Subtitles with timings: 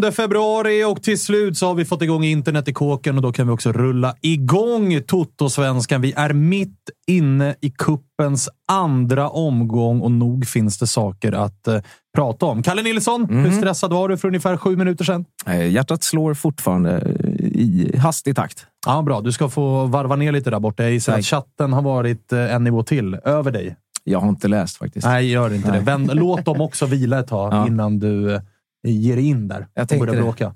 [0.00, 3.22] den 27 februari och till slut så har vi fått igång internet i kåken och
[3.22, 6.00] då kan vi också rulla igång Toto-svenskan.
[6.00, 11.78] Vi är mitt inne i kuppens andra omgång och nog finns det saker att eh,
[12.16, 12.62] prata om.
[12.62, 13.44] Kalle Nilsson, Mhm.
[13.44, 15.24] hur stressad var du för ungefär sju minuter sedan?
[15.46, 18.66] Eh, Hjärtat slår fortfarande eh, i hastig takt.
[18.86, 19.20] Ja, bra.
[19.20, 20.82] Du ska få varva ner lite där borta.
[20.82, 23.76] Jag gissar att chatten har varit eh, en nivå till över dig.
[24.06, 25.06] Jag har inte läst faktiskt.
[25.06, 25.78] Nej, gör inte Nej.
[25.78, 25.84] det.
[25.84, 27.66] Vänd, låt dem också vila ett tag Ja.
[27.66, 28.40] innan du
[28.90, 30.22] ger in där Jag och tänkte börjar det.
[30.22, 30.54] bråka.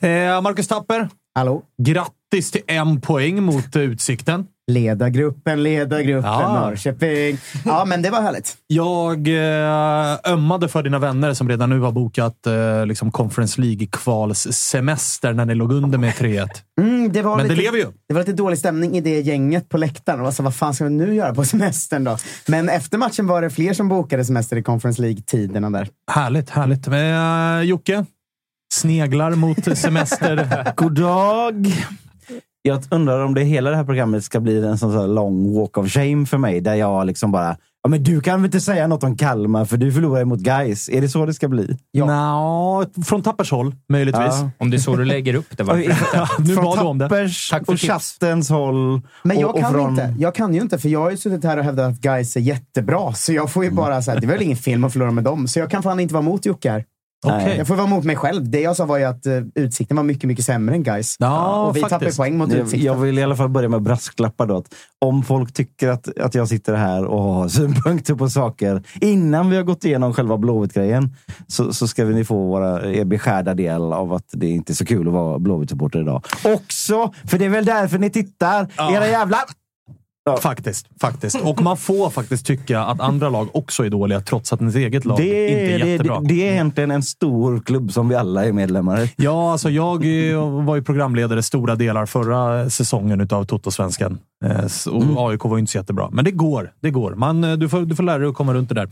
[0.00, 1.62] Eh, Marcus Tapper, Hallå?
[1.82, 4.46] grattis till en poäng mot eh, Utsikten.
[4.68, 6.60] Ledargruppen, ledargruppen, Ja.
[6.60, 7.38] Norrköping.
[7.64, 8.56] Ja, men det var härligt.
[8.66, 15.32] Jag eh, ömmade för dina vänner som redan nu har bokat eh, liksom Conference League-kvalssemester
[15.32, 16.48] när ni låg under med 3-1.
[16.80, 17.86] Mm, det var Men det lite, lever ju.
[18.08, 20.26] Det var lite dålig stämning i det gänget på läktaren.
[20.26, 22.16] Alltså, vad fan ska vi nu göra på semestern då?
[22.48, 25.88] Men efter matchen var det fler som bokade semester i Conference League-tiderna där.
[26.10, 26.86] Härligt, härligt.
[26.86, 28.04] Men, eh, Jocke,
[28.74, 30.66] sneglar mot semester.
[30.76, 31.72] God dag!
[32.62, 35.78] Jag undrar om det hela det här programmet ska bli en sån sån lång walk
[35.78, 36.60] of shame för mig.
[36.60, 39.76] Där jag liksom bara, ja men du kan väl inte säga något om Kalmar för
[39.76, 40.88] du förlorar mot Guys.
[40.88, 41.76] Är det så det ska bli?
[41.90, 42.06] Ja.
[42.06, 44.24] Nå, från Tappers håll, möjligtvis.
[44.26, 44.50] Ja.
[44.58, 45.62] Om det är så du lägger upp det.
[45.64, 46.42] Varför?
[46.42, 47.08] Nu Från bad du om det.
[47.08, 47.82] Tack för och tips.
[47.92, 49.00] chattens håll.
[49.22, 50.14] Men jag och, och kan från- inte.
[50.18, 52.40] Jag kan ju inte, för jag har ju suttit här och hävdat att guys är
[52.40, 53.12] jättebra.
[53.12, 55.48] Så jag får ju bara säga, det är väl ingen film att förlora med dem.
[55.48, 56.84] Så jag kan fan inte vara emot Jocke här.
[57.26, 57.56] Okej.
[57.58, 58.50] Jag får vara emot mig själv.
[58.50, 61.16] Det jag sa var ju att uh, Utsikten var mycket, mycket sämre än guys.
[61.18, 62.00] Ja, och vi faktiskt.
[62.00, 62.86] tappade poäng mot Utsikten.
[62.86, 64.64] jag vill i alla fall börja med brasklappar då.
[64.98, 69.56] Om folk tycker att, att jag sitter här och har synpunkter på saker innan vi
[69.56, 74.12] har gått igenom själva Blåvitt-grejen så, så ska ni få våra, er beskärda del av
[74.12, 76.24] att det inte är så kul att vara Blåvitt-supporter idag.
[76.44, 79.40] Också, för det är väl därför ni tittar, era jävlar!
[80.36, 81.40] Faktiskt, faktiskt.
[81.40, 85.04] Och man får faktiskt tycka att andra lag också är dåliga, trots att ens eget
[85.04, 86.20] lag Det, inte är det, jättebra.
[86.20, 89.12] det, det är egentligen en stor klubb som vi alla är medlemmar i.
[89.16, 94.18] Ja, alltså jag eh, var ju programledare stora delar förra säsongen utav Toto-svenskan.
[94.44, 95.18] Eh, Och Mm.
[95.18, 96.08] AIK var ju inte så jättebra.
[96.12, 96.72] Men det går.
[96.80, 97.14] Det går.
[97.14, 98.88] Man, eh, du, får, du får lära dig att komma runt det där.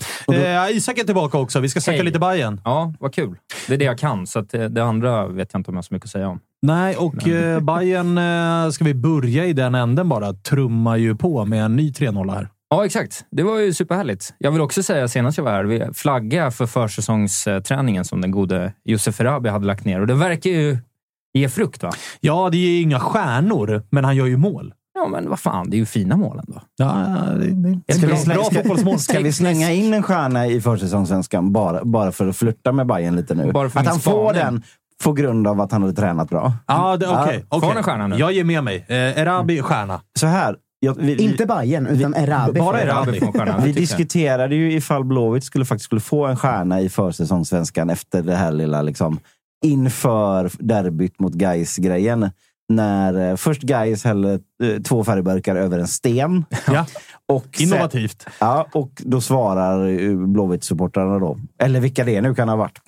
[0.69, 1.61] Eh, Isak är tillbaka också.
[1.61, 2.05] Vi ska snacka Hej.
[2.05, 2.61] lite Bajen.
[2.65, 3.35] Ja, vad kul.
[3.69, 5.83] Det är det jag kan, så att det andra vet jag inte om jag har
[5.83, 6.41] så mycket att säga om.
[6.63, 10.33] Nej, och eh, Bayern eh, ska vi börja i den änden bara.
[10.33, 12.49] Trummar ju på med en ny 3-0 här.
[12.71, 13.25] Ja, exakt.
[13.31, 14.35] Det var ju superhärligt.
[14.39, 18.73] Jag vill också säga, senast jag var här, vi flagga för försäsongsträningen som den gode
[18.85, 20.01] Josef Erabi hade lagt ner.
[20.01, 20.79] Och det verkar ju
[21.35, 21.91] ge frukt, va?
[22.21, 24.75] Ja, det är ju inga stjärnor, men han gör ju mål.
[24.95, 26.63] Ja, men vad fan, det är ju fina mål ändå.
[26.77, 26.87] Ja,
[27.41, 28.99] det, det, Ska vi, bra, slänga, bra fotbollsmål.
[28.99, 33.17] ska, vi slänga in en stjärna i försäsongssvenskan bara, bara för att flirta med Bayern
[33.17, 33.53] lite nu?
[33.53, 34.63] Bara för att han får den
[35.05, 36.53] på grund av att han hade tränat bra.
[36.67, 37.45] Ja, det- okej.
[37.51, 37.69] Får okej.
[37.69, 38.17] han en stjärna nu?
[38.17, 38.85] Jag ger med mig.
[38.89, 40.01] Eh, Erabi, stjärna.
[40.19, 40.57] Så här.
[40.81, 42.61] Jag, vi, vi- Inte Bayern utan Erabi.
[42.61, 42.81] bara.
[42.81, 43.19] Erabi.
[43.21, 43.59] Får en stjärna.
[43.65, 48.35] Vi diskuterade ju ifall Blåvitt skulle, faktiskt skulle få en stjärna i försäsongssvenskan efter det
[48.37, 49.19] här lilla liksom,
[49.65, 52.31] inför derbyt mot Gais grejen
[52.69, 56.45] När eh, först Gais häller eh, två färgburkar över en sten.
[56.67, 56.87] Ja.
[57.29, 58.27] Och sen- Innovativt.
[58.41, 59.89] Ja, och då svarar
[60.27, 62.79] Blåvitt-supportrarna då, eller vilka det nu kan ha varit,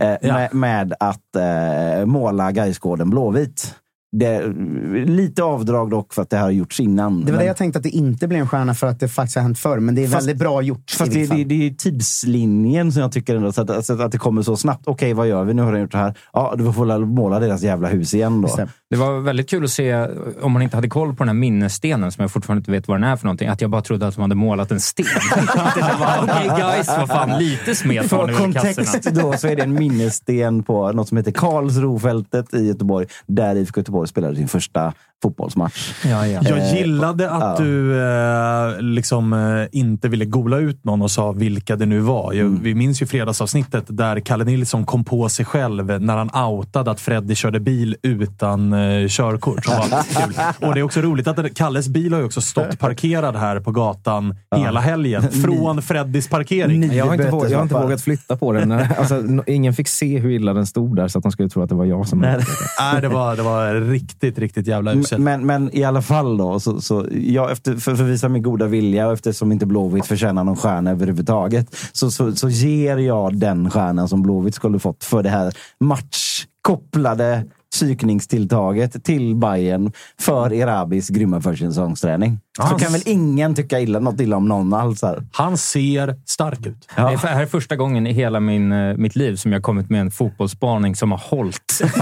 [0.00, 3.74] eh, med, med att eh, måla Gaisgården blåvit.
[4.16, 7.20] Det är lite avdrag dock för att det har gjorts innan.
[7.20, 9.08] Det var men- det jag tänkte att det inte blev en stjärna för att det
[9.08, 9.78] faktiskt har hänt förr.
[9.78, 10.90] Men det är Fast- väldigt bra gjort.
[10.90, 14.18] Fast det, det, det är tidslinjen som jag tycker ändå, så att, alltså, att det
[14.18, 14.82] kommer så snabbt.
[14.86, 15.54] Okej, vad gör vi?
[15.54, 16.14] Nu har de gjort det här.
[16.32, 18.46] Ja, du får väl måla deras jävla hus igen då.
[18.48, 18.70] Bestämt.
[18.94, 20.06] Det var väldigt kul att se,
[20.40, 23.00] om man inte hade koll på den här minnesstenen, som jag fortfarande inte vet vad
[23.00, 25.06] den är för någonting, att jag bara trodde att de hade målat en sten.
[26.22, 30.92] Okej guys, vad fan, lite smet För kontext då så är det en minnessten på
[30.92, 33.06] något som heter Karlsrofältet i Göteborg.
[33.26, 34.92] Där IFK Göteborg spelade sin första
[35.22, 35.94] fotbollsmatch.
[36.04, 36.40] Ja, ja.
[36.44, 37.64] Jag Eh, gillade att ja.
[37.64, 42.32] du eh, liksom eh, inte ville gola ut någon och sa vilka det nu var.
[42.32, 42.62] Jag, Mm.
[42.62, 47.00] Vi minns ju fredagsavsnittet där Kalle Nilsson kom på sig själv när han outade att
[47.00, 49.64] Freddy körde bil utan eh, körkort.
[49.64, 50.24] Som var
[50.60, 50.68] kul.
[50.68, 53.60] Och det är också roligt att det, Kalles bil har ju också stått parkerad här
[53.60, 55.30] på gatan hela helgen.
[55.30, 56.80] Från Freddys parkering.
[56.80, 58.72] Nio Jag har, inte vågat, jag har inte vågat flytta på den.
[58.98, 61.68] Alltså, ingen fick se hur illa den stod där, så att de skulle tro att
[61.68, 62.18] det var jag som...
[62.18, 62.40] Nej.
[62.80, 65.22] Nej, det, var, det var riktigt, riktigt jävla uselt.
[65.22, 68.42] Men, men i alla fall då, så, så jag, efter, för, för att visa min
[68.42, 73.36] goda vilja och eftersom inte Blåvitt förtjänar någon stjärna överhuvudtaget så, så, så ger jag
[73.36, 77.44] den stjärnan som Blåvitt skulle fått för det här matchkopplade
[77.74, 82.38] psykningstilltaget till Bayern för Erabis grymma försäsongsträning.
[82.70, 85.02] Så kan väl ingen tycka illa, något illa om någon alls.
[85.02, 85.22] Här.
[85.32, 86.88] Han ser stark ut.
[86.96, 89.62] Det är för- här är första gången i hela min, eh, mitt liv som jag
[89.62, 91.82] kommit med en fotbollsspaning som har hållit.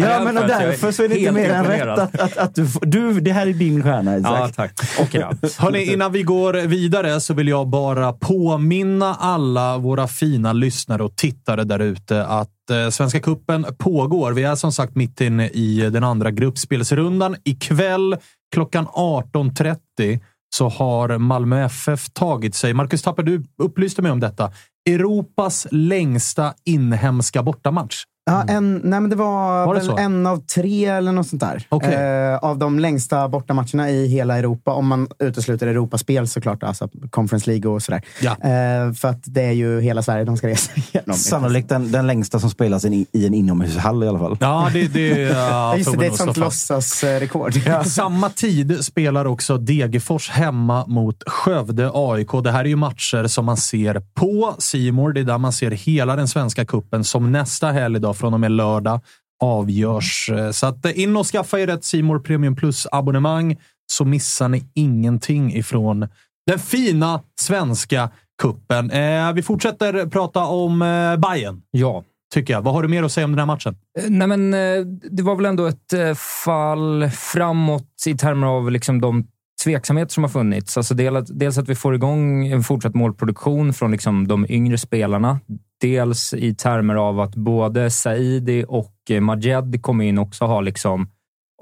[0.00, 2.66] Ja, men och därför så är det inte mer än rätt att, att, att du,
[2.82, 3.20] du...
[3.20, 4.32] Det här är din stjärna, Isak.
[4.40, 4.72] Ja, tack.
[5.00, 5.38] Och grabb.
[5.58, 11.16] Hörrni, innan vi går vidare så vill jag bara påminna alla våra fina lyssnare och
[11.16, 14.32] tittare där ute att att Svenska Kuppen pågår.
[14.32, 17.36] Vi är som sagt mitt inne i eh, den andra gruppspelsrundan.
[17.44, 18.16] Ikväll
[18.54, 20.20] klockan 18.30
[20.54, 24.52] så har Malmö FF tagit sig, Marcus Tapper, du upplyste mig om detta,
[24.88, 28.04] Europas längsta inhemska bortamatch.
[28.30, 29.96] Ja, en, nej men det var, Var det väl så?
[29.96, 31.66] en av tre eller något sånt där.
[31.68, 31.94] Okej.
[31.94, 34.72] Eh, av de längsta bortamatcherna i hela Europa.
[34.72, 38.02] Om man utesluter Europaspel såklart, alltså Conference League och sådär.
[38.20, 38.30] Ja.
[38.30, 41.16] Eh, för att det är ju hela Sverige de ska resa igenom.
[41.16, 44.36] Sannolikt den, den längsta som spelas i, i en inomhushall i alla fall.
[44.40, 47.54] Ja, det, det, ja, Ja, just det, det är ett sånt låtsasrekord.
[47.86, 52.28] Samma tid spelar också Degerfors hemma mot Skövde AIK.
[52.44, 55.12] Det här är ju matcher som man ser på Simor.
[55.12, 58.40] Det är där man ser hela den svenska kuppen som nästa helg, då, från och
[58.40, 59.00] med lördag,
[59.42, 60.30] avgörs.
[60.52, 63.56] Så att eh, in och skaffa er ett Simor Premium Plus-abonnemang
[63.92, 66.08] så missar ni ingenting ifrån
[66.46, 68.10] den fina svenska
[68.42, 68.90] kuppen.
[68.90, 72.04] Eh, vi fortsätter prata om eh, Bayern Ja.
[72.34, 72.62] tycker jag.
[72.62, 73.76] Vad har du mer att säga om den här matchen?
[73.98, 76.14] Eh, Nej, men eh, det var väl ändå ett eh,
[76.44, 79.26] fall framåt i termer av liksom de
[79.64, 80.76] tveksamheter som har funnits.
[80.76, 85.40] Alltså dels, dels att vi får igång en fortsatt målproduktion från liksom de yngre spelarna.
[85.80, 90.62] Dels i termer av att både Saidi och eh, Majed kommer in och också har
[90.62, 91.10] liksom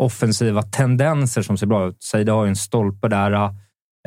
[0.01, 2.03] offensiva tendenser som ser bra ut.
[2.03, 3.55] Saidi har ju en stolpe där.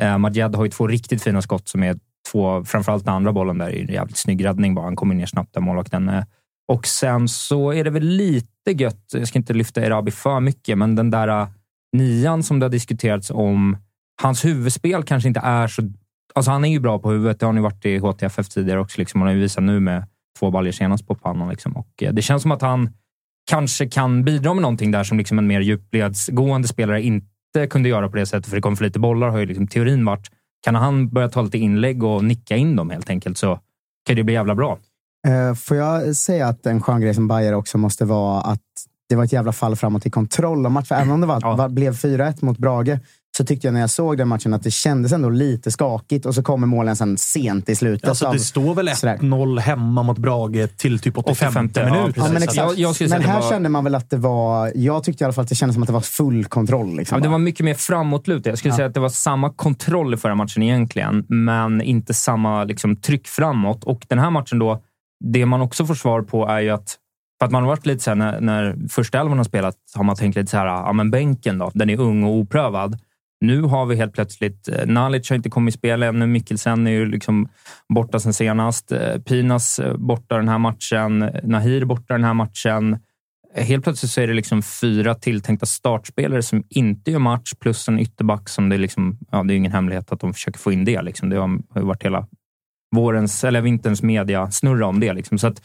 [0.02, 1.96] Eh, Majed har ju två riktigt fina skott som är
[2.32, 4.84] två, framförallt den andra bollen där är en jävligt snygg räddning bara.
[4.84, 6.08] Han kommer ner snabbt där målvakten.
[6.08, 6.24] Eh,
[6.68, 10.78] och sen så är det väl lite gött, jag ska inte lyfta Erabi för mycket,
[10.78, 11.48] men den där eh,
[11.92, 13.76] nian som det har diskuterats om,
[14.22, 15.82] hans huvudspel kanske inte är så...
[16.34, 18.80] Alltså han är ju bra på huvudet, det har han ju varit i HTFF tidigare
[18.80, 18.98] också.
[18.98, 19.20] Liksom.
[19.20, 20.06] Han har ju visat nu med
[20.38, 21.48] två baljor senast på pannan.
[21.48, 21.76] Liksom.
[21.76, 22.90] Och eh, det känns som att han
[23.50, 28.08] kanske kan bidra med någonting där som liksom en mer djupledsgående spelare inte kunde göra
[28.08, 30.30] på det sättet, för det kom för lite bollar, har ju liksom teorin varit.
[30.64, 33.60] Kan han börja ta lite inlägg och nicka in dem helt enkelt så
[34.06, 34.78] kan det bli jävla bra.
[35.28, 38.60] Eh, får jag säga att en skön grej som Bayer också måste vara att
[39.12, 40.86] det var ett jävla fall framåt i kontroll av matchen.
[40.86, 41.54] För Även om det var, Ja.
[41.56, 42.98] var, blev 4-1 mot Brage
[43.36, 46.34] så tyckte jag när jag såg den matchen att det kändes ändå lite skakigt och
[46.34, 48.08] så kommer målen sen sent i slutet.
[48.08, 49.16] Alltså, av- det står väl sådär.
[49.16, 52.10] 1-0 hemma mot Brage till typ 85 85, ja.
[52.16, 54.72] Ja, men jag- jag men här var- kände man väl att det var...
[54.74, 56.96] Jag tyckte i alla fall att det kändes som att det var full kontroll.
[56.96, 58.46] Liksom, Ja, det var mycket mer framåtlutat.
[58.46, 62.64] Jag skulle säga att det var samma kontroll i förra matchen egentligen, men inte samma
[62.64, 63.84] liksom, tryck framåt.
[63.84, 64.82] Och den här matchen då,
[65.24, 66.96] det man också får svar på är ju att
[67.42, 70.04] för att man har varit lite så här, när, när första elvan har spelat, har
[70.04, 72.98] man tänkt lite så här, ja men bänken då, den är ung och oprövad.
[73.40, 76.90] Nu har vi helt plötsligt, eh, Nalic har inte kommit i spel ännu, Mikkelsen är
[76.90, 77.48] ju liksom
[77.88, 78.92] borta sen senast.
[78.92, 82.98] Eh, Pinas eh, borta den här matchen, Nahir borta den här matchen.
[83.54, 87.98] Helt plötsligt så är det liksom fyra tilltänkta startspelare som inte gör match, plus en
[87.98, 90.84] ytterback som det är liksom, ja, det är ingen hemlighet att de försöker få in
[90.84, 91.02] det.
[91.02, 91.28] Liksom.
[91.28, 92.26] Det har varit hela
[92.96, 95.12] vårens, eller vinterns media snurra om det.
[95.12, 95.38] Liksom.
[95.38, 95.62] Så att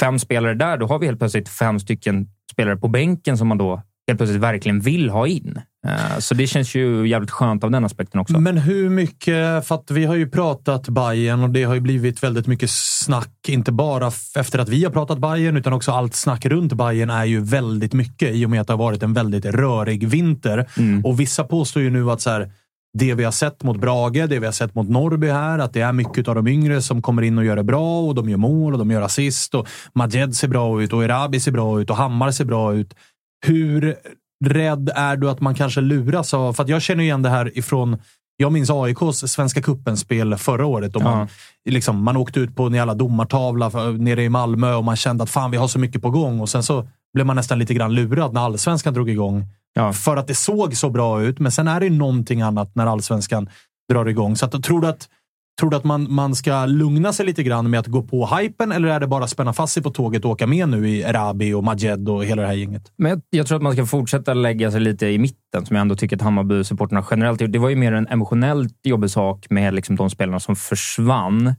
[0.00, 3.58] fem spelare där, då har vi helt plötsligt fem stycken spelare på bänken som man
[3.58, 5.60] då helt plötsligt verkligen vill ha in.
[5.86, 8.40] Eh, Så det känns ju jävligt skönt av den aspekten också.
[8.40, 12.22] Men hur mycket, för att vi har ju pratat Bayern och det har ju blivit
[12.22, 16.46] väldigt mycket snack, inte bara efter att vi har pratat Bayern utan också allt snack
[16.46, 19.44] runt Bayern är ju väldigt mycket i och med att det har varit en väldigt
[19.44, 20.66] rörig vinter.
[20.78, 21.04] Mm.
[21.04, 22.52] Och vissa påstår ju nu att så här,
[22.98, 25.80] det vi har sett mot Brage, det vi har sett mot Norrby här, att det
[25.80, 28.36] är mycket av de yngre som kommer in och gör det bra och de gör
[28.36, 31.90] mål och de gör assist och Majed ser bra ut och Erabi ser bra ut
[31.90, 32.94] och Hammar ser bra ut.
[33.46, 33.96] Hur
[34.44, 36.52] rädd är du att man kanske luras av...
[36.52, 37.98] För jag känner igen det här ifrån...
[38.40, 40.96] Jag minns AIKs Svenska cupen-spel förra året.
[40.96, 41.28] Och man,
[41.70, 45.24] liksom, man åkte ut på en jävla domartavla för, nere i Malmö och man kände
[45.24, 46.40] att fan, vi har så mycket på gång.
[46.40, 49.46] Och sen så blev man nästan lite grann lurad när allsvenskan drog igång.
[49.74, 49.92] Ja.
[49.92, 52.86] För att det såg så bra ut, men sen är det ju någonting annat när
[52.86, 53.48] allsvenskan
[53.92, 54.36] drar igång.
[54.36, 55.08] Så att, tror du att,
[55.60, 58.72] tror du att man, man ska lugna sig lite grann med att gå på hypen
[58.72, 61.02] eller är det bara att spänna fast sig på tåget och åka med nu i
[61.02, 62.92] Erabi och Majed och hela det här gänget?
[62.96, 65.80] Men jag, jag tror att man ska fortsätta lägga sig lite i mitten, som jag
[65.80, 67.52] ändå tycker att Hammarby-supporterna generellt.
[67.52, 71.54] Det var ju mer en emotionellt jobbig sak med liksom de spelarna som försvann.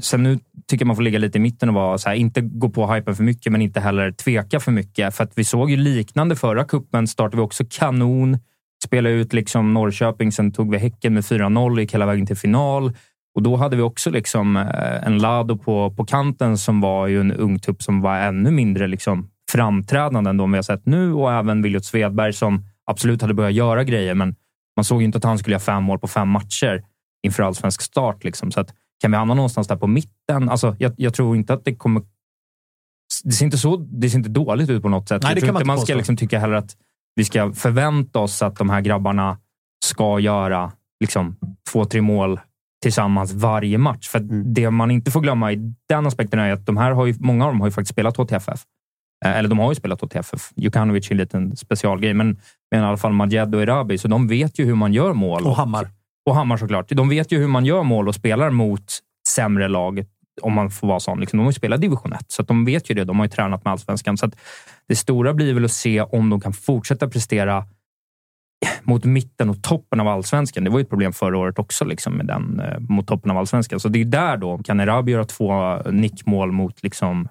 [0.00, 2.40] Sen nu tycker jag man får ligga lite i mitten och vara så här, inte
[2.40, 5.14] gå på hypen för mycket, men inte heller tveka för mycket.
[5.14, 8.38] För att vi såg ju liknande förra kuppen startade vi också kanon.
[8.84, 12.92] Spelade ut liksom Norrköping, sen tog vi Häcken med 4-0, gick hela vägen till final.
[13.34, 17.20] Och då hade vi också liksom eh, en Lado på, på kanten som var ju
[17.20, 21.12] en ung tupp som var ännu mindre liksom framträdande än de vi har sett nu
[21.12, 24.34] och även Williot Svedberg som absolut hade börjat göra grejer, men
[24.76, 26.82] man såg ju inte att han skulle göra fem mål på fem matcher
[27.22, 28.24] inför allsvensk start.
[28.24, 28.50] Liksom.
[28.50, 30.48] Så att, kan vi hamna någonstans där på mitten?
[30.48, 32.02] Alltså, jag, jag tror inte att det kommer...
[33.24, 35.22] Det ser inte, så, det ser inte dåligt ut på något sätt.
[35.22, 36.76] Nej, jag det tror man inte man ska liksom tycka heller att
[37.14, 39.38] vi ska förvänta oss att de här grabbarna
[39.84, 41.36] ska göra liksom,
[41.72, 42.40] två, tre mål
[42.82, 44.08] tillsammans varje match.
[44.08, 44.54] För Mm.
[44.54, 47.44] det man inte får glömma i den aspekten är att de här har ju, många
[47.44, 48.64] av dem har ju faktiskt spelat HTFF.
[49.24, 50.50] Eh, Eller de har ju spelat HTFF.
[50.56, 52.40] Jukanovic är en liten specialgrej, men,
[52.70, 55.46] men i alla fall Majed och Erabi, så de vet ju hur man gör mål.
[55.46, 55.88] Och Hammar.
[56.28, 56.88] Och Hammar såklart.
[56.88, 60.04] De vet ju hur man gör mål och spelar mot sämre lag,
[60.42, 61.20] om man får vara sån.
[61.20, 63.04] Liksom, de har ju spelat division 1, så att de vet ju det.
[63.04, 64.16] De har ju tränat med allsvenskan.
[64.16, 64.36] Så att
[64.88, 67.64] det stora blir väl att se om de kan fortsätta prestera
[68.82, 70.64] mot mitten och toppen av allsvenskan.
[70.64, 73.38] Det var ju ett problem förra året också, liksom, med den, eh, mot toppen av
[73.38, 73.80] allsvenskan.
[73.80, 77.28] Så det är där då, kan Erabi göra två nickmål mot liksom,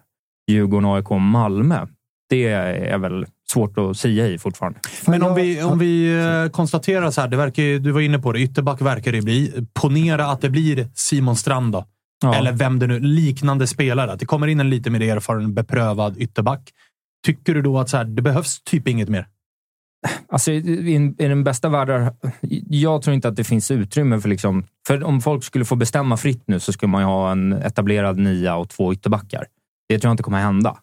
[0.48, 1.88] Djurgården, AIK och Malmö?
[2.29, 4.79] Det är väl svårt att säga i fortfarande.
[5.05, 8.31] Men om vi, om vi eh, konstaterar så här, det verkar, du var inne på
[8.31, 9.65] det, ytterback verkar det bli.
[9.74, 11.86] Ponera att det blir Simon Strand då.
[12.22, 12.36] Ja.
[12.36, 14.12] Eller vem det nu liknande spelare.
[14.12, 16.72] Att det kommer in en lite mer erfaren, beprövad ytterback.
[17.25, 19.27] Tycker du då att så här, det behövs typ inget mer?
[20.29, 22.12] Alltså, i, i, I den bästa världen...
[22.69, 24.29] Jag tror inte att det finns utrymme för...
[24.29, 27.53] Liksom, för om folk skulle få bestämma fritt nu så skulle man ju ha en
[27.53, 29.46] etablerad nia och två ytterbackar.
[29.89, 30.77] Det tror jag inte kommer hända.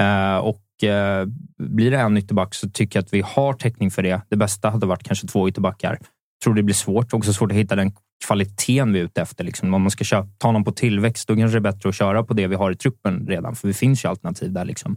[0.00, 1.26] Eh, och eh,
[1.58, 4.20] Blir det en ytterback så tycker jag att vi har täckning för det.
[4.28, 5.98] Det bästa hade varit kanske två ytterbackar.
[6.44, 7.12] tror det blir svårt.
[7.12, 7.92] Också svårt att hitta den
[8.26, 9.44] kvaliteten vi är ute efter.
[9.44, 9.74] Liksom.
[9.74, 12.22] Om man ska köpa, ta någon på tillväxt, då kanske det är bättre att köra
[12.22, 14.64] på det vi har i truppen redan, för det finns ju alternativ där.
[14.64, 14.96] Liksom.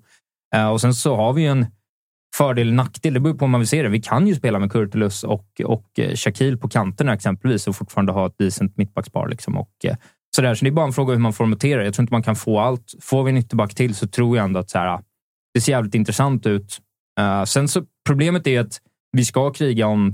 [0.55, 1.65] Eh, och sen så har vi ju en
[2.35, 3.13] fördel nackdel.
[3.13, 3.89] Det beror på hur man vill se det.
[3.89, 8.11] Vi kan ju spela med Kurtulus och, och eh, Shakil på kanterna exempelvis och fortfarande
[8.11, 9.27] ha ett decent mittbackspar.
[9.27, 9.57] Liksom.
[9.57, 9.95] Och, eh,
[10.35, 10.55] sådär.
[10.55, 11.83] Så det är bara en fråga hur man formaterar.
[11.83, 12.93] Jag tror inte man kan få allt.
[13.01, 14.99] Får vi en ytterback till så tror jag ändå att så här,
[15.55, 16.79] det ser jävligt intressant ut.
[17.19, 18.81] Uh, sen så problemet är att
[19.11, 20.13] vi ska kriga om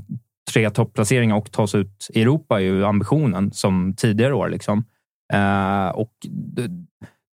[0.51, 4.49] tre topplaceringar och ta oss ut i Europa är ju ambitionen som tidigare år.
[4.49, 4.77] Liksom.
[5.33, 6.67] Uh, och det,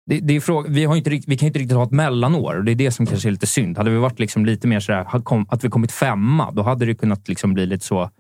[0.06, 2.56] det, det är fråga, vi, har inte, rikt- vi kan inte riktigt ha ett mellanår
[2.56, 3.78] och det är det som kanske är lite synd.
[3.78, 5.06] Hade vi varit liksom lite mer sådär,
[5.49, 8.11] att vi kommit femma, då hade det kunnat liksom bli lite så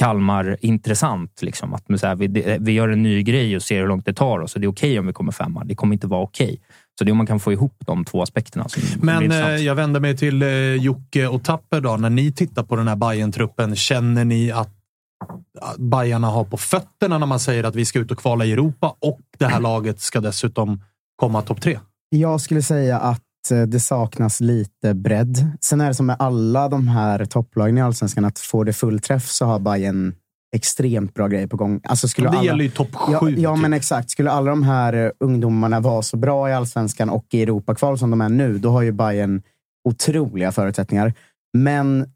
[0.00, 1.42] Kalmar-intressant.
[1.42, 1.74] Liksom.
[1.74, 4.38] Att så här, vi, vi gör en ny grej och ser hur långt det tar
[4.38, 4.54] oss.
[4.54, 5.64] Och det är okej om vi kommer femma.
[5.64, 6.60] Det kommer inte vara okej.
[6.98, 8.66] Så det är om man kan få ihop de två aspekterna.
[9.00, 11.80] Men eh, jag vänder mig till eh, Jocke och Tapper.
[11.80, 11.96] Då.
[11.96, 14.76] När ni tittar på den här bayern truppen känner ni att
[15.60, 18.52] att Bajarna har på fötterna när man säger att vi ska ut och kvala i
[18.52, 20.82] Europa och det här laget ska dessutom
[21.16, 21.78] komma topp tre?
[22.08, 25.52] Jag skulle säga att eh, det saknas lite bredd.
[25.60, 29.00] Sen är det som med alla de här topplagen i Allsvenskan, att får det full
[29.00, 30.14] träff så har Bayern
[30.56, 31.80] extremt bra grejer på gång.
[31.84, 32.44] Alltså skulle Det alla...
[32.46, 33.34] gäller ju topp Ja, sju.
[33.38, 33.62] ja typ.
[33.62, 34.10] men exakt.
[34.10, 38.10] Skulle alla de här eh, ungdomarna vara så bra i allsvenskan och i Europakval som
[38.10, 39.42] de är nu, då har ju Bayern
[39.88, 41.14] otroliga förutsättningar.
[41.58, 42.10] Men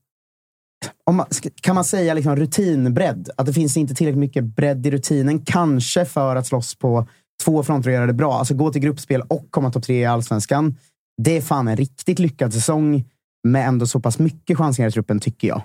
[1.11, 1.27] man,
[1.63, 3.31] kan man säga liksom rutinbredd?
[3.37, 5.41] Att det finns inte tillräckligt mycket bredd i rutinen.
[5.45, 7.07] Kanske för att slåss på
[7.45, 8.35] två fronter och göra det bra.
[8.35, 10.77] Alltså gå till gruppspel och komma topp tre i allsvenskan.
[11.23, 13.05] Det är fan en riktigt lyckad säsong
[13.49, 15.63] med ändå så pass mycket chansningar i truppen, tycker jag.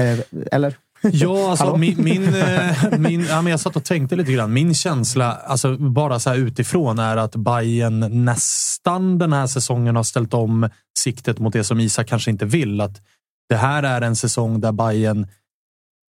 [0.00, 0.18] Eh,
[0.52, 0.76] eller?
[1.12, 4.52] Ja, alltså min, min, eh, min, ja, men jag satt och tänkte lite grann.
[4.52, 10.34] Min känsla, alltså bara så utifrån, är att Bayern nästan den här säsongen har ställt
[10.34, 10.68] om
[10.98, 12.80] siktet mot det som Isak kanske inte vill.
[12.80, 13.00] Att
[13.48, 15.26] det här är en säsong där Bayern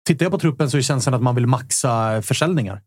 [0.07, 2.81] Tittar jag på truppen så är känslan att man vill maxa försäljningar.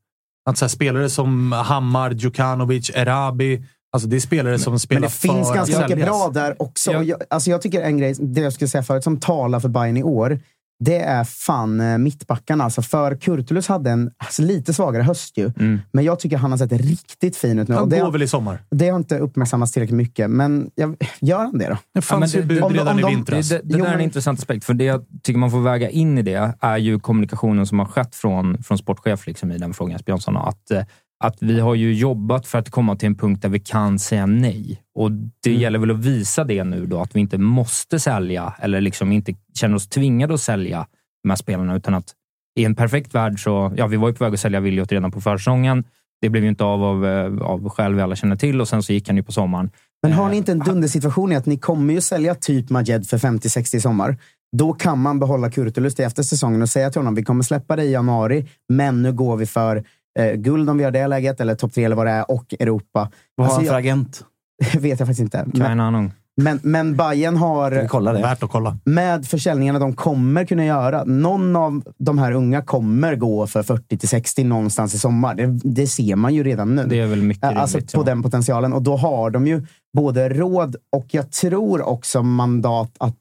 [0.50, 3.64] Att så här, spelare som Hammar, Djukanovic, Erabi.
[3.92, 6.92] Alltså det är spelare som spelar Men det finns ganska mycket bra där också.
[6.92, 7.02] Ja.
[7.02, 9.96] Jag, alltså jag tycker en grej, det jag skulle säga förut, som talar för Bayern
[9.96, 10.40] i år,
[10.84, 12.64] det är fan eh, mittbackarna.
[12.64, 15.52] Alltså för Kurtulus hade en alltså lite svagare höst ju.
[15.58, 15.80] Mm.
[15.92, 17.74] Men jag tycker han har sett riktigt fin ut nu.
[17.74, 18.62] Och Han det, går väl i sommar.
[18.70, 20.30] det har inte uppmärksammats tillräckligt mycket.
[20.30, 21.76] Men jag, gör han det då?
[21.94, 23.48] Det fanns men ju det- bud om de- redan om i de- vintras.
[23.48, 24.64] Det, det, det Jo, där är en intressant aspekt.
[24.64, 27.86] För det jag tycker man får väga in i det är ju kommunikationen som har
[27.86, 30.36] skett från, från sportchef liksom, i den frågan, Björnsson.
[30.36, 30.82] Att, eh,
[31.24, 34.26] att vi har ju jobbat för att komma till en punkt där vi kan säga
[34.26, 34.80] nej.
[34.94, 35.60] Och Det Mm.
[35.62, 39.34] gäller väl att visa det nu då, att vi inte måste sälja eller liksom inte
[39.54, 40.86] känner oss tvingade att sälja
[41.22, 41.76] de här spelarna.
[41.76, 42.12] Utan att
[42.60, 45.10] i en perfekt värld så, ja, vi var ju på väg att sälja Williot redan
[45.10, 45.84] på försäsongen.
[46.20, 48.82] Det blev ju inte av av, eh, av skäl vi alla känner till och sen
[48.82, 49.70] så gick han ju på sommaren.
[50.02, 53.06] Men har Eh, ni inte en dundersituation i att ni kommer ju sälja typ Majed
[53.06, 54.16] för 50-60 i sommar?
[54.56, 57.76] Då kan man behålla Kurtulus till efter säsongen och säga till honom, vi kommer släppa
[57.76, 59.84] det i januari, men nu går vi för
[60.18, 62.54] eh, guld om vi gör det läget, eller topp tre eller vad det är, och
[62.60, 63.10] Europa.
[63.34, 64.24] Vad har Alltså, han för jag- agent?
[64.74, 65.46] vet jag faktiskt inte.
[65.54, 67.86] Men, men, men Bayern har...
[67.88, 68.22] Kolla det?
[68.22, 68.78] Värt att kolla.
[68.84, 71.04] med försäljningarna de kommer kunna göra.
[71.04, 75.34] Någon av de här unga kommer gå för 40 till 60 någonstans i sommar.
[75.34, 76.84] Det, det ser man ju redan nu.
[76.86, 77.92] Det är väl mycket Eh, alltså rimligt.
[77.92, 78.04] på ja.
[78.04, 78.72] den potentialen.
[78.72, 79.66] Och då har de ju
[79.96, 83.20] både råd och jag tror också mandat att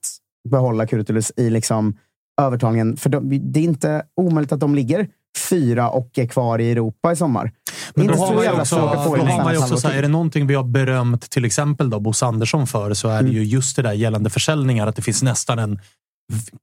[0.49, 1.97] behålla Kurtulus i liksom
[2.41, 2.97] övertalningen.
[2.97, 7.11] För de, det är inte omöjligt att de ligger fyra och är kvar i Europa
[7.11, 7.51] i sommar.
[7.95, 10.55] Men då har man ju också, har man också så här, är det någonting vi
[10.55, 13.93] har berömt till exempel då Bosse Andersson för så är det ju just det där
[13.93, 14.87] gällande försäljningar.
[14.87, 15.79] Att det finns nästan en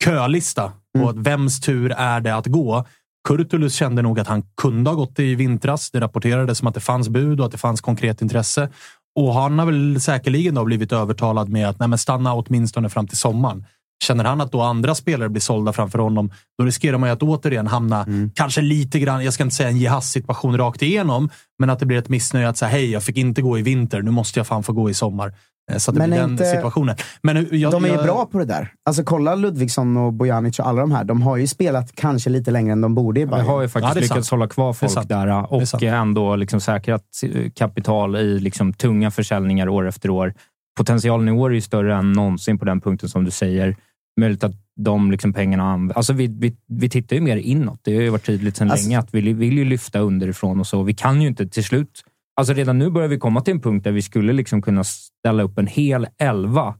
[0.04, 2.86] kölista på att vems tur är det att gå.
[3.28, 5.90] Kurtulus kände nog att han kunde ha gått i vintras.
[5.90, 8.68] Det rapporterades som att det fanns bud och att det fanns konkret intresse.
[9.16, 13.06] Och han har väl säkerligen då blivit övertalad med att nej, men stanna åtminstone fram
[13.06, 13.64] till sommaren.
[14.04, 17.22] Känner han att då andra spelare blir sålda framför honom, då riskerar man ju att
[17.22, 18.30] återigen hamna, Mm.
[18.34, 21.28] kanske lite grann, jag ska inte säga en Jehas-situation rakt igenom,
[21.58, 24.02] men att det blir ett missnöje att säga hej, jag fick inte gå i vinter,
[24.02, 25.32] nu måste jag fan få gå i sommar.
[25.72, 26.96] Eh, Så att det Men blir är den inte- situationen.
[27.22, 28.72] Men eh, jag, De är ju jag- bra på det där.
[28.86, 31.04] Alltså kolla Ludvigsson och Bojanic och alla de här.
[31.04, 33.46] De har ju spelat kanske lite längre än de borde i Vi Bayern.
[33.46, 34.30] har ju faktiskt Ja, lyckats sant.
[34.40, 35.82] hålla kvar folk där och sant.
[35.82, 37.02] ändå liksom säkrat
[37.34, 40.34] eh, kapital i liksom tunga försäljningar år efter år.
[40.76, 43.76] Potentialen i år är ju större än någonsin på den punkten som du säger.
[44.20, 45.96] Möjligt att de liksom pengarna används.
[45.96, 47.80] Alltså vi, vi, vi tittar ju mer inåt.
[47.82, 50.66] Det har ju varit tydligt sedan Alltså- länge att vi vill ju lyfta underifrån och
[50.66, 50.82] så.
[50.82, 52.04] Vi kan ju inte till slut...
[52.40, 55.42] Alltså redan nu börjar vi komma till en punkt där vi skulle liksom kunna ställa
[55.42, 56.74] upp en hel elva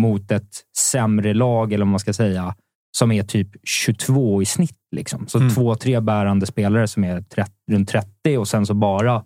[0.00, 2.54] mot ett sämre lag, eller vad man ska säga,
[2.98, 4.78] som är typ 22 i snitt.
[4.96, 5.26] Liksom.
[5.26, 5.54] Så Mm.
[5.54, 9.24] två, tre bärande spelare som är 30, runt 30 och sen så bara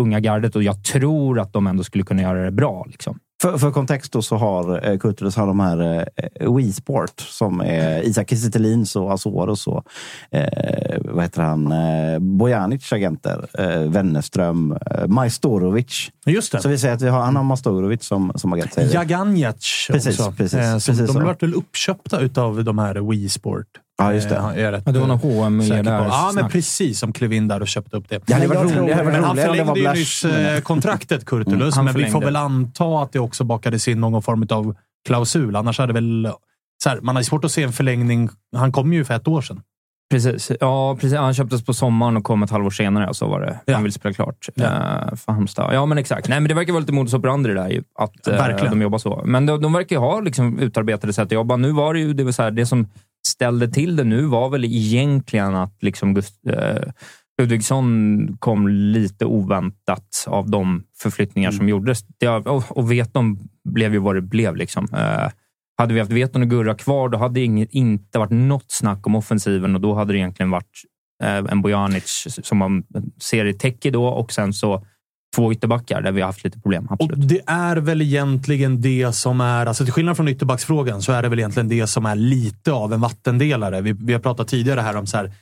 [0.00, 0.56] unga gardet.
[0.56, 2.84] Och jag tror att de ändå skulle kunna göra det bra.
[2.88, 3.18] Liksom.
[3.42, 6.06] För, för kontext då så har eh, Kurtulus har de här
[6.40, 9.84] eh, Wii Sport som är Isak Kiese och Azoros och
[10.30, 11.72] eh, vad heter han?
[11.72, 13.46] Eh, Bojanic agenter.
[13.58, 14.72] Eh, Wennerström.
[14.90, 16.10] Eh, Majstorovic.
[16.26, 16.60] Just det.
[16.60, 18.72] Så vi säger att vi har, han har Majstorovic som, som agent.
[18.74, 18.94] säger.
[18.94, 20.32] Jaganjac Precis, också.
[20.32, 21.20] precis, Eh, som, precis de så.
[21.24, 23.66] vart väl uppköpta utav de här Wii Sport.
[23.98, 24.36] Ja, just det.
[24.36, 25.82] Eh, är rätt, Ja, det var eh, H&M säker på.
[25.90, 26.04] där.
[26.04, 26.98] Ja, men precis.
[26.98, 28.22] Som klev in där och köpte upp det.
[28.26, 31.74] Ja, det Men var var Men han roligare var förlängde ju nyss eh, kontraktet, Kurtulus,
[31.76, 34.74] Mm, men vi får väl anta att det också bakades in någon form av
[35.06, 35.56] klausul.
[35.56, 36.30] Annars hade väl...
[36.82, 38.28] Så här, man har svårt att se en förlängning.
[38.56, 39.60] Han kom ju för ett år sedan.
[40.10, 40.50] Precis.
[40.60, 41.18] Ja, precis.
[41.18, 43.14] Han köptes på sommaren och kom ett halvår senare.
[43.14, 43.60] Så var det.
[43.64, 43.74] Ja.
[43.74, 44.64] Han vill spela klart Ja.
[44.64, 45.74] eh, för Halmstad.
[45.74, 46.28] Ja, men exakt.
[46.28, 47.68] Nej, men det verkar vara lite modus operandi det där.
[47.68, 48.70] Ju, att eh, Verkligen.
[48.72, 49.22] de jobbar så.
[49.24, 51.56] Men de, de verkar ha liksom, utarbetade sätt att jobba.
[51.56, 52.86] Nu var det ju det, var så här, det som
[53.26, 56.92] ställde till det nu var väl egentligen att liksom Gust, eh,
[57.38, 62.04] Ludvigsson kom lite oväntat av de förflyttningar som gjordes.
[62.18, 64.56] Det, och, och Veton blev ju vad det blev.
[64.56, 64.88] Liksom.
[64.92, 65.30] Eh,
[65.78, 69.14] hade vi haft Veton och Gurra kvar, då hade det inte varit något snack om
[69.14, 70.82] offensiven och då hade det egentligen varit
[71.22, 72.84] eh, en Bojanic som man
[73.20, 74.86] ser i Teki då och sen så
[75.36, 76.86] två ytterbackar där vi har haft lite problem.
[76.86, 77.28] Och Absolut.
[77.28, 81.28] det är väl egentligen det som är, alltså till skillnad från ytterbacksfrågan, så är det
[81.28, 83.80] väl egentligen det som är lite av en vattendelare.
[83.80, 85.32] Vi, vi har pratat tidigare här om så här,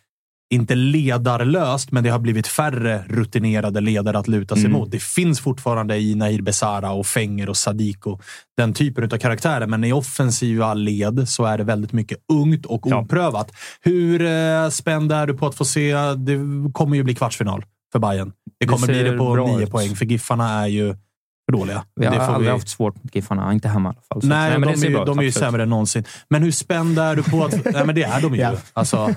[0.54, 4.72] inte ledarlöst, men det har blivit färre rutinerade ledare att luta sig Mm.
[4.78, 4.90] mot.
[4.90, 8.18] Det finns fortfarande i Nahir Besara och Fenger och Sadiko
[8.56, 12.80] den typen av karaktärer, men i offensiva led så är det väldigt mycket ungt och
[12.84, 13.00] Ja.
[13.00, 13.50] oprövat.
[13.80, 15.94] Hur eh, spänd är du på att få se?
[16.16, 16.38] Det
[16.72, 18.32] kommer ju bli kvartsfinal för Bayern.
[18.66, 19.70] Det Det kommer bli ser det på nio ut.
[19.70, 20.94] poäng, för Giffarna är ju
[21.50, 21.84] för dåliga.
[22.00, 24.20] Vi har Det aldrig vi- haft svårt mot Giffarna, inte hemma i alla fall.
[24.22, 26.04] Så- Nej, men de, det är, ju- de är ju sämre än någonsin.
[26.30, 27.64] Men hur spänd är du på att...
[27.74, 28.40] nej, men det är de ju.
[28.40, 28.52] Ja.
[28.72, 28.96] Alltså,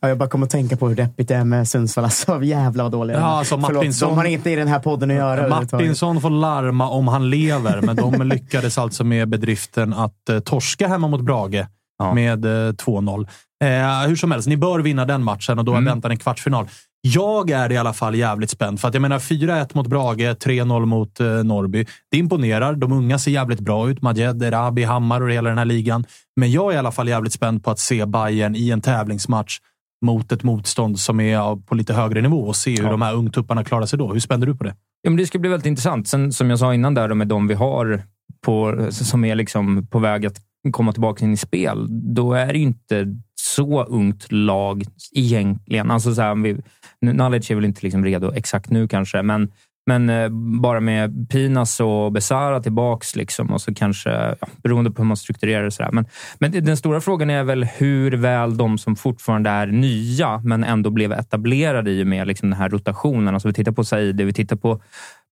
[0.00, 2.04] Ja, jag bara kommer att tänka på hur deppigt det är med Sundsvall.
[2.04, 3.16] Alltså, jävla vad dåliga.
[3.18, 5.48] Ja, alltså, Martinsson- de har inte i den här podden att göra.
[5.48, 10.88] Martinsson får larma om han lever, men de lyckades alltså med bedriften att eh, torska
[10.88, 11.66] hemma mot Brage
[11.98, 12.14] Ja.
[12.14, 13.28] med eh, 2-0.
[13.64, 15.84] Eh, hur som helst, ni bör vinna den matchen och då Mm.
[15.84, 16.66] väntar en kvartsfinal.
[17.00, 20.84] Jag är i alla fall jävligt spänd, för att jag menar 4-1 mot Brage, 3-0
[20.86, 21.86] mot eh, Norrby.
[22.10, 22.74] Det imponerar.
[22.74, 24.02] De unga ser jävligt bra ut.
[24.02, 26.04] Majed, Erabi, Hammar och hela den här ligan.
[26.36, 29.58] Men jag är i alla fall jävligt spänd på att se Bayern i en tävlingsmatch
[30.04, 32.90] mot ett motstånd som är på lite högre nivå och se hur Ja.
[32.90, 34.12] de här ungtupparna klarar sig då.
[34.12, 34.74] Hur spänd är du på det?
[35.02, 36.08] Ja, men det ska bli väldigt intressant.
[36.08, 38.02] Sen, som jag sa innan, där, med de vi har
[38.46, 40.36] på, som är liksom på väg att
[40.72, 43.06] komma tillbaka in i spel, då är det ju inte
[43.40, 45.90] så ungt lag egentligen.
[45.90, 46.60] Alltså så här, vi,
[47.00, 49.52] Nalic är väl inte liksom redo exakt nu kanske, men,
[49.86, 50.28] men eh,
[50.60, 55.16] bara med Pinas och Besara tillbaks liksom, och så kanske, ja, beroende på hur man
[55.16, 55.70] strukturerar det.
[55.70, 55.92] Så där.
[55.92, 56.04] Men,
[56.38, 60.90] men den stora frågan är väl hur väl de som fortfarande är nya, men ändå
[60.90, 63.34] blev etablerade i och med liksom den här rotationen.
[63.34, 64.80] Alltså vi tittar på Saidi, vi tittar på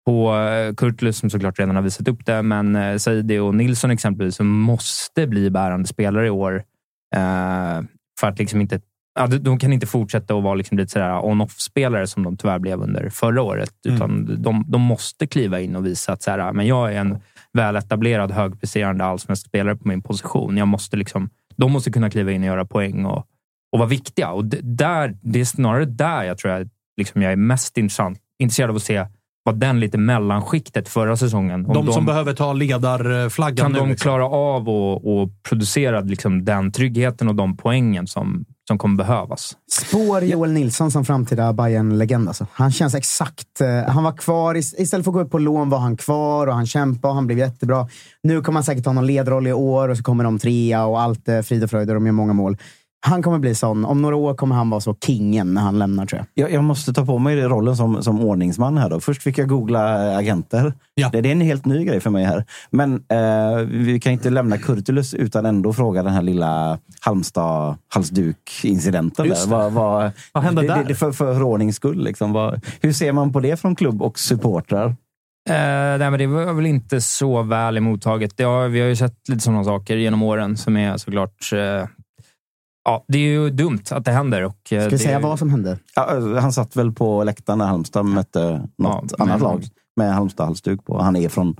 [0.06, 3.90] på eh, Kurtulus som såklart redan har visat upp det, men eh, Saidi och Nilsson
[3.90, 6.54] exempelvis som måste bli bärande spelare i år.
[7.16, 7.82] Eh,
[8.20, 8.80] för att liksom inte
[9.18, 12.80] Ja, de- kan inte fortsätta att vara liksom lite sådär on-off-spelare som de tyvärr blev
[12.82, 13.70] under förra året.
[13.86, 13.96] Mm.
[13.96, 17.18] Utan de, de måste kliva in och visa att så här, men jag är en
[17.52, 20.56] väletablerad, högpresterande allsvensk spelare på min position.
[20.56, 23.26] Jag måste liksom, de måste kunna kliva in och göra poäng och,
[23.72, 24.30] och vara viktiga.
[24.30, 28.18] Och d- där, det är snarare där jag tror jag, liksom jag är mest intressant,
[28.38, 29.06] intresserad av att se
[29.46, 31.66] vad den lite mellanskiktet förra säsongen.
[31.66, 33.78] om De, som behöver ta ledarflaggan kan nu.
[33.78, 34.02] de liksom.
[34.04, 39.56] klara av och, och producera liksom den tryggheten och de poängen som, som kommer behövas?
[39.70, 42.46] Spår Joel Nilsson som framtida bayern legend alltså.
[42.52, 43.60] Han känns exakt...
[43.60, 44.54] eh, han var kvar.
[44.54, 47.14] is- Istället för att gå upp på lån var han kvar och han kämpade och
[47.14, 47.88] han blev jättebra.
[48.22, 51.00] Nu kommer han säkert ha någon ledroll i år och så kommer de trea och
[51.00, 52.56] allt är frid och fröjd och de gör många mål.
[53.06, 53.84] Han kommer bli sån.
[53.84, 56.26] Om några år kommer han vara så kingen när han lämnar tror jag.
[56.44, 58.90] Jag, jag måste ta på mig rollen som, som ordningsman här.
[58.90, 59.00] Då.
[59.00, 60.72] Först fick jag googla eh, agenter.
[60.94, 61.08] Ja.
[61.12, 62.44] Det, det är en helt ny grej för mig här.
[62.70, 69.34] Men eh, vi kan inte lämna Kurtulus utan ändå fråga den här lilla Halmstad-halsduk-incidenten.
[69.46, 70.76] Vad, vad, Vad hände det, där?
[70.76, 72.04] Det, det för, för ordnings skull.
[72.04, 72.32] Liksom.
[72.32, 74.86] Vad, hur ser man på det från klubb och supportrar?
[75.48, 78.32] Eh, nej, men det var väl inte så väl emottaget.
[78.36, 81.52] Ja, vi har ju sett lite sådana saker genom åren som är såklart...
[81.52, 81.84] Eh,
[82.86, 84.44] ja, det är ju dumt att det händer.
[84.44, 85.78] Och, eh, Ska vi det, säga vad som hände?
[85.94, 89.64] Ja, han satt väl på läktaren när Halmstad mötte något Ja, annat lag
[89.96, 91.02] med Halmstad-halsduk på.
[91.02, 91.56] Han är från,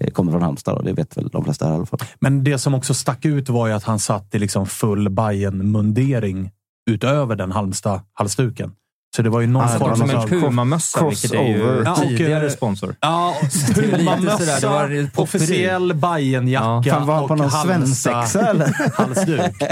[0.00, 2.00] eh, kommer från Halmstad och det vet väl de flesta här i alla fall.
[2.20, 5.70] Men det som också stack ut var ju att han satt i liksom full bayern
[5.70, 6.50] mundering
[6.90, 8.72] utöver den Halmstad-halsduken.
[9.16, 10.22] Så det var ju någon Alltså, form som av...
[10.22, 11.82] en Puma-mössa, vilket är ju crossover.
[11.84, 12.94] Ja, och, tidigare eh, sponsor.
[13.00, 13.34] Ja,
[13.74, 18.92] det var Puma-mössa, officiell Bajenjacka Fan, var på och någon svensexa eller?
[18.94, 19.62] halsduk.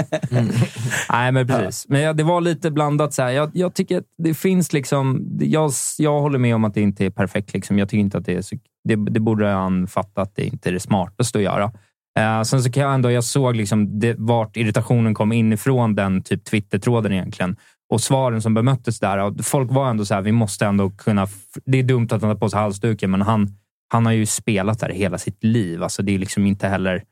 [1.09, 1.85] Nej, men precis.
[1.89, 3.13] Men ja, det var lite blandat.
[3.13, 3.29] Så här.
[3.29, 5.37] Jag, jag tycker att det finns liksom...
[5.39, 7.53] Jag, jag håller med om att det inte är perfekt.
[7.53, 7.79] Liksom.
[7.79, 8.55] Jag tycker inte att det är så...
[8.83, 11.71] Det, det borde han fatta att det inte är det smartaste att göra.
[12.19, 13.11] Eh, sen så kan jag ändå...
[13.11, 17.55] Jag såg liksom det, vart irritationen kom inifrån den typ Twitter-tråden egentligen.
[17.89, 19.17] Och svaren som bemöttes där.
[19.17, 21.27] Och folk var ändå så här, vi måste ändå kunna...
[21.65, 23.47] Det är dumt att han tar på sig halsduken, men han,
[23.87, 25.83] han har ju spelat där hela sitt liv.
[25.83, 27.03] Alltså det är liksom inte heller...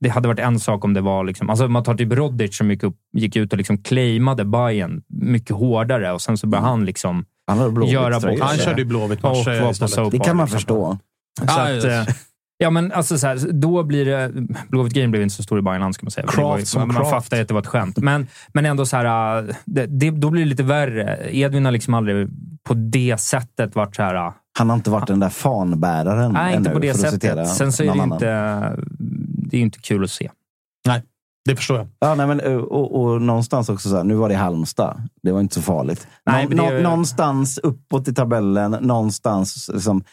[0.00, 1.24] Det hade varit en sak om det var...
[1.24, 5.02] Liksom, alltså man tar typ Rodic som gick, upp, gick ut och liksom claimade Bayern
[5.08, 7.24] mycket hårdare och sen så började han liksom...
[7.46, 10.12] Han Göra bort Han körde ju blåvitt Och match var på istället.
[10.12, 10.58] Det kan man liksom.
[10.58, 10.98] förstå.
[11.38, 12.08] Så att,
[12.64, 14.32] ja, men alltså så här, då blir det...
[14.68, 16.26] Blåvitt-grejen blev inte så stor i Bayernland, ska man säga.
[16.26, 17.96] Ju- Craft som man man ju att det var ett skämt.
[17.96, 19.42] Men, men ändå så här...
[19.64, 21.18] Det, det, då blir det lite värre.
[21.30, 22.28] Edvin har liksom aldrig
[22.62, 24.32] på det sättet varit så här...
[24.58, 27.48] Han har inte varit den där fanbäraren Nej, inte ännu, på det sättet.
[27.48, 28.26] Sen så är det någon inte...
[29.26, 30.30] Det är ju inte kul att se.
[31.44, 31.86] Det förstår jag.
[31.98, 35.08] Ja, nej, men, eh, och, och någonstans också så här, nu var det Halmstad.
[35.22, 36.06] Det var inte så farligt.
[36.26, 40.04] Nej, Nå, det ju- Någonstans uppåt i tabellen, någonstans liksom,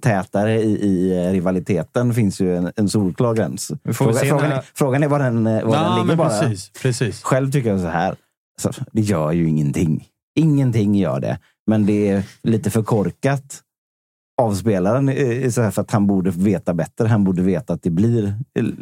[0.00, 3.70] tätare i, i eh, rivaliteten finns ju en, en solklar gräns.
[3.92, 6.28] Fråga, frågan, när- är, frågan är var den, eh, var den Ja, ligger men bara.
[6.28, 7.22] precis, precis.
[7.22, 8.14] Själv tycker jag så här.
[8.60, 10.04] Så, det gör ju ingenting.
[10.38, 11.38] Ingenting gör det.
[11.66, 13.60] Men det är lite för korkat
[14.42, 17.06] av spelaren eh, så här för att han borde veta bättre.
[17.08, 18.34] Han borde veta att det blir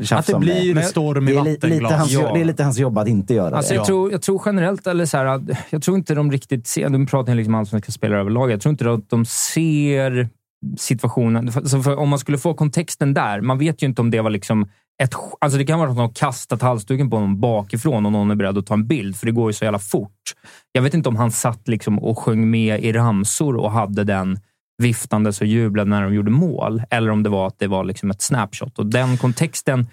[0.02, 1.38] tjafs Att det blir Men storm i det.
[1.38, 1.92] är li, lite vattenglas.
[1.92, 2.32] hans, Ja.
[2.34, 3.74] det är lite hans jobb att inte göra Alltså, det.
[3.76, 3.87] jag, Ja.
[3.87, 6.88] tror, jag tror generellt, eller så här, jag tror inte de riktigt ser...
[6.88, 8.50] Nu pratar jag liksom allsvenska spelare överlag.
[8.50, 10.28] Jag tror inte att de ser
[10.76, 11.52] situationen.
[11.52, 14.20] För, så för om man skulle få kontexten där, man vet ju inte om det
[14.20, 14.68] var liksom
[15.02, 15.14] ett...
[15.40, 18.34] Alltså det kan vara att någon har kastat halsduken på honom bakifrån och någon är
[18.34, 20.34] beredd att ta en bild, för det går ju så jävla fort.
[20.72, 24.38] Jag vet inte om han satt liksom och sjöng med i ramsor och hade den
[24.82, 28.10] viftandes och jublade när de gjorde mål, eller om det var att det var liksom
[28.10, 28.78] ett snapshot.
[28.78, 29.86] Och den kontexten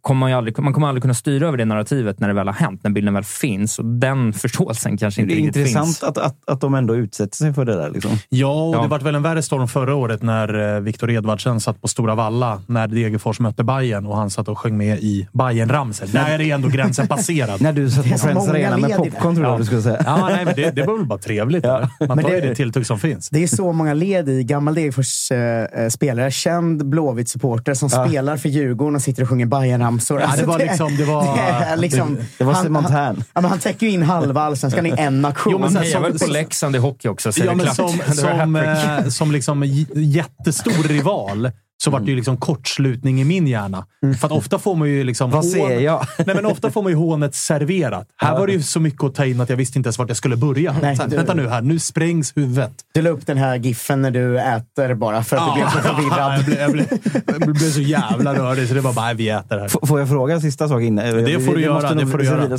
[0.00, 2.46] kommer man, ju aldrig, man kommer aldrig kunna styra över det narrativet när det väl
[2.46, 3.78] har hänt, när bilden väl finns.
[3.78, 6.02] Och den förståelsen kanske inte Det är riktigt intressant finns.
[6.02, 7.90] att, att, att de ändå utsätter sig för det där.
[7.90, 8.10] Liksom.
[8.28, 8.82] Ja, och Ja.
[8.82, 12.14] det vart väl en värre storm förra året när eh, Viktor Edvardsen satt på Stora
[12.14, 16.06] Valla när Degerfors mötte Bayern och han satt och sjöng med i Bayern-ramsor.
[16.12, 17.60] Där är ändå gränsen passerad.
[17.62, 18.96] När du satt Det på Friends Arena med det.
[18.96, 20.02] popcorn, tror jag du skulle säga.
[20.06, 21.64] Ja, nej, men det, det var väl bara trevligt.
[21.64, 21.80] eller?
[21.80, 23.28] Man Men tar ju det- det tilltugg som finns.
[23.30, 24.44] Det är så många led i.
[24.44, 29.46] Gammal Degerfors eh, eh, spelare, känd Blåvitt-supporter som spelar för Djurgården och sitter och sjunger
[29.60, 30.20] Bajen-ramsor.
[30.20, 33.24] Ja, det var liksom- det var- det liksom Det var han, Simon han, Tern.
[33.34, 35.52] ja, men han täcker ju in halva allsvenskan i en aktion.
[35.52, 37.44] Jo, men Han sen- hejar som- väl på som- Leksand i hockey också, så är
[37.44, 37.76] Ja, det men klart.
[37.76, 39.04] som, som, hattrick.
[39.06, 39.62] eh, som liksom
[39.94, 41.50] jättestor rival
[41.84, 43.86] så vart det ju liksom kortslutning i min hjärna.
[44.20, 45.30] För att ofta får man ju liksom...
[45.30, 46.06] Vad ser jag?
[46.26, 48.06] Nej, men ofta får man ju hånet serverat.
[48.16, 50.08] Här var det ju så mycket att ta in att jag visste inte ens vart
[50.08, 50.76] jag skulle börja.
[50.82, 52.72] Nej, här, du- Vänta nu här, nu sprängs huvudet.
[52.94, 55.78] Du la upp den här giffen när du äter bara för att du blev så
[55.78, 56.38] förvirrad.
[56.38, 56.86] jag, blev, jag, blev,
[57.26, 59.66] jag blev så jävla rörig så det var bara, nej, vi äter här.
[59.66, 61.04] F- Får jag fråga en sista sak innan?
[61.24, 62.58] Det får du göra, det får du göra.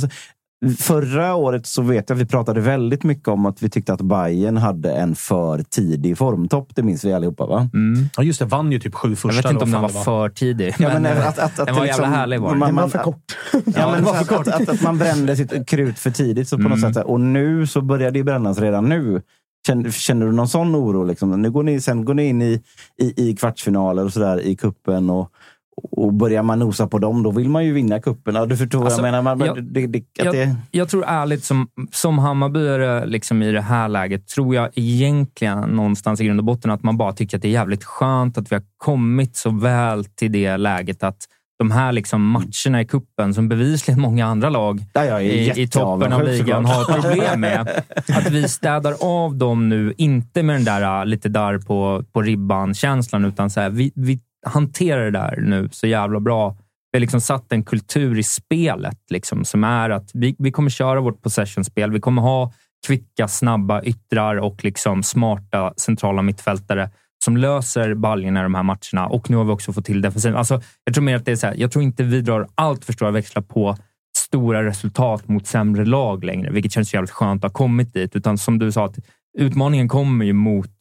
[0.78, 4.00] Förra året så vet jag att vi pratade väldigt mycket om att vi tyckte att
[4.00, 6.68] Bayern hade en för tidig formtopp.
[6.74, 7.68] Det minns vi allihopa, va?
[7.74, 8.08] Mm.
[8.16, 8.44] Ja, just det.
[8.44, 9.36] Vann ju typ sju första.
[9.36, 10.74] Jag vet inte om den var det för tidig.
[10.78, 12.76] Ja, men eh, att- att- att den var det jävla liksom- härlig var man- Den
[12.76, 13.36] var för kort.
[13.52, 16.48] Ja, Ja, men var att, för att, att, att man brände sitt krut för tidigt
[16.48, 16.94] så på något Mm.
[16.94, 17.04] sätt.
[17.06, 19.22] Och nu så börjar det brännas redan nu.
[19.66, 21.04] Känner, känner du någon sån oro?
[21.04, 21.42] Liksom?
[21.42, 22.62] Nu går ni, sen går ni in i,
[23.02, 25.28] i, i kvartsfinaler och sådär i kuppen och,
[25.76, 28.34] och börjar man nosa på dem, då vill man ju vinna kuppen.
[28.34, 29.36] Ja, du förstår Alltså, vad jag menar.
[29.36, 33.52] Man, jag- det, det, att jag, det, jag tror ärligt, som, som Hammarbyare liksom i
[33.52, 37.36] det här läget, tror jag egentligen någonstans i grund och botten att man bara tycker
[37.36, 41.16] att det är jävligt skönt att vi har kommit så väl till det läget att
[41.58, 44.80] de här liksom matcherna i kuppen som bevisligen många andra lag
[45.20, 47.60] i, i toppen av ligan har problem med.
[48.08, 52.22] Att vi städar av dem nu, inte med den där äh, lite där på, på
[52.22, 56.56] ribban-känslan, utan så här, vi, vi hanterar det där nu så jävla bra
[56.92, 60.70] vi har liksom satt en kultur i spelet liksom, som är att vi, vi kommer
[60.70, 61.90] köra vårt possession-spel.
[61.90, 62.52] Vi kommer ha
[62.86, 66.90] kvicka, snabba yttrar och liksom smarta centrala mittfältare
[67.24, 69.06] som löser baljorna i de här matcherna.
[69.06, 70.36] Och nu har vi också fått till defensiven.
[70.36, 72.84] Alltså, jag tror mer att det är så här, jag tror inte vi drar allt
[72.84, 73.76] för stora växlar på
[74.18, 78.16] stora resultat mot sämre lag längre, vilket känns jävligt skönt att ha kommit dit.
[78.16, 78.98] Utan som du sa, att
[79.38, 80.76] utmaningen kommer ju mot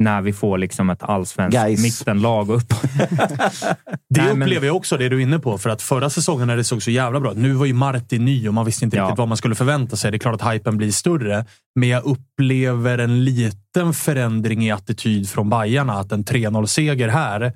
[0.00, 1.82] när vi får liksom ett allsvenskt Guys.
[1.82, 2.68] mittenlag upp.
[4.14, 5.58] Det Nej, men- upplever jag också, det du är inne på.
[5.58, 7.38] För att förra säsongen när det såg så jävla bra ut.
[7.38, 9.04] Nu var ju Martin ny och man visste inte Ja.
[9.04, 10.10] riktigt vad man skulle förvänta sig.
[10.10, 15.28] Det är klart att hypen blir större, men jag upplever en liten förändring i attityd
[15.28, 15.92] från Bajarna.
[15.92, 17.52] Att en 3-0-seger här,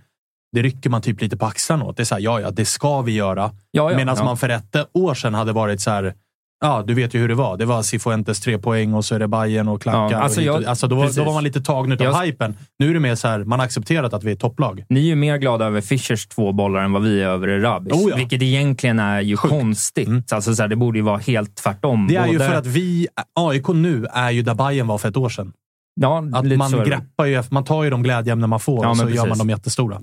[0.52, 1.96] det rycker man typ lite på axlarna åt.
[1.96, 3.50] Det är så här, ja, ja, det ska vi göra.
[3.70, 4.24] Ja, ja, Medan ja.
[4.24, 6.14] man för ett år sedan hade varit så här,
[6.60, 7.56] ja, du vet ju hur det var.
[7.56, 10.10] Det var Cifuentes tre poäng och så är det Bayern och klackar.
[10.10, 11.16] Ja, alltså och jag- alltså då, var- precis.
[11.18, 12.56] då var man lite tagen utav Jag- hypen.
[12.78, 14.84] Nu är det mer så här, man har accepterat att vi är topplag.
[14.88, 17.92] Ni är ju mer glada över Fischers två bollar än vad vi är över Erabis.
[17.92, 18.16] Oh ja.
[18.16, 19.54] Vilket egentligen är ju Sjukt.
[19.54, 20.08] konstigt.
[20.08, 20.22] Mm.
[20.32, 22.06] Alltså, så här, det borde ju vara helt tvärtom.
[22.06, 23.06] Det är ju Både- för att vi,
[23.40, 25.52] AIK nu, är ju där Bayern var för ett år sedan.
[26.00, 29.04] ja, Att man greppar ju, man tar ju de glädjeämnen man får Ja, och så
[29.04, 29.38] men gör man precis.
[29.38, 30.00] dem jättestora.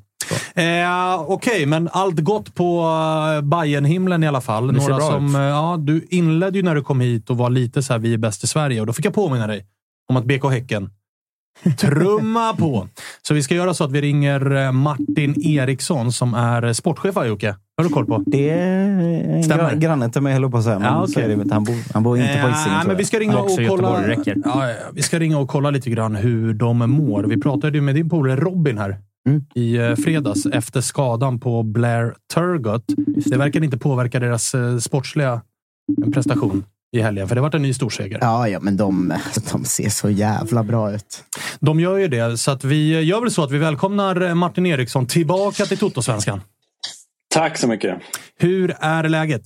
[0.55, 4.71] Eh, Okej, men allt gott på uh, Bayern-himlen i alla fall.
[4.71, 5.35] Några som, ut.
[5.35, 8.13] eh, ja, du inledde ju när du kom hit och var lite så här, vi
[8.13, 8.81] är bäst i Sverige.
[8.81, 9.65] Och då fick jag påminna dig
[10.09, 10.89] om att BK Häcken
[11.77, 12.87] trumma på.
[13.21, 17.15] Så vi ska göra så att vi ringer eh, Martin Eriksson som är eh, sportchef
[17.15, 17.55] här, Jocke.
[17.77, 18.23] Har du koll på?
[18.25, 19.63] Det är Stämmer.
[19.71, 20.79] gra- grannen till mig, höll på att säga.
[20.79, 23.05] Men Ja, är det, han, bor, han bor inte på Eh, Hisingen, tror men vi
[23.05, 24.15] ska ringa och kolla.
[24.45, 27.23] Ja, vi ska ringa och kolla lite grann hur de mår.
[27.23, 28.97] Vi pratade ju med din polare Robin här
[29.29, 29.45] Mm.
[29.55, 32.83] i eh, fredags efter skadan på Blair Turgott.
[33.25, 35.41] Det verkar inte påverka deras eh, sportsliga
[36.13, 36.65] prestation
[36.97, 38.17] i helgen, för det varit en ny storseger.
[38.21, 39.13] Ja, ja, men de,
[39.51, 41.23] de ser så jävla bra ut.
[41.59, 44.65] De gör ju det, så att vi gör väl så att vi välkomnar eh, Martin
[44.65, 46.41] Eriksson tillbaka till Toto-svenskan.
[47.33, 48.01] Tack så mycket.
[48.39, 49.41] Hur är läget?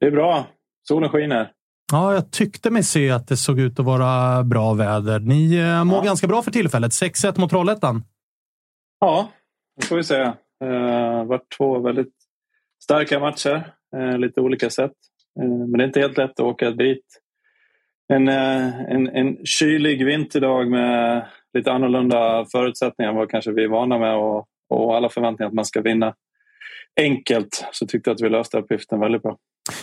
[0.00, 0.46] Det är bra.
[0.88, 1.50] Solen skiner.
[1.92, 5.20] Ja, jag tyckte mig se att det såg ut att vara bra väder.
[5.20, 6.04] Ni eh, mår Ja.
[6.04, 6.92] ganska bra för tillfället.
[6.92, 8.04] 6-1 mot Trollhättan.
[9.00, 9.32] Ja,
[9.80, 10.36] det får vi säga.
[10.60, 12.14] Det har varit två väldigt
[12.82, 13.72] starka matcher.
[13.96, 14.92] Eh, lite olika sätt.
[15.40, 17.04] Eh, men det är inte helt lätt att åka dit.
[18.12, 23.68] En, eh, en, en kylig vinterdag med lite annorlunda förutsättningar än vad kanske vi är
[23.68, 26.14] vana med och, och alla förväntningar att man ska vinna
[27.00, 27.66] enkelt.
[27.72, 29.38] Så tyckte jag att vi löste uppgiften väldigt bra.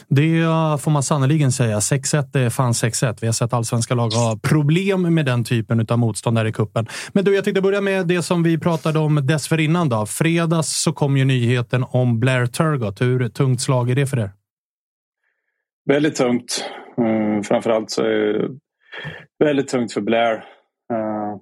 [0.07, 0.41] Det
[0.81, 1.79] får man sannerligen säga.
[1.79, 3.17] 6-1 är fan 6-1.
[3.21, 6.87] Vi har sett allsvenska lag ha problem med den typen av motstånd där i kuppen.
[7.13, 9.89] Men du, jag tänkte börja med det som vi pratade om dessförinnan.
[9.89, 10.05] Då.
[10.05, 13.01] Fredags så kom ju nyheten om Blair Turgott.
[13.01, 14.31] Hur tungt slag är det för er?
[15.85, 16.65] Väldigt tungt.
[16.97, 18.49] Eh, framförallt så är det
[19.39, 20.33] väldigt tungt för Blair.
[20.93, 21.37] Eh,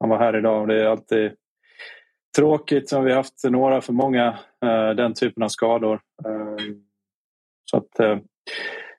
[0.00, 1.32] han var här idag och det är alltid
[2.36, 6.00] tråkigt vi har haft några för många eh, den typen av skador.
[7.72, 8.18] Så att eh,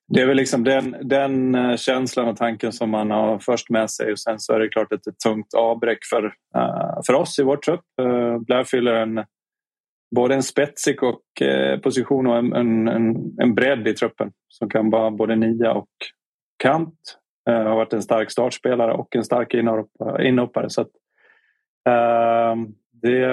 [0.07, 3.89] det är väl liksom den, den eh, känslan och tanken som man har först med
[3.89, 7.01] sig och sen så är det klart att det är ett tungt avbräck för, eh,
[7.05, 7.86] för oss i vår trupp.
[8.47, 9.25] Blair fyller en
[10.15, 11.21] både en spetsig och,
[11.83, 12.88] position och en, en,
[13.38, 15.89] en, bredd i truppen som kan vara både nia och
[16.63, 16.99] kant.
[17.45, 19.53] Han har varit en stark startspelare och en stark
[20.19, 20.69] inhoppare.
[20.69, 20.91] Så att,
[21.89, 22.67] ehm,
[23.04, 23.28] det,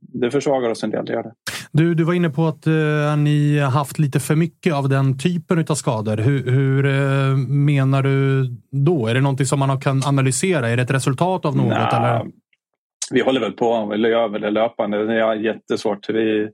[0.00, 1.32] det försvagar oss en del, det gör det.
[1.72, 5.64] Du, du var inne på att eh, ni haft lite för mycket av den typen
[5.68, 6.16] av skador.
[6.16, 9.06] Hur, hur eh, menar du då?
[9.06, 10.68] Är det någonting som man kan analysera?
[10.68, 11.66] Är det ett resultat av något?
[11.66, 12.26] Nja, eller?
[13.10, 15.06] Vi håller väl på, vi gör väl det löpande.
[15.06, 16.10] Det är jättesvårt.
[16.10, 16.48] Vi,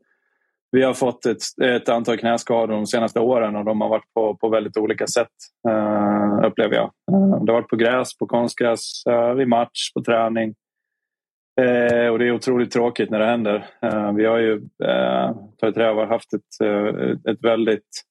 [0.72, 4.36] vi har fått ett, ett antal knäskador de senaste åren och de har varit på,
[4.36, 5.28] på väldigt olika sätt,
[5.68, 6.90] uh, upplever jag.
[7.12, 10.54] Uh, det har varit på gräs, på konstgräs, uh, vid match, på träning.
[11.60, 13.66] Eh, och det är otroligt tråkigt när det händer.
[13.82, 14.52] Eh, vi har ju
[14.84, 18.04] eh, tagit har haft ett, eh, ett väldigt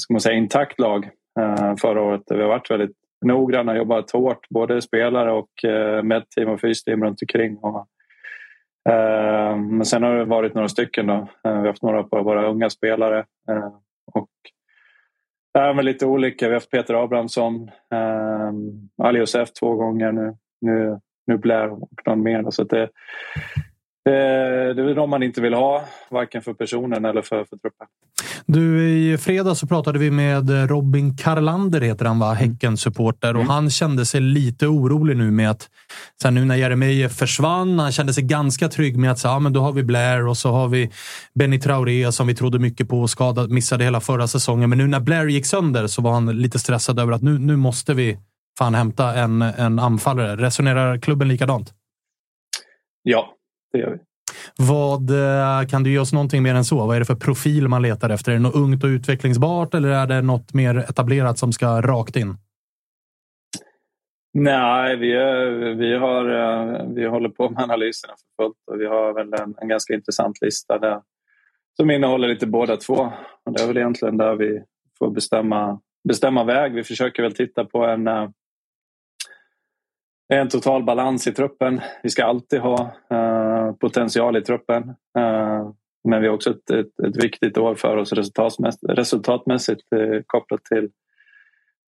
[0.00, 2.22] ska man säga, intakt lag eh, förra året.
[2.30, 7.22] Vi har varit väldigt noggranna, jobbat hårt, både spelare och eh, medteam och fysteam runt
[7.22, 7.56] omkring.
[7.56, 7.86] Och,
[8.92, 11.06] eh, men sen har det varit några stycken.
[11.06, 11.14] Då.
[11.14, 13.24] Eh, vi har haft några på våra unga spelare.
[14.12, 14.30] Och
[15.58, 16.46] äh, men lite olika.
[16.46, 18.52] Vi har haft Peter Abrahamsson, eh,
[19.06, 20.36] Ali Josef två gånger nu.
[20.60, 22.50] nu nu Blair och någon mer.
[22.50, 22.88] Så det,
[24.04, 24.12] det,
[24.82, 27.86] är de man inte vill ha, varken för personen eller för, för truppen.
[28.46, 32.32] Du, i fredag så pratade vi med Robin Karlander, heter han va?
[32.32, 33.34] Häcken-supporter.
[33.34, 33.50] Och Mm.
[33.50, 35.68] han kände sig lite orolig nu med att
[36.22, 39.52] sen nu när Jeremejeff försvann, han kände sig ganska trygg med att så, ja, men
[39.52, 40.90] då har vi Blair och så har vi
[41.34, 44.68] Benny Traoré som vi trodde mycket på och skadad, missade hela förra säsongen.
[44.70, 47.56] Men nu när Blair gick sönder så var han lite stressad över att nu, nu
[47.56, 48.18] måste vi
[48.58, 50.36] fan hämta en, en anfallare.
[50.36, 51.74] Resonerar klubben likadant?
[53.02, 53.34] Ja,
[53.72, 53.98] det gör vi.
[54.58, 56.86] Vad, eh, kan du ge oss någonting mer än så?
[56.86, 58.32] Vad är det för profil man letar efter?
[58.32, 62.16] Är det något ungt och utvecklingsbart eller är det något mer etablerat som ska rakt
[62.16, 62.36] in?
[64.36, 68.86] Nej, vi, är, vi, har, eh, vi håller på med analyserna för fullt och vi
[68.86, 71.00] har väl en, en ganska intressant lista där
[71.76, 73.12] som innehåller lite båda två.
[73.44, 74.62] Och det är väl egentligen där vi
[74.98, 76.74] får bestämma, bestämma väg.
[76.74, 78.28] Vi försöker väl titta på en, eh,
[80.28, 81.80] en total balans i truppen.
[82.02, 84.82] Vi ska alltid ha uh, potential i truppen.
[85.18, 85.70] Uh,
[86.08, 90.64] men vi har också ett, ett, ett, viktigt år för oss resultatmässigt, resultatmässigt uh, kopplat
[90.64, 90.90] till,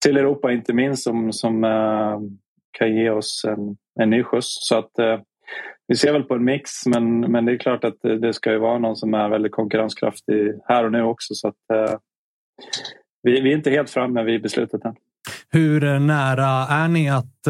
[0.04, 2.18] till Europa inte minst som, som eh,
[2.78, 4.68] kan ge oss en, en ny skjuts.
[4.68, 4.90] Så att,
[5.88, 8.58] vi ser väl på en mix men, men det är klart att det ska ju
[8.58, 11.34] vara någon som är väldigt konkurrenskraftig här och nu också.
[11.34, 11.94] Så att,
[13.22, 14.94] vi, vi är inte helt framme vid beslutet än.
[15.50, 17.46] Hur nära är ni att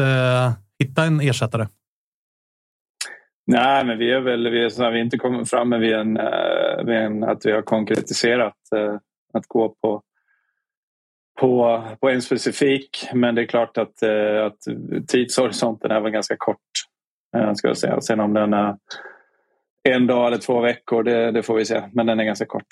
[0.79, 1.67] hitta en ersättare?
[3.47, 6.17] Nej, men vi är väl vi är, så vi är inte kommit fram vid en,
[6.17, 8.95] eh, vid en, att vi har konkretiserat eh,
[9.33, 10.01] att gå på,
[11.39, 13.09] på, på en specifik.
[13.13, 14.57] Men det är klart att, eh, att
[15.07, 16.57] tidshorisonten är väl ganska kort.
[17.55, 18.01] Ska jag säga.
[18.01, 18.77] Sen om den är
[19.83, 21.83] en dag eller två veckor, det, det, får vi se.
[21.93, 22.67] Men den är ganska kort.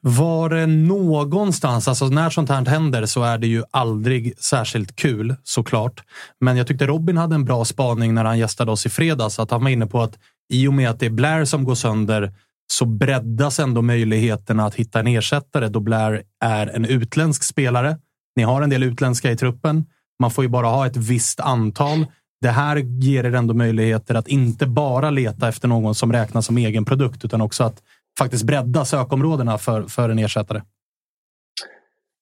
[0.00, 5.36] Var det någonstans, alltså när sånt här händer så är det ju aldrig särskilt kul
[5.42, 6.02] såklart.
[6.40, 9.38] Men jag tyckte Robin hade en bra spaning när han gästade oss i fredags.
[9.38, 10.18] Att han var inne på att
[10.52, 12.32] i och med att det är Blair som går sönder
[12.72, 17.98] så breddas ändå möjligheterna att hitta en ersättare då Blair är en utländsk spelare.
[18.36, 19.84] Ni har en del utländska i truppen.
[20.20, 22.06] Man får ju bara ha ett visst antal
[22.40, 26.58] det här ger er ändå möjligheter att inte bara leta efter någon som räknas som
[26.58, 27.82] egen produkt, utan också att
[28.18, 30.62] faktiskt bredda sökområdena för, för en ersättare.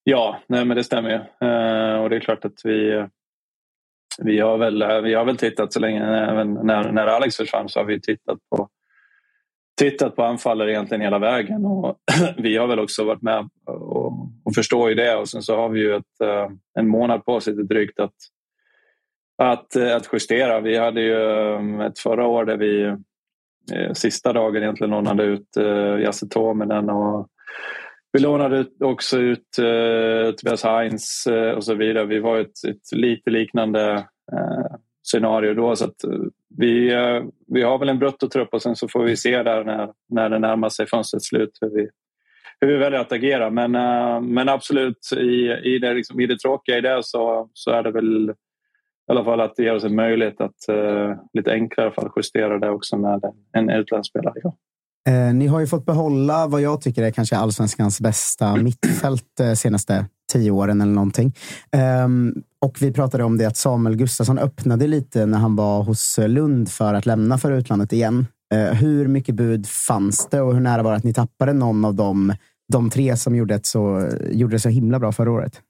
[0.04, 1.16] Ja, nej, men det stämmer ju.
[1.16, 3.06] Uh, och det är klart att vi,
[4.18, 7.68] vi, har väl, eh, vi har väl tittat så länge, även när, när Alex försvann
[7.68, 8.68] så har vi tittat på
[9.78, 11.96] tittat på anfallare egentligen hela vägen och
[12.36, 14.12] vi har väl också varit med och,
[14.44, 17.32] och förstår ju det och sen så har vi ju ett, uh, en månad på
[17.34, 18.14] oss lite drygt att
[19.38, 20.60] att, eh, att justera.
[20.60, 22.82] Vi hade ju eh, ett förra år där vi
[23.72, 25.48] eh, sista dagen egentligen lånade ut
[26.02, 27.28] Jasse Tominen och
[28.12, 29.50] vi lånade också ut
[30.36, 32.04] Tobias Heinz och så vidare.
[32.04, 34.06] Vi var ett, ett lite liknande
[35.02, 35.76] scenario då.
[35.76, 36.04] Så att
[36.58, 36.94] vi,
[37.46, 40.38] vi har väl en bruttotrupp och sen så får vi se där när, när det
[40.38, 41.88] närmar sig fönstrets slut hur vi,
[42.60, 43.50] hur vi väljer att agera.
[43.50, 43.72] Men,
[44.34, 47.90] men absolut, i, i, det, liksom, i det tråkiga i det så, så är det
[47.90, 48.34] väl
[49.08, 52.58] i alla fall att det ger oss en möjlighet att uh, lite enklare fall justera
[52.58, 53.20] det också med
[53.52, 54.34] en utländsk spelare.
[54.42, 54.54] Ja.
[55.08, 59.52] Eh, ni har ju fått behålla vad jag tycker är kanske allsvenskans bästa mittfält eh,
[59.52, 61.34] senaste tio åren eller någonting.
[61.72, 62.08] Eh,
[62.66, 66.68] och vi pratade om det att Samuel Gustafsson öppnade lite när han var hos Lund
[66.68, 68.26] för att lämna för utlandet igen.
[68.72, 71.94] Hur mycket bud fanns det och hur nära var det att ni tappade någon av
[71.94, 72.34] dem,
[72.72, 75.60] de tre som gjorde, ett så, gjorde det så himla bra förra året?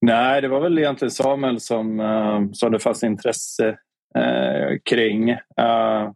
[0.00, 3.68] Nej, det var väl egentligen Samuel som, uh, som det fanns intresse
[4.18, 5.30] uh, kring.
[5.30, 6.10] Uh,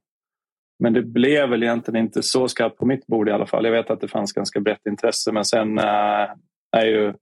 [0.79, 3.65] men det blev väl egentligen inte så skarpt på mitt bord i alla fall.
[3.65, 6.31] Jag vet att det fanns ganska brett intresse men sen uh,
[6.77, 7.15] är ju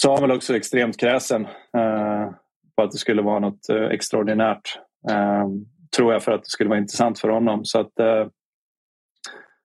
[0.00, 1.46] Samuel också extremt kräsen
[2.76, 4.78] på att det skulle vara något extraordinärt.
[5.96, 7.64] tror jag för att det skulle vara intressant för honom.
[7.64, 7.92] Så att,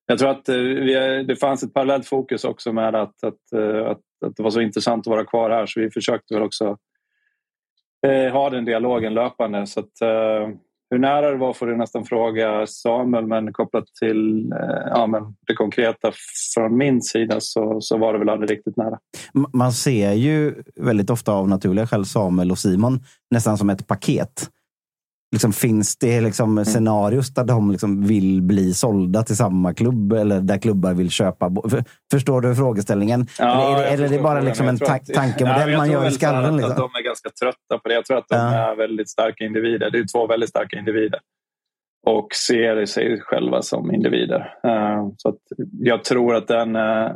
[0.05, 4.35] jag tror att vi, det fanns ett parallellt fokus också med att, att, att att
[4.35, 6.77] det var så intressant att vara kvar här så vi försökte väl också
[8.07, 9.67] eh, ha den dialogen löpande.
[9.67, 10.49] Så att, eh,
[10.89, 15.23] hur nära det var får du nästan fråga Samuel men kopplat till eh, ja, men
[15.47, 16.11] det konkreta
[16.53, 18.99] från min sida så, så var det väl aldrig riktigt nära.
[19.53, 22.99] Man ser ju väldigt ofta av naturliga skäl Samuel och Simon
[23.31, 24.49] nästan som ett paket
[25.31, 26.65] liksom, finns det liksom mm.
[26.65, 31.51] scenarios där de liksom vill bli sålda till samma klubb eller där klubbar vill köpa?
[32.11, 33.27] Förstår du frågeställningen?
[33.39, 36.57] Ja, eller, eller är det bara liksom en ta tankemodell ja, man gör i skallen?
[36.57, 36.71] Liksom?
[36.71, 37.93] Att de är ganska trötta på det.
[37.93, 38.71] Jag tror att de ja.
[38.71, 39.91] är väldigt starka individer.
[39.91, 41.19] Det är två väldigt starka individer
[42.05, 44.39] och ser sig själva som individer.
[44.67, 45.37] Uh, så
[45.79, 47.11] jag tror att den, uh,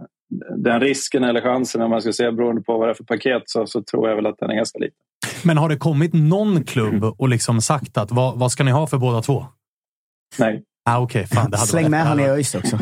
[0.58, 3.44] den risken eller chansen, om man ska säga beroende på vad det är för paket,
[3.46, 5.00] så, så tror jag väl att den är ganska liten.
[5.44, 8.88] Men har det kommit någon klubb och liksom sagt att vad, vad ska ni ha
[8.88, 9.46] för båda två?
[10.38, 10.64] Nej.
[10.90, 11.28] Ah, okay.
[11.28, 12.76] Fan, Släng med han i ÖIS också.
[12.76, 12.82] eh,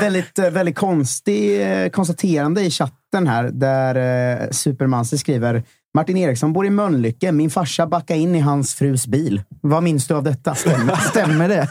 [0.00, 3.94] väldigt, väldigt konstig eh, konstaterande i chatten här där
[4.42, 5.62] eh, Supermansi skriver
[5.94, 7.32] Martin Eriksson bor i Mölnlycke.
[7.32, 9.42] Min farsa backade in i hans frus bil.
[9.60, 10.54] Vad minns du av detta?
[10.54, 11.68] Stämmer, stämmer det?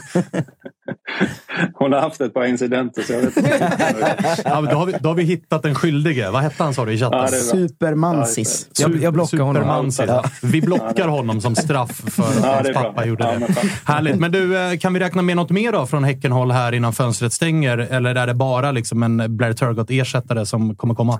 [1.73, 3.59] Hon har haft ett par incidenter så jag vet inte.
[4.45, 6.31] Ja, men då, har vi, då har vi hittat den skyldige.
[6.31, 7.19] Vad hette han sa du i chatten?
[7.19, 7.67] Ja, det är bra.
[7.67, 8.69] Supermansis.
[8.79, 9.89] Jag, jag blockar honom.
[10.07, 10.23] Ja.
[10.43, 12.81] Vi blockar honom som straff för att Ja, hans är bra.
[12.83, 13.39] pappa gjorde Ja, det.
[13.39, 13.49] men.
[13.85, 14.19] Härligt.
[14.19, 17.33] Men du, eh, kan vi räkna med något mer då från Häckenhåll här innan fönstret
[17.33, 17.77] stänger?
[17.77, 21.19] Eller är det bara liksom en Blair Turgott-ersättare som kommer komma?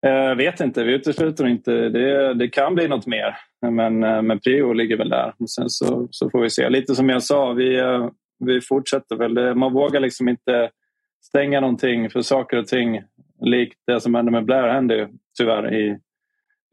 [0.00, 1.70] Jag vet inte, vi utesluter inte.
[1.70, 3.36] Det, det kan bli något mer.
[3.70, 5.32] Men, eh, men prio ligger väl där.
[5.38, 6.68] Och sen så, så får vi se.
[6.68, 8.06] Lite som jag sa, vi, eh,
[8.38, 9.54] vi fortsätter väl.
[9.54, 10.70] Man vågar liksom inte
[11.24, 13.02] stänga någonting för saker och ting
[13.40, 15.08] likt det som hände med Blair händer ju
[15.38, 15.98] tyvärr i,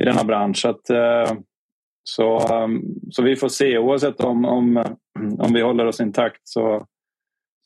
[0.02, 0.58] i denna bransch.
[0.58, 1.38] Så, att, eh,
[2.04, 3.78] så, ehm, så vi får se.
[3.78, 4.84] Oavsett om, om,
[5.40, 6.86] om vi håller oss intakt så,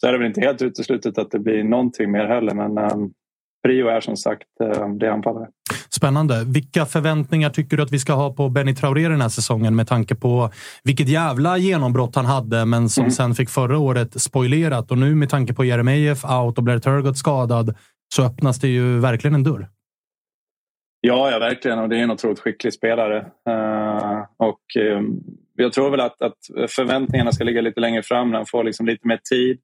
[0.02, 2.54] så är det väl inte helt uteslutet att det blir någonting mer heller.
[2.54, 3.12] Men ehm,
[3.68, 5.48] prio är som sagt eh, det anfallare.
[5.90, 6.44] Spännande.
[6.46, 9.88] Vilka förväntningar tycker du att vi ska ha på Benny Traoré den här säsongen med
[9.88, 10.50] tanke på
[10.84, 13.12] vilket jävla genombrott han hade, men som Mm.
[13.12, 14.92] sen fick förra året spoilerat.
[14.92, 17.76] Och nu med tanke på Jeremejeff out och Blair Turgott skadad
[18.16, 19.68] så öppnas det ju verkligen en dörr.
[21.02, 21.80] Ja, ja, verkligen.
[21.80, 23.18] Och det är en otroligt skicklig spelare.
[23.50, 25.02] Eh, och eh,
[25.56, 26.38] jag tror väl att, att
[26.70, 29.60] förväntningarna ska ligga lite längre fram när han får liksom lite mer tid.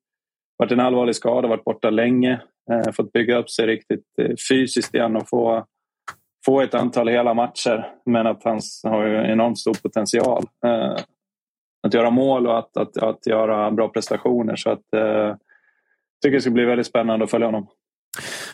[0.58, 2.42] Varit en allvarlig skada, varit borta länge.
[2.72, 5.66] Eh, fått bygga upp sig riktigt eh, fysiskt igen och få,
[6.46, 7.88] få ett antal hela matcher.
[8.06, 10.44] Men att han har ju enormt stor potential.
[10.66, 10.96] Eh,
[11.88, 14.56] att göra mål och att, att, att göra bra prestationer.
[14.56, 15.36] Så att, eh,
[16.22, 17.68] tycker det ska bli väldigt spännande att följa honom.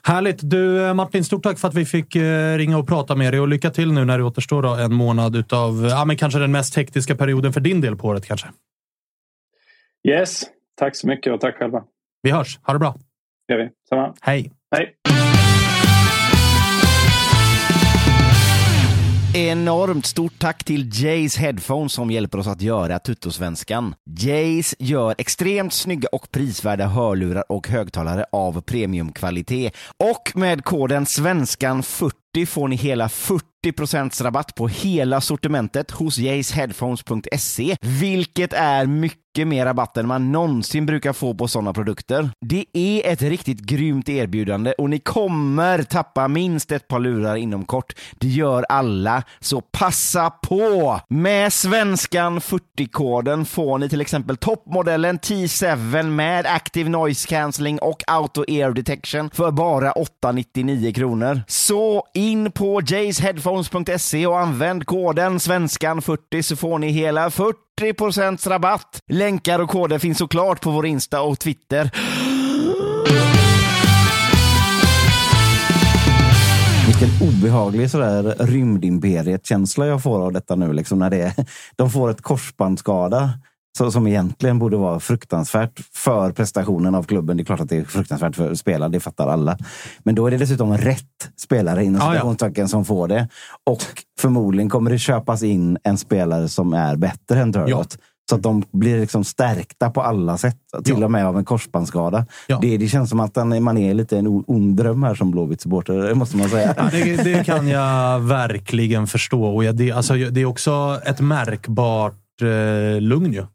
[0.04, 0.40] Härligt!
[0.42, 2.16] Du Martin, stort tack för att vi fick
[2.58, 5.36] ringa och prata med dig och lycka till nu när det återstår då en månad
[5.36, 8.48] utav ja, men kanske den mest hektiska perioden för din del på året kanske.
[10.08, 10.44] Yes,
[10.76, 11.84] tack så mycket och tack själva.
[12.22, 12.60] Vi hörs.
[12.64, 12.96] Ha det bra.
[13.50, 13.70] Det gör vi.
[13.90, 14.14] Samma.
[14.22, 14.52] Hej!
[14.76, 14.96] Hej!
[19.36, 23.96] Enormt stort tack till Jays Headphones som hjälper oss att göra Tuttosvenskan.
[24.20, 29.74] Jays gör extremt snygga och prisvärda hörlurar och högtalare av premiumkvalitet.
[29.98, 38.54] Och med koden SVENSKAN40 får ni hela 40% rabatt på hela sortimentet hos jaysheadphones.se, vilket
[38.54, 42.30] är mycket mer rabatt än man någonsin brukar få på sådana produkter.
[42.42, 47.66] Det är ett riktigt grymt erbjudande och ni kommer tappa minst ett par lurar inom
[47.66, 47.94] kort.
[48.20, 51.00] Det gör alla, så passa på!
[51.10, 58.46] Med svenskan 40-koden får ni till exempel toppmodellen T7 med Active Noise Cancelling och Auto
[58.48, 61.42] Ear Detection för bara 899 kronor.
[61.48, 67.54] Så in på jaysheadphones.se och använd koden svenskan40 så får ni hela 40%
[68.48, 69.02] rabatt.
[69.08, 71.92] Länkar och koder finns såklart på vår Insta och Twitter.
[76.88, 80.74] Vilken obehaglig sådär rymdimperiet-känsla jag får av detta nu.
[80.74, 81.34] Liksom, när det är,
[81.76, 83.30] de får ett korsbandsskada
[83.78, 87.38] så, som egentligen borde vara fruktansvärt för prestationen av klubben.
[87.38, 89.58] Det är klart att det är fruktansvärt för spelare, det fattar alla.
[90.04, 91.04] Men då är det dessutom rätt
[91.38, 92.12] spelare inom Ja, ja.
[92.14, 93.28] citationstecken som får det.
[93.70, 93.82] Och
[94.20, 97.98] förmodligen kommer det köpas in en spelare som är bättre än Turgott.
[98.30, 100.58] Så att de blir liksom stärkta på alla sätt.
[100.84, 101.06] Till Ja.
[101.06, 102.26] och med av en korsbandsskada.
[102.48, 102.60] Ja.
[102.62, 105.94] Det, det känns som att den- man är lite en ond dröm här som Blåvitt-supporter.
[106.08, 106.74] Det måste man säga.
[106.78, 109.44] Ja, det, det kan jag verkligen förstå.
[109.44, 113.46] Och jag, det, alltså, det är också ett märkbart eh, lugn ju.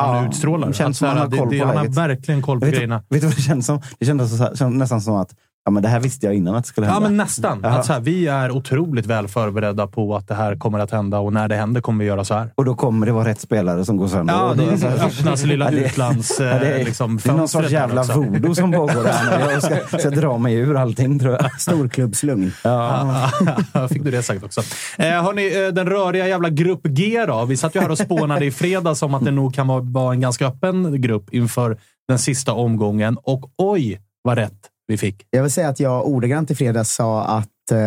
[0.00, 0.68] Han Ja, utstrålar.
[0.68, 2.74] det känns Att som han har koll det, på Han har verkligen koll på Vet
[2.74, 3.02] grejerna.
[3.10, 3.80] vet du vad det känns som?
[3.98, 5.34] Det kändes, så kändes nästan som att
[5.64, 7.08] ja, men det här visste jag innan att det skulle Ja, hända.
[7.08, 7.60] men nästan.
[7.62, 7.68] Ja.
[7.68, 11.18] Att så här, vi är otroligt väl förberedda på att det här kommer att hända
[11.18, 12.50] och när det händer kommer vi göra så här.
[12.54, 14.34] Och då kommer det vara rätt spelare som går sönder.
[14.34, 16.36] Ja, det så här- öppnas lilla Ja, det- utlands...
[16.40, 19.50] ja, det, eh, är, liksom, det är någon sorts jävla voodoo som pågår här.
[19.50, 21.60] Jag ska, ska dra mig ur allting tror jag.
[21.60, 22.52] Storklubbslugn.
[22.64, 23.30] Ja.
[23.72, 24.60] Ja, fick du det sagt också.
[24.98, 27.44] Eh, hörni, eh, den röriga jävla grupp G då.
[27.44, 30.20] Vi satt ju här och spånade i fredags om att det nog kan vara en
[30.20, 31.76] ganska öppen grupp inför
[32.08, 33.18] den sista omgången.
[33.22, 34.52] Och oj, vad rätt
[34.92, 35.26] vi fick.
[35.30, 37.78] Jag vill säga att jag ordagrant i fredags sa att eh,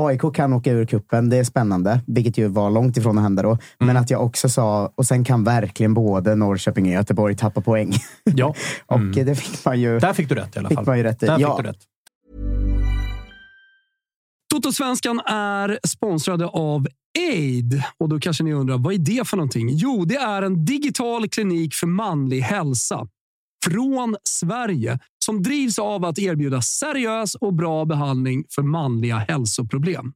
[0.00, 1.30] AIK kan åka ur kuppen.
[1.30, 3.58] Det är spännande, vilket ju var långt ifrån att hända då.
[3.78, 7.92] Men att jag också sa, och sen kan verkligen både Norrköping och Göteborg tappa poäng.
[8.24, 8.54] Ja,
[8.86, 9.26] och Mm.
[9.26, 10.86] det fick man ju, där fick du rätt i alla fick fall.
[10.86, 11.26] man ju rätt i.
[11.26, 11.78] Där Ja, fick du rätt.
[14.54, 16.86] Totosvenskan är sponsrade av
[17.32, 17.82] Aid.
[17.98, 19.68] Och då kanske ni undrar, vad är det för någonting?
[19.72, 23.06] Jo, det är en digital klinik för manlig hälsa
[23.64, 30.12] från Sverige som drivs av att erbjuda seriös och bra behandling för manliga hälsoproblem.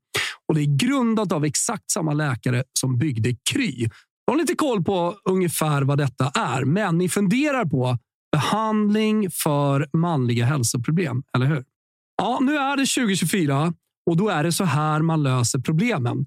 [0.48, 3.88] Och Det är grundat av exakt samma läkare som byggde Kry.
[4.26, 7.98] Jag har lite koll på ungefär vad detta är, men ni funderar på
[8.32, 11.64] behandling för manliga hälsoproblem, eller hur?
[12.16, 13.72] Ja, nu är det 2024
[14.10, 16.26] Och då är det så här man löser problemen.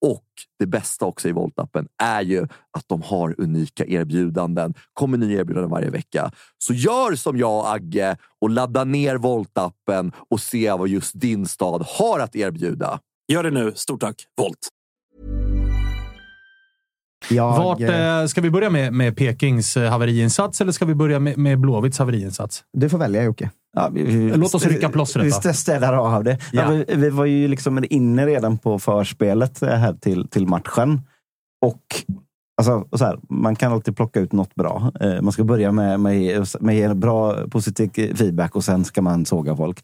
[0.00, 0.24] Och
[0.58, 4.74] det bästa också i Volt-appen är ju att de har unika erbjudanden.
[4.92, 6.30] kommer nya erbjudanden varje vecka.
[6.58, 11.46] Så gör som jag och Agge och ladda ner Volt-appen och se vad just din
[11.46, 13.00] stad har att erbjuda.
[13.28, 13.72] Gör det nu.
[13.74, 14.68] Stort tack, Volt!
[17.30, 20.94] Jag, Vart, eh, eh, ska vi börja med, med Pekings eh, haveriinsats eller ska vi
[20.94, 22.64] börja med, med Blåvitts haveriinsats?
[22.72, 23.50] Du får välja Jocke.
[23.76, 26.38] Ja, vi, vi, Låt oss rycka plåstret Vi städar av det.
[26.52, 26.62] Ja.
[26.62, 26.84] Ja.
[26.88, 31.00] vi, vi var ju liksom inne redan på förspelet eh, här till, till matchen.
[31.66, 31.82] Och
[32.62, 34.92] alltså, så här, Man kan alltid plocka ut något bra.
[35.00, 39.56] Eh, Man ska börja med, med, med bra positiv feedback och sen ska man såga
[39.56, 39.80] folk.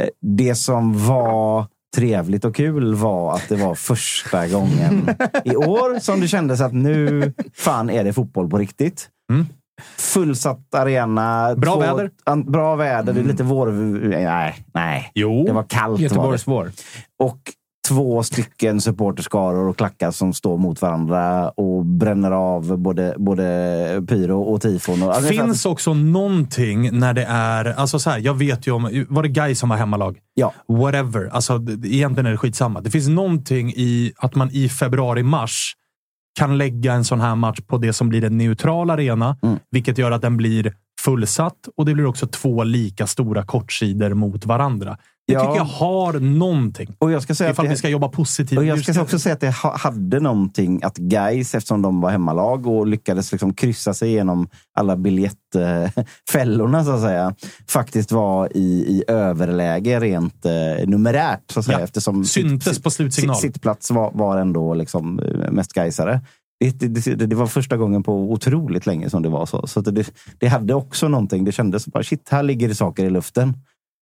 [0.00, 1.66] Eh, Det som var
[1.96, 5.10] trevligt och kul var att det var första gången
[5.44, 9.08] i år som det kändes att nu fan är det fotboll på riktigt.
[9.32, 9.46] Mm.
[9.96, 11.54] Fullsatt arena.
[11.56, 12.10] Bra väder.
[12.24, 13.12] an- Bra väder.
[13.12, 13.66] Det är lite vår...
[14.08, 15.10] Nej, nej.
[15.14, 15.44] Jo.
[15.46, 15.90] Det var kallt.
[15.90, 16.02] Var det.
[16.02, 16.70] Göteborgs vår.
[17.22, 17.38] Och
[17.88, 23.44] två stycken supporterskaror och klackar som står mot varandra och bränner av både, både
[24.08, 25.02] pyro och tifon.
[25.02, 27.64] Och, alltså, finns också någonting när det är...
[27.64, 29.04] Alltså så här, jag vet ju om...
[29.08, 30.18] Var det Guy som var hemmalag?
[30.34, 30.52] Ja.
[30.68, 31.28] Whatever.
[31.32, 31.52] Alltså,
[31.84, 32.80] egentligen är det skitsamma.
[32.80, 35.72] Det finns någonting i att man i februari-mars
[36.38, 39.58] kan lägga en sån här match på det som blir en neutral arena, Mm.
[39.70, 40.74] vilket gör att den blir
[41.10, 44.98] fullsatt och det blir också två lika stora kortsidor mot varandra.
[45.26, 45.40] Det Ja.
[45.40, 46.94] tycker jag har någonting.
[46.98, 48.58] och jag ska säga att Ifall det, vi ska jobba positivt.
[48.58, 52.10] och jag ska också säga att det ha- hade någonting att guys eftersom de var
[52.10, 54.48] hemmalag och lyckades liksom kryssa sig igenom
[54.78, 57.34] alla biljettfällorna så att säga,
[57.70, 61.50] faktiskt var i, i överläge rent eh, numerärt.
[61.52, 61.84] Så att säga, Ja.
[61.84, 63.36] eftersom Syntes sitt- på slutsignal.
[63.36, 66.20] Sitt, sittplats var, var ändå liksom eh, mest gaisare.
[66.60, 69.66] Det, det, det, var första gången på otroligt länge som det var så.
[69.66, 71.44] så att det, det hade också någonting.
[71.44, 73.56] Det kändes bara, shit, här ligger det saker i luften.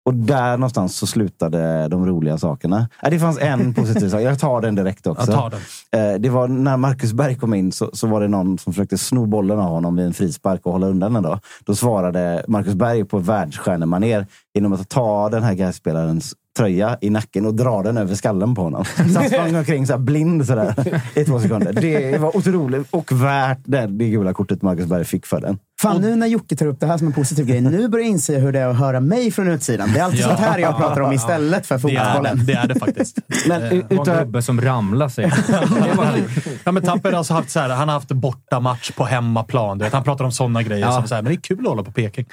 [0.06, 2.90] Och där någonstans så slutade de roliga sakerna.
[3.04, 4.22] Äh, det fanns en positiv sak.
[4.22, 5.32] Jag tar den direkt också.
[5.32, 5.50] Jag tar
[5.92, 6.14] den.
[6.14, 8.98] Eh, Det var när Marcus Berg kom in så, så var det någon som försökte
[8.98, 11.24] sno bollen av honom vid en frispark och hålla undan den.
[11.24, 17.10] Då, då svarade Marcus Berg på världsstjärnemanér genom att ta den här Gais-spelarens tröja i
[17.10, 18.86] nacken och dra den över skallen på honom.
[18.86, 21.74] Så han sprang omkring så här blind sådär, i två sekunder.
[21.74, 25.60] Det var otroligt och värt det, det gula kortet Marcus Berg fick för den.
[25.82, 28.12] Fan, nu när Jocke tar upp det här som en positiv grej, nu börjar jag
[28.12, 29.90] inse hur det är att höra mig från utsidan.
[29.94, 30.28] Det är alltid Ja.
[30.28, 32.46] sånt här jag pratar om istället för Det är det, fotbollen.
[32.46, 33.18] det, är det faktiskt.
[33.48, 35.32] Men Eh, Det var en gubbe som ramlade sig.
[36.64, 39.78] Ja, men Tapper har alltså haft så här, han har haft bortamatch på hemmaplan.
[39.78, 40.86] Du vet, han pratar om sådana grejer.
[40.86, 40.92] Ja.
[40.92, 42.26] Som så här, men det är kul att hålla på Peking.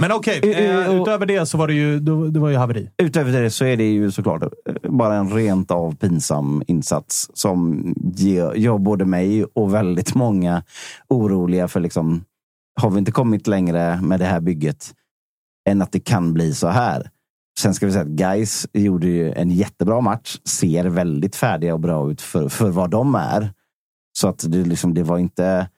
[0.00, 1.98] Men okej, Eh, eh, och- utöver det så var det ju,
[2.30, 2.88] det var ju haveri.
[2.98, 4.48] utöver det så är det ju såklart eh,
[4.90, 7.84] bara en rent av pinsam insats som
[8.16, 10.62] ger, gör både mig och väldigt många
[11.08, 12.24] oroliga för liksom,
[12.80, 14.94] har vi inte kommit längre med det här bygget
[15.68, 17.10] än att det kan bli så här?
[17.58, 21.80] Sen ska vi säga att Guys gjorde ju en jättebra match, ser väldigt färdiga och
[21.80, 23.52] bra ut för, för vad de är.
[24.18, 25.68] Så att det, liksom, det var inte...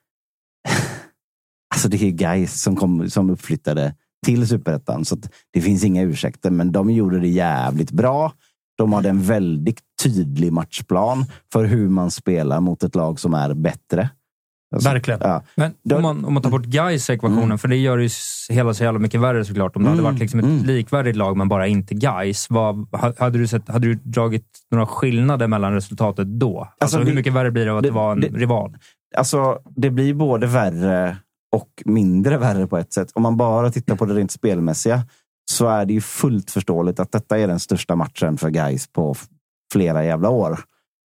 [1.74, 3.94] alltså det är Guys som, kom, som uppflyttade
[4.26, 5.04] till superettan.
[5.04, 8.32] Så att det finns inga ursäkter, men de gjorde det jävligt bra.
[8.76, 13.54] De hade en väldigt tydlig matchplan för hur man spelar mot ett lag som är
[13.54, 14.10] bättre.
[14.74, 15.20] Alltså, Verkligen.
[15.22, 15.42] Ja.
[15.56, 17.58] Men om man, om man tar bort Gais ekvationen, Mm.
[17.58, 19.76] för det gör ju s- hela så jävla mycket värre såklart.
[19.76, 20.64] Om det hade Mm, varit liksom ett mm.
[20.64, 22.46] likvärdigt lag, men bara inte Gais.
[22.50, 22.86] Vad,
[23.18, 26.58] hade, du sett, hade du dragit några skillnader mellan resultatet då?
[26.60, 28.28] Alltså, Alltså, hur det- mycket värre blir det av att det, det- var en det-
[28.28, 28.76] rival?
[29.16, 31.16] Alltså, det blir både värre
[31.56, 33.08] och mindre värre på ett sätt.
[33.14, 35.02] Om man bara tittar på det rent spelmässiga
[35.50, 39.14] så är det ju fullt förståeligt att detta är den största matchen för guys på
[39.72, 40.60] flera jävla år.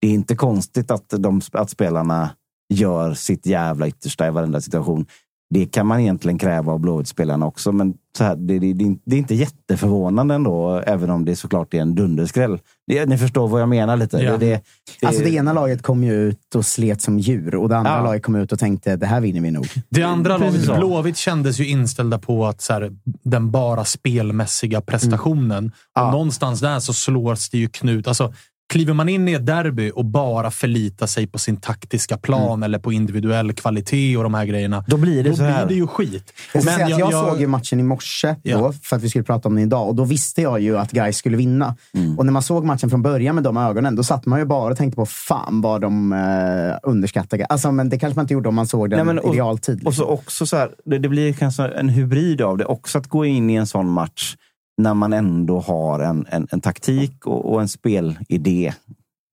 [0.01, 2.31] Det är inte konstigt att, de, att spelarna
[2.73, 5.07] gör sitt jävla yttersta i varenda situation.
[5.55, 8.87] Det kan man egentligen kräva av Blåvitt-spelarna också, men så här, det, det, det, är
[8.87, 12.59] inte- det är inte jätteförvånande ändå, även om det såklart är en dunderskräll.
[12.87, 14.19] Det, ni förstår vad jag menar lite.
[14.19, 14.31] Ja.
[14.33, 14.61] Det, det,
[15.01, 17.91] det, Alltså det ena laget kom ju ut och slet som djur och det andra
[17.97, 18.03] Ja.
[18.05, 19.67] laget kom ut och tänkte det här vinner vi nog.
[19.89, 20.77] Det andra laget.
[20.77, 22.91] Blåvitt, kändes ju inställda på att så här,
[23.25, 25.67] den bara spelmässiga prestationen.
[25.67, 26.11] Och Ja.
[26.11, 28.09] någonstans där så slås det ju knut.
[28.09, 28.33] Alltså,
[28.73, 32.79] kliver man in i ett derby och bara förlitar sig på sin taktiska plan eller
[32.79, 36.33] på individuell kvalitet och de här grejerna, då blir det då blir det ju skit.
[36.55, 38.59] Jag, Men säga att jag, såg ju matchen i morse Ja.
[38.59, 40.91] då, för att vi skulle prata om den idag och då visste jag ju att
[40.93, 41.77] Gais skulle vinna.
[41.95, 42.19] Mm.
[42.19, 44.71] Och när man såg matchen från början med de ögonen, då satt man ju bara
[44.71, 47.45] och tänkte på fan vad de eh, underskattade.
[47.45, 49.39] Alltså, men det kanske man inte gjorde om man såg den Nej, men och- i
[49.39, 49.87] realtid.
[49.87, 50.15] Och så liksom.
[50.15, 52.65] också så här, det, det blir kanske en hybrid av det.
[52.65, 54.37] Också att gå in i en sån match
[54.79, 58.25] när man ändå har en, en, en taktik och, och en spelidé.
[58.29, 58.75] Det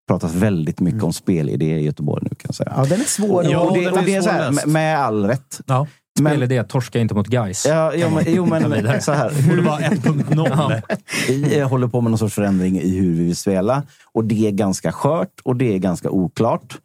[0.07, 2.73] pratas väldigt mycket om spelidé i Göteborg nu kan jag säga.
[2.75, 3.45] Ja, den är svår.
[3.45, 5.61] Ja, och det, den och är det är så här, med, med all rätt.
[5.65, 5.87] Ja.
[6.19, 7.65] Men, Spelidé, torska inte mot Gais.
[7.65, 9.31] ja, jo, men, jo, men så här.
[9.35, 10.81] Det borde vara 1.0.
[11.27, 13.83] Vi håller på med någon sorts förändring i hur vi vill spela.
[14.11, 16.77] Och det är ganska skört och det är ganska oklart.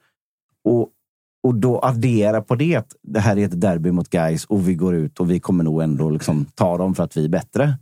[0.65, 0.89] Och,
[1.43, 4.75] och då addera på det att det här är ett derby mot guys och vi
[4.75, 7.75] går ut och vi kommer nog ändå liksom ta dem för att vi är bättre.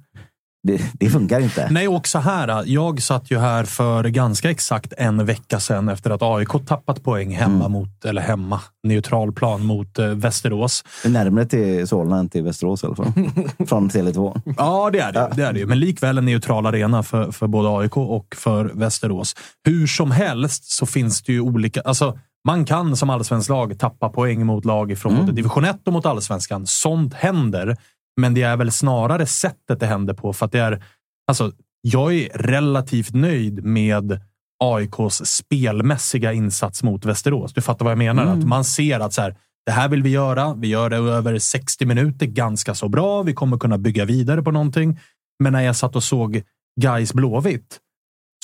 [0.63, 1.69] Det, det funkar inte.
[1.71, 2.63] Nej, och så här.
[2.67, 7.35] Jag satt ju här för ganska exakt en vecka sedan efter att AIK tappat poäng
[7.35, 7.73] hemma Mm.
[7.73, 10.85] mot, eller hemma, neutral plan mot eh, Västerås.
[11.05, 13.13] Närmare till Solna än till Västerås i alla fall.
[13.67, 14.41] Från Tele2.
[14.57, 15.67] Ja, det är det, ju, det är det.
[15.67, 19.35] Men likväl en neutral arena för, för både AIK och för Västerås.
[19.65, 21.81] Hur som helst så finns det ju olika...
[21.81, 25.25] Alltså, man kan som allsvensk lag tappa poäng mot lag från Mm.
[25.27, 26.67] både division 1 och mot allsvenskan.
[26.67, 27.77] Sånt händer.
[28.21, 30.33] Men det är väl snarare sättet det händer på.
[30.33, 30.85] För att det är,
[31.27, 34.21] alltså, jag är relativt nöjd med
[34.65, 37.53] AIKs spelmässiga insats mot Västerås.
[37.53, 38.23] Du fattar vad jag menar?
[38.23, 38.39] Mm.
[38.39, 39.37] Att man ser att så här,
[39.67, 40.55] det här vill vi göra.
[40.55, 43.23] Vi gör det över 60 minuter ganska så bra.
[43.23, 45.01] Vi kommer kunna bygga vidare på någonting.
[45.43, 46.43] Men när jag satt och såg
[46.81, 47.79] Gais Blåvitt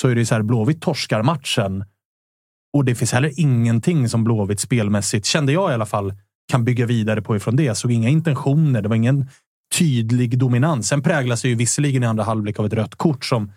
[0.00, 1.84] så är det så här, Blåvitt torskar matchen.
[2.76, 6.14] Och det finns heller ingenting som Blåvitt spelmässigt, kände jag i alla fall,
[6.52, 7.62] kan bygga vidare på ifrån det.
[7.62, 8.82] Jag såg inga intentioner.
[8.82, 9.28] Det var ingen
[9.78, 10.88] tydlig dominans.
[10.88, 13.52] Sen präglas det ju visserligen i andra halvlek av ett rött kort som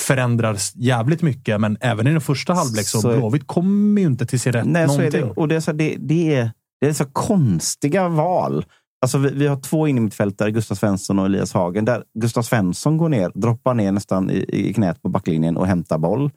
[0.00, 1.60] förändrar jävligt mycket.
[1.60, 4.66] Men även i den första halvlek så, Så- Blåvitt kommer ju inte till sin rätt
[4.66, 5.20] Nej, så är någonting.
[5.20, 5.30] det.
[5.30, 6.50] Och det är, så, det, det, är,
[6.80, 8.64] det är så konstiga val.
[9.02, 11.84] Alltså vi, vi har två innermittfältare, Gustav Svensson och Elias Hagen.
[11.84, 15.98] Där Gustav Svensson går ner, droppar ner nästan i, i knät på backlinjen och hämtar
[15.98, 16.30] boll.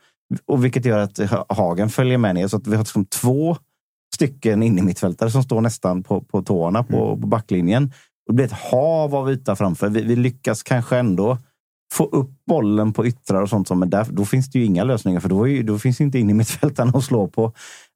[0.46, 2.48] Och vilket gör att Ha- Hagen följer med ner.
[2.48, 3.58] Så att vi har liksom två
[4.16, 7.92] stycken innermittfältare som står nästan på, på tårna på, på backlinjen.
[8.28, 9.90] Och det blir ett hav av yta framför.
[9.90, 11.38] Vi, vi lyckas kanske ändå
[11.94, 13.70] få upp bollen på yttrar och sånt.
[13.70, 16.92] Men där, då finns det ju inga lösningar, för då, ju, då finns inte innermittfältarna
[16.96, 17.54] att slå på.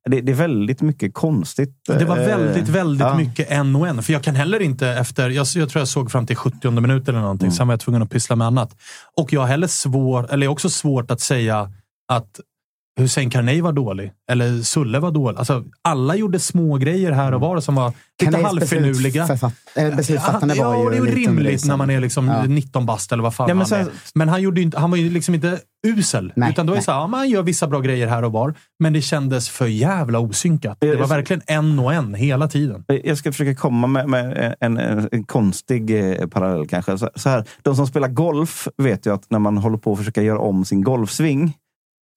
[0.09, 1.75] det, det är väldigt mycket konstigt.
[1.87, 3.17] Det var eh, väldigt, väldigt ja.
[3.17, 4.03] mycket en och en.
[4.03, 5.29] För jag kan heller inte efter...
[5.29, 7.51] Jag, jag tror jag såg fram till 70 minut eller någonting.
[7.51, 8.75] Sen var jag tvungen att pyssla med annat.
[9.15, 11.71] Och jag har heller svår, eller också svårt att säga
[12.07, 12.39] att
[12.97, 14.11] Hussein Carney var dålig.
[14.31, 15.37] Eller Sulle var dålig.
[15.37, 17.89] Alltså, alla gjorde små grejer här och var som var
[18.21, 19.25] lite Carneys halvfinurliga.
[19.25, 19.51] beslutsförfatt-
[19.89, 21.65] äh, beslutsfattande ja, var ju det är ju rimligt underligt.
[21.65, 22.43] när man är liksom Ja.
[22.45, 23.87] 19 bast eller vad fan Ja, men han är.
[24.15, 26.33] Men han, gjorde inte, han var ju liksom inte usel.
[26.35, 28.31] Nej, utan då är det så här, ja, man gör vissa bra grejer här och
[28.31, 28.53] var.
[28.79, 30.77] Men det kändes för jävla osynkat.
[30.81, 32.83] Det var verkligen en och en hela tiden.
[33.03, 36.97] Jag ska försöka komma med, med en, en, en konstig eh, parallell kanske.
[36.97, 39.97] Så, så här, de som spelar golf vet ju att när man håller på att
[39.97, 41.53] försöka göra om sin golfsving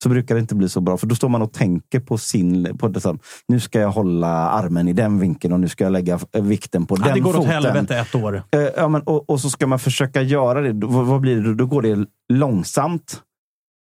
[0.03, 0.97] så brukar det inte bli så bra.
[0.97, 2.79] För då står man och tänker på sin...
[2.79, 5.85] På det, så här, nu ska jag hålla armen i den vinkeln och nu ska
[5.85, 7.51] jag lägga vikten på Ja, den det går åt foten.
[7.51, 8.43] helvete ett år.
[8.51, 10.73] Eh, ja, men, och, och så ska man försöka göra det.
[10.73, 11.55] Då, vad blir det?
[11.55, 11.67] då?
[11.67, 13.23] Går det långsamt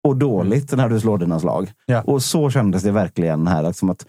[0.07, 1.71] och dåligt när du slår dina slag.
[1.85, 2.01] Ja.
[2.01, 3.63] Och så kändes det verkligen här.
[3.63, 4.05] Liksom att,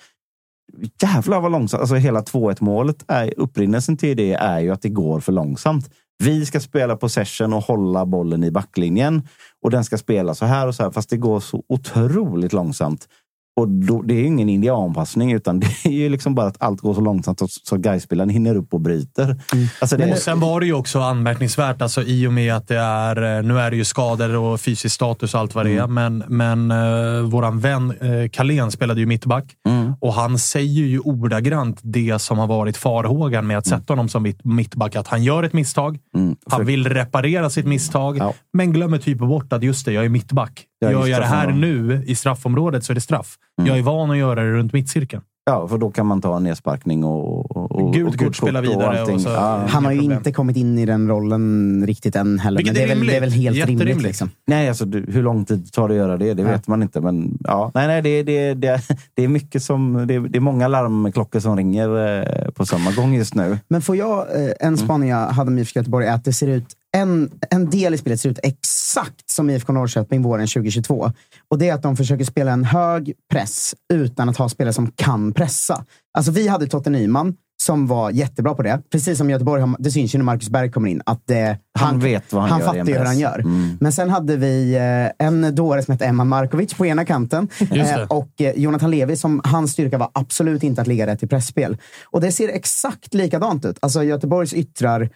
[1.02, 1.80] jävlar vad långsamt.
[1.80, 5.90] Alltså hela 2-1 målet, är, upprinnelsen till det är ju att det går för långsamt.
[6.18, 9.28] Vi ska spela possession och hålla bollen i backlinjen.
[9.62, 13.08] Och den ska spela så här och så här, fast det går så otroligt långsamt.
[13.57, 16.80] Och då, det är ju ingen indianpassning, utan det är ju liksom bara att allt
[16.80, 19.36] går så långsamt så, så Gais-spelaren hinner upp och bryter.
[19.80, 22.76] Alltså det, Och sen var det ju också anmärkningsvärt, alltså, i och med att det
[22.78, 25.86] är, eh, nu är det ju skador och fysisk status och allt vad det är,
[25.86, 29.92] men, men uh, våran vän uh, Carlén spelade ju mittback Mm.
[30.00, 34.22] och han säger ju ordagrant det som har varit farhågan med att sätta honom som
[34.22, 34.96] mitt, mittback.
[34.96, 36.36] Att han gör ett misstag, Mm.
[36.50, 38.32] han vill reparera sitt misstag, Ja.
[38.52, 40.64] men glömmer typ bort att just det, jag är mittback.
[40.78, 43.36] Ja, Gör jag det här nu i straffområdet så är det straff.
[43.60, 43.68] Mm.
[43.68, 45.22] Jag är van att göra det runt mittcirkeln.
[45.50, 48.58] Ja, för då kan man ta en nedsparkning och, och, och, Gult och kort, spela
[48.58, 49.14] och vidare allting.
[49.14, 49.62] och så- Ja.
[49.68, 52.58] Han har ju inte kommit in i den rollen riktigt än heller.
[52.58, 54.02] Vilket men det är, väl, det är väl helt rimligt.
[54.02, 54.30] Liksom.
[54.46, 56.34] Nej, alltså du, hur lång tid tar det att göra det?
[56.34, 56.48] Det Ja.
[56.48, 57.00] vet man inte.
[57.00, 58.80] Men ja, nej, nej, det, det, det,
[59.14, 60.04] det är mycket som...
[60.06, 63.58] Det, är- det är många larmklockor som ringer eh, på samma gång just nu.
[63.68, 64.52] Men får jag, eh, Mm.
[64.60, 66.66] en spaning jag hade med IFK Göteborg är att det ser ut
[66.97, 71.12] en, en del i spelet ser ut exakt som IFK Norrköping våren 2022.
[71.49, 74.90] Och det är att de försöker spela en hög press utan att ha spelare som
[74.90, 75.84] kan pressa.
[76.18, 78.82] Alltså vi hade Totte Nyman som var jättebra på det.
[78.92, 81.03] Precis som Göteborg, det syns ju när Marcus Berg kommer in.
[81.07, 83.38] Att det, Han vet vad han han gör fattar hur han gör.
[83.38, 83.78] Mm.
[83.80, 87.49] Men sen hade vi eh, en dåre som hette Eman Markovic på ena kanten.
[87.76, 91.26] Eh, och eh, Jonathan Levi, som hans styrka var absolut inte att ligga rätt i
[91.26, 91.76] pressspel.
[92.05, 93.78] Och det ser exakt likadant ut.
[93.80, 95.11] Alltså Göteborgs yttrar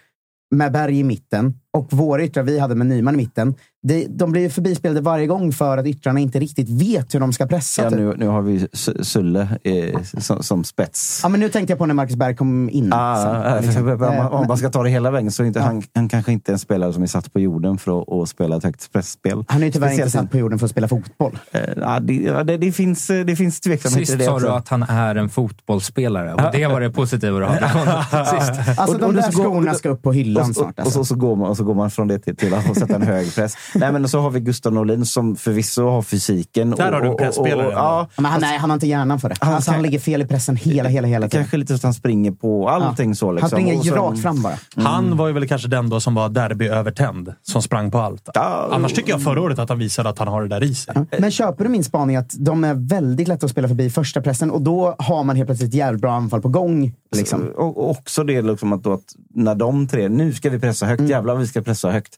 [0.50, 3.54] med Berg i mitten och våra yttrar vi hade med Nyman i mitten.
[3.82, 7.32] Det, de blir ju förbispelade varje gång för att yttrarna inte riktigt vet hur de
[7.32, 7.82] ska pressa.
[7.82, 7.98] Ja, typ.
[7.98, 8.66] nu, nu har vi
[9.02, 11.20] Sulle eh, som, som spets.
[11.22, 12.92] Ja, men nu tänkte jag på när Marcus Berg kom in.
[12.92, 13.88] Ah, sen, ah, liksom.
[13.88, 15.64] om, man, Eh, om man ska ta det hela vägen så är inte Ja.
[15.64, 18.28] han, han kanske inte är en spelare som är satt på jorden för att, att
[18.28, 19.44] spela ett högt pressspel.
[19.48, 21.38] Han är ju tyvärr inte Speciellt- satt på jorden för att spela fotboll.
[21.52, 24.34] Eh, ja, det, ja, det, det, finns, eh, det finns tveksamhet i Sist det sa
[24.34, 24.46] också.
[24.46, 27.60] du att han är en fotbollsspelare och det var det positiva du hade
[28.26, 28.78] sist.
[28.78, 30.66] Alltså Och- de och där skorna ska upp på hyllan och, snart.
[30.66, 30.98] och, och, Alltså.
[30.98, 33.02] så, så, går man, och så går man från det till, till att sätta en
[33.02, 33.54] hög press.
[33.74, 36.70] Nej, men så har vi Gustav Norlin som förvisso har fysiken.
[36.70, 38.74] Där har du en och- och- och- och- Ja, Ja, Men han, nej, han har
[38.74, 39.34] inte hjärnan för det.
[39.40, 41.44] Han Alltså, han ligger fel i pressen hela, hela, hela tiden.
[41.44, 43.14] kanske lite så att han springer på allting.
[43.14, 43.42] så liksom.
[43.42, 44.54] Han springer Och så- rakt fram bara.
[44.76, 48.28] Han var ju väl kanske den då som var derbyövertänd, som sprang på allt.
[48.34, 50.74] Ja, Annars tycker jag förra året att han visade att han har det där i
[50.74, 50.94] sig.
[51.18, 54.50] Men köper du min spaning att de är väldigt lätta att spela förbi första pressen
[54.50, 56.92] och då har man helt plötsligt jävligt bra anfall på gång?
[57.16, 57.48] Liksom.
[57.56, 59.04] Och också det liksom att, att
[59.34, 61.10] när de tre, nu ska vi pressa högt, Mm.
[61.10, 62.14] jävlar vi ska pressa högt.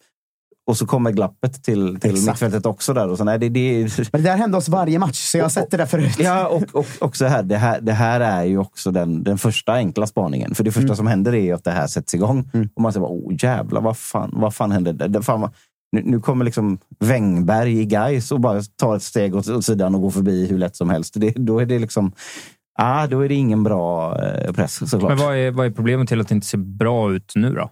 [0.66, 2.26] Och så kommer glappet till, till Exakt.
[2.26, 3.08] mittfältet också där.
[3.08, 5.48] Och så, nej, det, det, Men det där hände oss varje match, så jag har
[5.50, 6.16] sett det där förut.
[6.18, 9.72] Ja, och, och också här, det här, det här är ju också den, den första
[9.72, 10.54] enkla spaningen.
[10.54, 10.96] För det första Mm.
[10.96, 12.50] som händer är att det här sätts igång.
[12.74, 14.92] Och man säger, oh jävlar, vad fan, vad fan hände?
[14.92, 15.50] Det, det, fan, vad,
[15.92, 19.94] nu, nu kommer liksom Wängberg i Gais och bara tar ett steg åt, åt sidan
[19.94, 21.14] och går förbi hur lätt som helst.
[21.16, 22.12] Det, då är det liksom,
[22.82, 25.10] ah, då är det ingen bra eh, press såklart.
[25.10, 27.70] Men vad är, vad är problemet till att det inte ser bra ut nu då?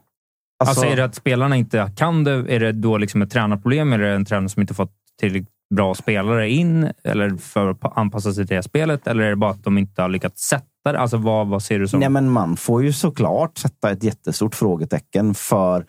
[0.65, 2.33] Alltså, är det att spelarna inte kan det?
[2.33, 3.93] Är det då liksom ett tränarproblem?
[3.93, 6.93] Är det en tränare som inte fått tillräckligt bra spelare in?
[7.05, 9.07] Eller för att anpassa sig till det spelet?
[9.07, 10.99] Eller är det bara att de inte har lyckats sätta det?
[10.99, 12.01] Alltså, vad, vad ser du som...
[12.01, 15.87] Nej, men man får ju såklart sätta ett jättestort frågetecken för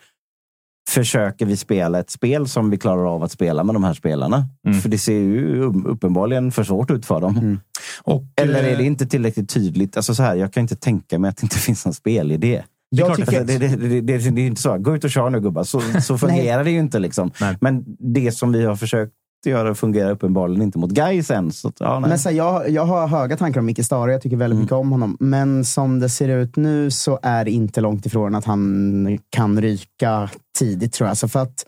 [0.88, 4.48] Försöker vi spela ett spel som vi klarar av att spela med de här spelarna?
[4.66, 4.80] Mm.
[4.80, 7.60] För det ser ju um- uppenbarligen för svårt ut för dem.
[8.02, 9.96] Och, Eller är eh, det inte tillräckligt tydligt?
[9.96, 12.62] Alltså så här, jag kan inte tänka mig att det inte finns en spelidé.
[12.94, 14.78] Jag klart tycker, det, det, det, det, det är inte så.
[14.78, 15.64] Gå ut och kör nu gubbar.
[15.64, 16.98] Så, så fungerar det ju inte.
[16.98, 17.30] Liksom.
[17.60, 19.12] Men det som vi har försökt
[19.50, 21.52] göra fungerar uppenbarligen inte mot Gais än.
[21.52, 24.36] Så, ja, men så här, jag, jag har höga tankar om Micke Stare, jag tycker
[24.36, 25.16] väldigt mycket om honom.
[25.20, 29.60] Men som det ser ut nu så är det inte långt ifrån att han kan
[29.60, 31.16] ryka tidigt tror jag.
[31.16, 31.66] Så för att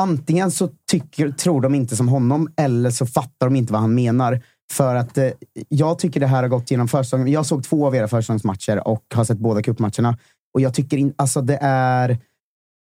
[0.00, 3.94] antingen så tycker, tror de inte som honom eller så fattar de inte vad han
[3.94, 4.40] menar.
[4.72, 5.30] För att eh,
[5.68, 7.28] jag tycker det här har gått genom försäsongen.
[7.28, 10.18] Jag såg två av era försäsongsmatcher och har sett båda cupmatcherna.
[10.54, 12.18] Och jag tycker in, alltså det är...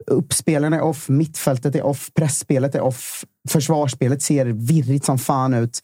[0.05, 5.81] Uppspelen är off, mittfältet är off, pressspelet är off, försvarsspelet ser virrigt som fan ut.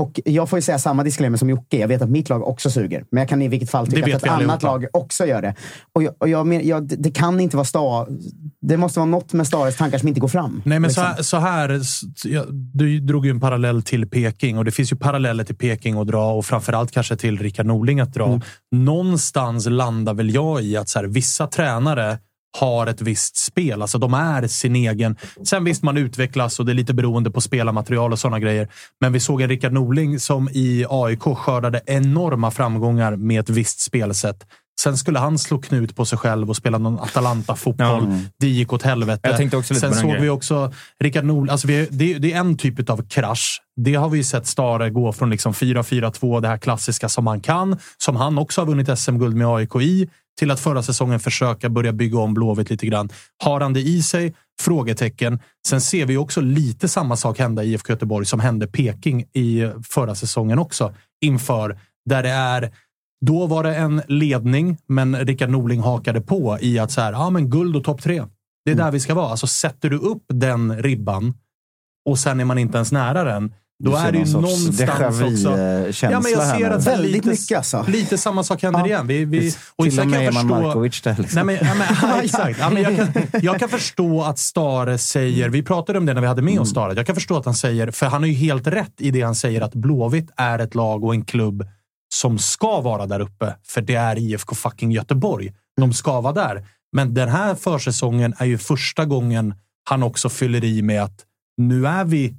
[0.00, 1.78] Och jag får ju säga samma disclaimer som Jocke.
[1.78, 3.04] Jag vet att mitt lag också suger.
[3.10, 5.54] Men jag kan i vilket fall tycka att ett annat lag också gör det.
[5.92, 8.06] Och jag, och jag jag, det kan inte vara sta...
[8.60, 10.62] Det måste vara något med Stares tankar som inte går fram.
[10.64, 11.16] Nej, men så liksom.
[11.16, 11.80] här, så här
[12.76, 16.06] du drog ju en parallell till Peking och det finns ju paralleller till Peking att
[16.06, 18.40] dra och framförallt kanske till Rickard Norling att dra.
[18.70, 22.18] Någonstans landar väl jag i att så här, vissa tränare
[22.60, 23.82] har ett visst spel.
[23.82, 25.16] Alltså de är sin egen.
[25.44, 28.68] Sen visst, man utvecklas och det är lite beroende på spelarmaterial och sådana grejer.
[29.00, 33.80] Men vi såg en Rickard Norling som i AIK skördade enorma framgångar med ett visst
[33.80, 34.44] spelsätt.
[34.80, 38.06] Sen skulle han slå knut på sig själv och spela någon Atalanta-fotboll.
[38.10, 38.18] Ja.
[38.38, 39.28] Det gick åt helvete.
[39.80, 40.30] Sen såg vi grejen.
[40.30, 41.50] också Rickard Norling.
[41.50, 43.62] Alltså vi, det, det är en typ av krasch.
[43.76, 47.78] Det har vi sett Stare gå från liksom 4-4-2, det här klassiska som han kan,
[47.98, 51.92] som han också har vunnit SM-guld med AIK i, till att förra säsongen försöka börja
[51.92, 53.08] bygga om Blåvitt lite grann.
[53.44, 54.34] Har han det i sig?
[54.60, 55.38] Frågetecken.
[55.68, 59.70] Sen ser vi också lite samma sak hända i IFK Göteborg som hände Peking i
[59.88, 60.94] förra säsongen också.
[61.24, 61.78] Inför,
[62.08, 62.72] där det är
[63.26, 67.30] då var det en ledning, men Rickard Norling hakade på i att så här, ja,
[67.30, 68.24] men guld och topp tre.
[68.64, 68.84] Det är Mm.
[68.84, 69.28] där vi ska vara.
[69.28, 71.34] Alltså sätter du upp den ribban
[72.08, 73.54] och sen är man inte ens nära den,
[73.84, 75.50] då Du är det ju någonstans också...
[76.06, 77.84] Ja, men jag ser att Väldigt lite, mycket alltså.
[77.88, 78.86] lite samma sak händer Ja.
[78.86, 79.06] igen.
[79.06, 81.16] Vi, vi, och Till och kan med jag Markovic där.
[81.18, 81.46] Liksom.
[81.46, 82.58] Nej, men, ja, men, ja, exakt.
[82.58, 83.08] Ja, men jag, kan,
[83.42, 86.62] jag kan förstå att Stare säger, vi pratade om det när vi hade med Mm.
[86.62, 89.10] oss Stare, jag kan förstå att han säger, för han har ju helt rätt i
[89.10, 91.66] det han säger att Blåvitt är ett lag och en klubb
[92.14, 95.52] som ska vara där uppe, för det är IFK fucking Göteborg.
[95.80, 96.66] De ska vara där.
[96.92, 99.54] Men den här försäsongen är ju första gången
[99.88, 101.20] han också fyller i med att
[101.56, 102.34] nu är vi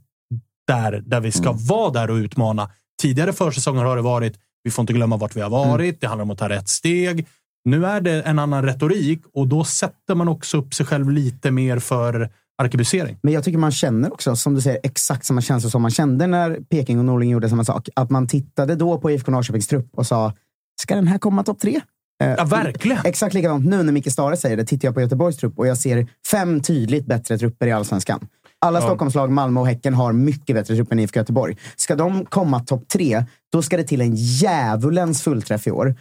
[0.68, 2.70] där, där vi ska vara där och utmana.
[3.02, 6.24] Tidigare försäsonger har det varit, vi får inte glömma vart vi har varit, det handlar
[6.24, 7.28] om att ta rätt steg.
[7.66, 11.52] Nu är det en annan retorik och då sätter man också upp sig själv lite
[11.52, 13.18] mer för arkebusering.
[13.24, 16.28] Men jag tycker man känner också, som du säger, exakt samma känsla som man kände
[16.28, 17.90] när Peking och Norling gjorde samma sak.
[17.96, 20.34] Att man tittade då på IFK Norrköpings trupp och sa,
[20.82, 21.82] ska den här komma topp tre?
[22.24, 23.06] Eh, Ja, verkligen.
[23.06, 25.78] Exakt likadant nu när Micke Stare säger det, tittar jag på Göteborgs trupp och jag
[25.78, 28.28] ser fem tydligt bättre trupper i Allsvenskan.
[28.66, 31.58] Alla Stockholmslag, Malmö och Häcken har mycket bättre trupp än IFK Göteborg.
[31.76, 35.96] Ska de komma topp tre, då ska det till en djävulens fullträff i år.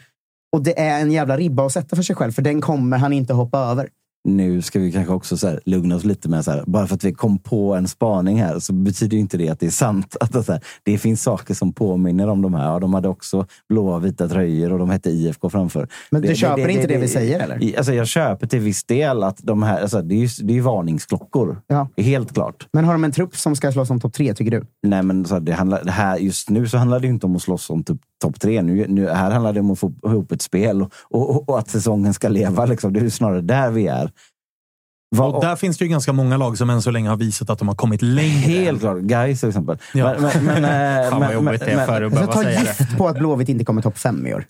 [0.53, 3.13] Och det är en jävla ribba att sätta för sig själv, för den kommer han
[3.13, 3.89] inte hoppa över.
[4.27, 6.95] Nu ska vi kanske också så här, lugna oss lite med så här, bara för
[6.95, 9.71] att vi kom på en spaning här så betyder ju inte det att det är
[9.71, 10.17] sant.
[10.21, 12.73] Att det, så här, det finns saker som påminner om de här.
[12.73, 15.89] Ja, de hade också blåa vita tröjor och de hette IFK framför.
[16.11, 17.77] Men du köper inte det vi säger, eller?
[17.77, 20.61] Alltså, jag köper till viss del att de här, alltså, det är ju det är
[20.61, 21.61] varningsklockor.
[21.67, 21.89] Ja.
[21.97, 22.69] Helt klart.
[22.73, 24.67] Men har de en trupp som ska slåss om topp tre, tycker du?
[24.87, 27.43] Nej, men så det handlar, det här, just nu så handlar det inte om att
[27.43, 28.63] slåss om typ, topp tre.
[28.63, 31.69] Nu, nu, här handlar det om att få ihop ett spel och, och, och att
[31.71, 32.65] säsongen ska leva.
[32.67, 32.93] Liksom.
[32.93, 34.11] Det är snarare där vi är.
[35.17, 37.51] Vad- Och där finns det ju ganska många lag som än så länge har visat
[37.51, 38.31] att de har kommit längre.
[38.53, 38.99] Helt klart.
[38.99, 39.79] Guys till exempel.
[39.95, 40.15] Ja.
[40.21, 40.63] Men, men, men,
[41.11, 42.67] Fan vad men- jobbigt det är för att behöva säga det.
[42.81, 44.45] gift på att Blåvitt inte kommer topp fem i år.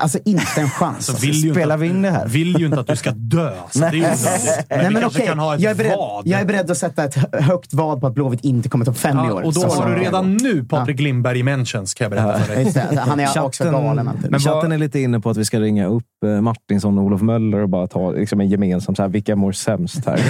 [0.00, 1.06] Alltså inte en chans.
[1.06, 2.26] Så vill ju Spelar inte, vi in det här?
[2.28, 3.52] Vill ju inte att du ska dö.
[3.70, 4.24] Så det är ju onödigt.
[4.68, 6.26] Men, Nej, vi men kanske okej, kan ha ett jag, är beredd, vad.
[6.26, 8.98] jag är beredd att sätta ett hö- högt vad på att Blåvitt inte kommer topp
[8.98, 9.42] fem i Ja, år.
[9.42, 12.96] och då har du redan nu Patrik Lindberg i mentions, kan jag berätta för dig.
[12.98, 14.10] Han är också galen.
[14.28, 17.22] Men chatten är lite inne på att vi ska ringa upp eh, Martinsson och Olof
[17.22, 20.20] Möller och bara ta liksom, en gemensam, så här, vilka mår sämst här?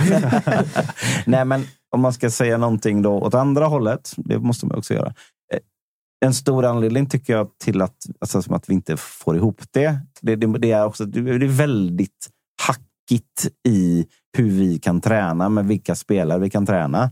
[1.27, 4.95] Nej, men om man ska säga någonting då åt andra hållet, det måste man också
[4.95, 5.13] göra.
[6.25, 9.99] En stor anledning tycker jag till att, alltså, som att vi inte får ihop det,
[10.21, 12.29] det, det, det är också det är väldigt
[12.67, 14.07] hackigt i
[14.37, 17.11] hur vi kan träna, med vilka spelare vi kan träna.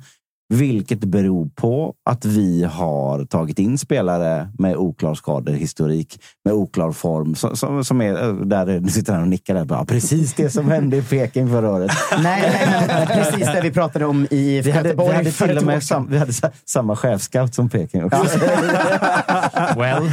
[0.53, 7.35] Vilket beror på att vi har tagit in spelare med oklar skadehistorik, med oklar form.
[7.35, 9.55] Som, som, som är, eh, där du sitter här och nickar.
[9.55, 11.91] Där, bara, precis det som hände i Peking förra året.
[12.23, 15.65] Nej, nej, men precis det vi pratade om i Vi hade, vi hade till och
[15.65, 18.19] med sam, vi hade sa, samma chefscout som Peking också.
[19.77, 20.11] Well,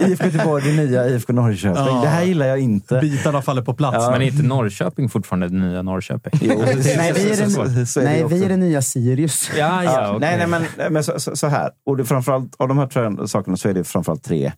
[0.00, 1.84] IFK Göteborg, det nya IFK Norrköping.
[1.86, 2.00] Ja.
[2.02, 2.98] Det här gillar jag inte.
[3.00, 3.96] Bitarna faller på plats.
[4.00, 4.10] Ja.
[4.10, 6.40] men är inte Norrköping fortfarande det nya Norrköping?
[6.42, 9.50] Jo, Nej, vi är det nej, vi är det nya Sirius.
[9.58, 10.20] Ja, Ja, ja, okej.
[10.20, 10.46] Nej, nej,
[10.78, 11.70] men, men så, så, här.
[11.86, 14.52] Och det framförallt, av de här tre sakerna så är det framförallt tre.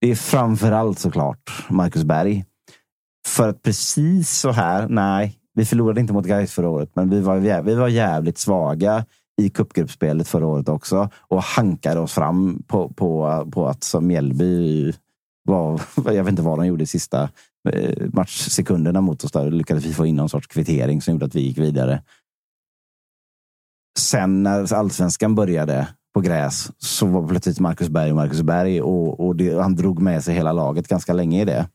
[0.00, 2.44] Det är framförallt såklart Marcus Berg.
[3.26, 7.20] För att precis så här, nej, vi förlorade inte mot Gais förra året, men vi
[7.20, 9.04] var, vi var jävligt svaga
[9.42, 14.92] i cupgruppspelet förra året också och hankade oss fram på, på, på att som Mjällby
[15.44, 17.28] var, jag vet inte vad de gjorde i sista
[17.68, 19.32] eh, matchsekunderna mot oss.
[19.32, 22.02] Där lyckades vi få in någon sorts kvittering som gjorde att vi gick vidare.
[23.98, 29.36] Sen när allsvenskan började på gräs så var plötsligt Marcus Berg Marcus Berg och, och
[29.36, 31.68] det, han drog med sig hela laget ganska länge i det.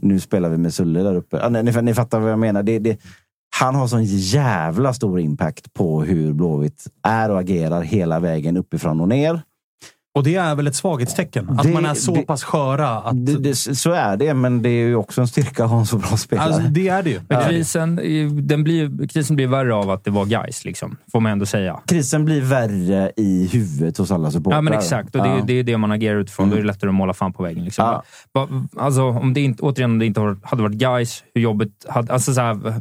[0.00, 1.36] Nu spelar vi med Sulle där uppe.
[1.36, 2.62] Ja, ni, ni fattar vad jag menar.
[2.62, 3.00] Det, det,
[3.56, 9.00] han har sån jävla stor impact på hur Blåvitt är och agerar hela vägen uppifrån
[9.00, 9.42] och ner.
[10.14, 11.48] Och det är väl ett svaghetstecken?
[11.50, 13.26] Att Det- man är så det- pass sköra att...
[13.26, 15.86] Det, det, så är det, men det är ju också en styrka att ha en
[15.86, 16.46] så bra spelare.
[16.46, 17.20] Alltså, det är det ju.
[17.28, 17.96] Men krisen,
[18.46, 21.80] den blir, krisen blir värre av att det var guys liksom, får man ändå säga.
[21.86, 24.56] Krisen blir värre i huvudet hos alla supportrar.
[24.58, 25.14] Ja, men exakt.
[25.16, 25.44] Och det, är- Ja.
[25.46, 26.50] det är det man agerar utifrån.
[26.50, 27.64] Då är det lättare att måla fan på väggen.
[27.64, 28.00] Liksom.
[28.32, 28.48] Ja.
[28.76, 32.12] Alltså, om det inte, återigen, om det inte hade varit guys, hur jobbet hade...
[32.12, 32.80] Alltså, så här,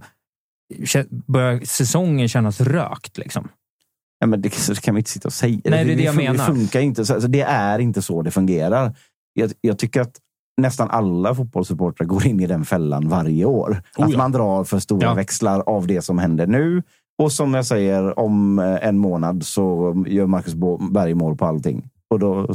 [1.28, 3.18] börjar säsongen kännas rökt?
[3.18, 3.48] Liksom.
[4.20, 5.60] Ja, men det, så kan vi inte sitta och säga.
[5.66, 6.46] Nej, det är det jag menar.
[6.46, 7.14] funkar inte så.
[7.14, 8.96] Alltså, det är inte så det fungerar.
[9.34, 10.16] Jag, jag tycker att
[10.62, 13.82] nästan alla fotbollssupportrar går in i den fällan varje år.
[13.98, 14.18] Oh, att ja.
[14.18, 15.14] man drar för stora Ja.
[15.14, 16.84] växlar av det som händer nu.
[17.20, 20.54] Och som jag säger, om eh, en månad så gör Marcus
[20.92, 21.90] Berg mål på allting.
[22.10, 22.46] Och då,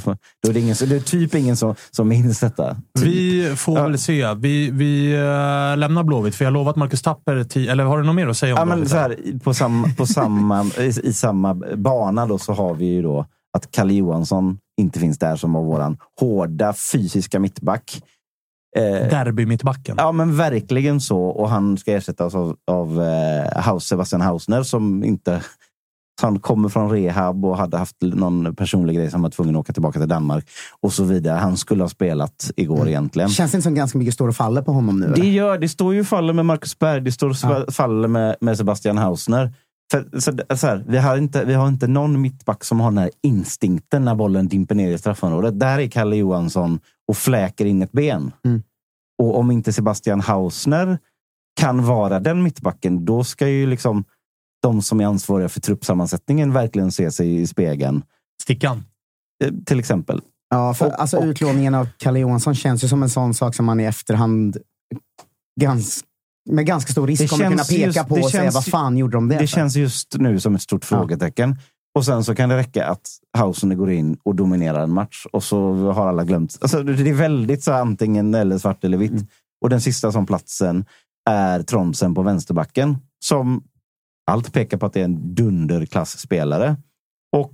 [0.42, 2.74] då är det, ingen, det är typ ingen som, som minns detta.
[2.74, 3.04] Typ.
[3.06, 3.82] Vi får Ja.
[3.86, 4.34] väl se.
[4.34, 7.36] Vi, vi äh, lämnar Blåvitt, för jag har lovat Marcus Tapper...
[7.36, 9.88] ti- Eller har du något mer att säga om Ja, men så här, på samma,
[9.96, 13.26] på samma, i, i samma bana då, så har vi ju då
[13.56, 18.02] att Kalle Johansson inte finns där som var våran hårda fysiska mittback.
[18.76, 19.94] Eh, Derby-mittbacken.
[19.98, 21.20] ja, men verkligen så.
[21.22, 25.42] Och han ska ersättas av, av eh, Sebastian Hausner som inte...
[26.22, 29.72] Han kommer från rehab och hade haft någon personlig grej som var tvungen att åka
[29.72, 30.48] tillbaka till Danmark
[30.80, 31.38] och så vidare.
[31.38, 33.28] Han skulle ha spelat igår egentligen.
[33.28, 35.06] Känns det inte som ganska mycket står och faller på honom nu?
[35.06, 35.24] Det eller?
[35.24, 35.68] gör det.
[35.68, 37.00] står ju faller med Marcus Berg.
[37.00, 39.52] Det står och sva- faller med, med Sebastian Hausner.
[39.92, 42.98] För, så, så här, vi, har inte, vi har inte någon mittback som har den
[42.98, 45.60] här instinkten när bollen dimper ner i straffområdet.
[45.60, 48.32] Där är Kalle Johansson och fläker in ett ben.
[48.44, 48.62] Mm.
[49.22, 50.98] Och om inte Sebastian Hausner
[51.60, 54.04] kan vara den mittbacken, då ska ju liksom
[54.62, 58.02] de som är ansvariga för truppsammansättningen verkligen se sig i spegeln.
[58.42, 58.84] Stickan.
[59.44, 60.20] Eh, Till exempel.
[60.50, 63.54] Ja, för Och- alltså, och- utlåningen av Kalle Johansson känns ju som en sån sak
[63.54, 64.56] som man i efterhand
[65.60, 66.04] gans,
[66.50, 69.28] med ganska stor risk kommer kunna peka just- på och säga vad fan gjorde de
[69.28, 69.46] det, Det för?
[69.46, 70.96] känns just nu som ett stort Ja.
[70.96, 71.56] frågetecken.
[71.94, 73.08] Och sen så kan det räcka att
[73.38, 76.58] Hausen går in och dominerar en match och så har alla glömt.
[76.60, 79.10] Alltså, det är väldigt så antingen eller svart eller vitt.
[79.10, 79.26] Mm.
[79.62, 80.84] Och den sista som platsen
[81.30, 82.96] är Trondsen på vänsterbacken.
[83.24, 83.64] Som
[84.30, 86.76] allt pekar på att det är en dunderklassspelare.
[87.36, 87.52] Och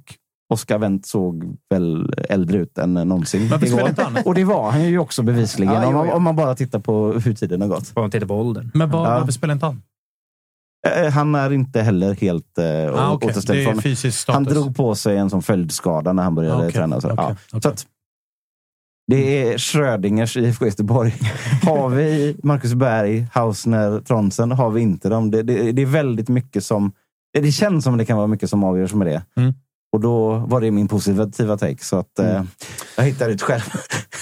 [0.54, 3.42] Oskar Wendt såg väl äldre ut än någonsin.
[3.62, 3.90] Igår.
[4.26, 5.74] Och det var han ju också bevisligen.
[5.74, 7.88] Ja, om, man, om man bara tittar på hur tiden har gått.
[7.88, 8.70] Får man titta på åldern.
[8.74, 9.18] Men var, Ja.
[9.18, 9.82] varför spelar inte han?
[10.88, 12.64] Eh, Han är inte heller helt eh,
[12.94, 13.30] Ah, okej.
[13.30, 14.24] återställd.
[14.28, 16.72] Han drog på sig en sån följdskada när han började Ah, okej.
[16.72, 17.00] träna.
[17.00, 17.60] Så, Okej, ja.
[17.60, 17.86] så att,
[19.08, 21.14] det är Schrödingers IFK Göteborg.
[21.62, 25.30] har vi Marcus Berg, Hausner, Tronsen har vi inte dem.
[25.30, 26.92] Det, det, det är väldigt mycket som...
[27.32, 29.22] Det känns som det kan vara mycket som avgörs med det.
[29.36, 29.54] Mm.
[29.92, 31.84] Och då var det min positiva take.
[31.84, 32.42] Så att eh,
[32.96, 33.62] jag hittar ut själv.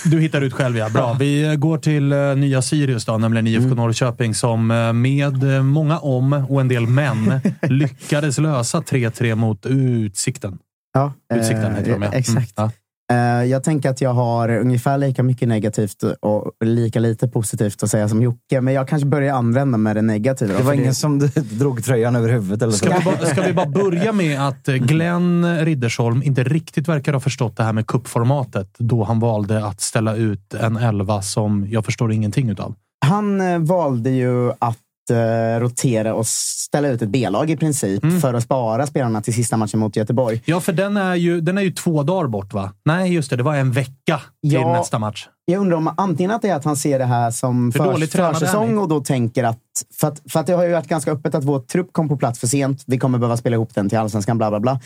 [0.05, 0.89] Du hittar ut själv, ja.
[0.89, 1.12] Bra.
[1.12, 3.76] Vi går till uh, nya Sirius, då, nämligen IFK Mm.
[3.76, 9.66] Norrköping, som eh, med eh, många om och en del men lyckades lösa 3-3 mot
[9.66, 10.59] Utsikten.
[10.95, 12.09] Ja, Utsikten eh, heter de, ja.
[12.09, 12.18] Mm.
[12.18, 12.53] Exakt.
[12.57, 12.70] Ja.
[13.12, 17.90] Eh, jag tänker att jag har ungefär lika mycket negativt och lika lite positivt att
[17.90, 20.59] säga som Jocke, men jag kanske börjar andra änden med det negativa.
[20.59, 22.62] Det var ingen som drog tröjan över huvudet.
[22.62, 22.72] Eller.
[22.72, 27.12] Ska vi, bara, ska vi bara börja med att eh, Glenn Riddersholm inte riktigt verkar
[27.12, 31.66] ha förstått det här med kuppformatet då han valde att ställa ut en elva som
[31.70, 32.74] jag förstår ingenting utav.
[33.07, 34.78] Han eh, valde ju att
[35.11, 38.20] eh, rotera och ställa ut ett B-lag i princip Mm.
[38.20, 40.42] för att spara spelarna till sista matchen mot Göteborg.
[40.44, 42.72] Ja, för den är ju, den är ju två dagar bort, va?
[42.84, 43.36] Nej, just det.
[43.36, 44.72] Det var en vecka till Ja.
[44.72, 45.28] nästa match.
[45.44, 48.78] Jag undrar om antingen att det är att han ser det här som för, försäsong
[48.78, 49.59] och då tänker att...
[50.00, 50.22] För, att...
[50.32, 52.46] för att det har ju varit ganska öppet att vår trupp kom på plats för
[52.46, 52.82] sent.
[52.86, 54.80] Vi kommer behöva spela ihop den till allsvenskan, bla bla bla.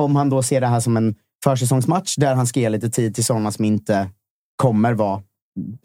[0.00, 1.14] Om han då ser det här som en
[1.44, 4.08] försäsongsmatch där han ska ge lite tid till sådana som inte
[4.56, 5.22] kommer vara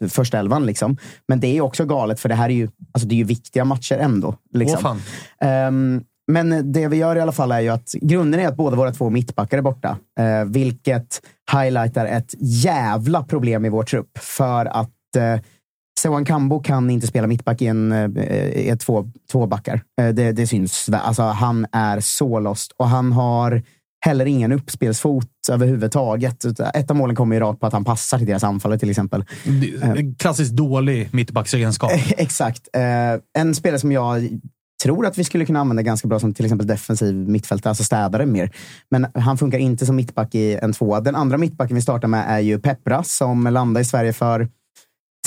[0.08, 0.66] första elvan.
[0.66, 0.96] Liksom.
[1.28, 3.64] Men det är också galet, för det här är ju, alltså det är ju viktiga
[3.64, 4.34] matcher ändå.
[4.54, 4.78] Liksom.
[4.78, 5.00] Fan.
[5.40, 8.76] Ehm, men det vi gör i alla fall är ju att grunden är att båda
[8.76, 9.96] våra två mittbackar är borta.
[10.20, 11.20] Uh, vilket
[11.52, 14.18] highlightar ett jävla problem i vår trupp.
[14.18, 15.42] För att uh,
[16.00, 19.82] Sewan Kambo kan inte spela mittback i en, uh, i ett två, två backar.
[20.00, 20.88] Eh, det, det syns.
[20.92, 22.72] Alltså, han är så lost.
[22.76, 23.62] Och han har
[24.04, 26.44] heller ingen uppspelsfot överhuvudtaget.
[26.74, 29.24] Ett av målen kommer ju rakt på att han passar till deras anfallare till exempel.
[29.44, 31.92] Det- Klassiskt dålig mittbacksegenskap.
[32.16, 32.68] Exakt.
[32.72, 34.28] Eh, en spelare som jag
[34.82, 38.26] tror att vi skulle kunna använda ganska bra som till exempel defensiv mittfältare, alltså städare
[38.26, 38.50] mer.
[38.90, 41.00] Men han funkar inte som mittback i en tvåa.
[41.00, 44.48] Den andra mittbacken vi startar med är ju Peppra som landade i Sverige för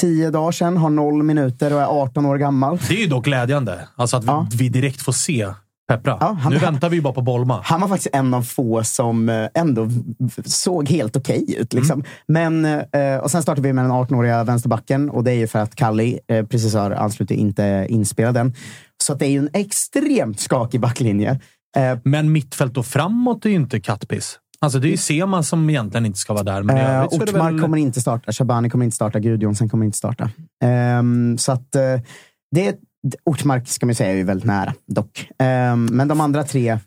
[0.02, 2.80] tio dagar sedan, har noll minuter och är 18 år gammal.
[2.88, 3.80] Det är ju dock glädjande.
[3.96, 4.48] Alltså att vi, Ja.
[4.54, 5.48] vi direkt får se
[5.88, 6.18] Peppra.
[6.20, 7.62] Ja, han- nu väntar vi ju bara på Bolma.
[7.64, 9.90] Han var faktiskt en av få som eh, ändå
[10.46, 11.74] såg helt okej ut.
[11.74, 12.04] Liksom.
[12.28, 15.60] Men, eh, och sen startade vi med den 18-åriga vänsterbacken och det är ju för
[15.60, 18.54] att Kalli eh, precis har anslutit inte inspelad än.
[19.04, 21.40] Så det är ju en extremt skakig backlinje.
[22.04, 24.40] Men mittfält och framåt är ju inte kattpiss.
[24.60, 26.64] Alltså det är ju Sema som egentligen inte ska vara där.
[26.64, 27.62] Men är det Ortmark väl...
[27.62, 30.30] kommer inte starta, Shabani kommer inte starta, Gudjonsen kommer inte starta.
[30.64, 31.82] Ehm, så att eh,
[32.56, 32.76] det,
[33.24, 35.30] Ortmark ska man säga är ju väldigt nära dock.
[35.40, 36.80] Ehm, men de andra tre,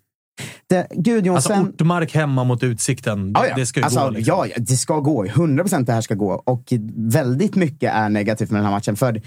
[0.69, 1.59] det, Gudjonsen...
[1.59, 3.33] Alltså Ortmark hemma mot Utsikten.
[3.33, 4.11] Det, Ja, det ska ju alltså, gå.
[4.11, 4.45] Liksom.
[4.49, 5.25] ja, det ska gå.
[5.25, 6.33] 100 procent det här ska gå.
[6.33, 8.97] Och väldigt mycket är negativt med den här matchen.
[8.97, 9.23] För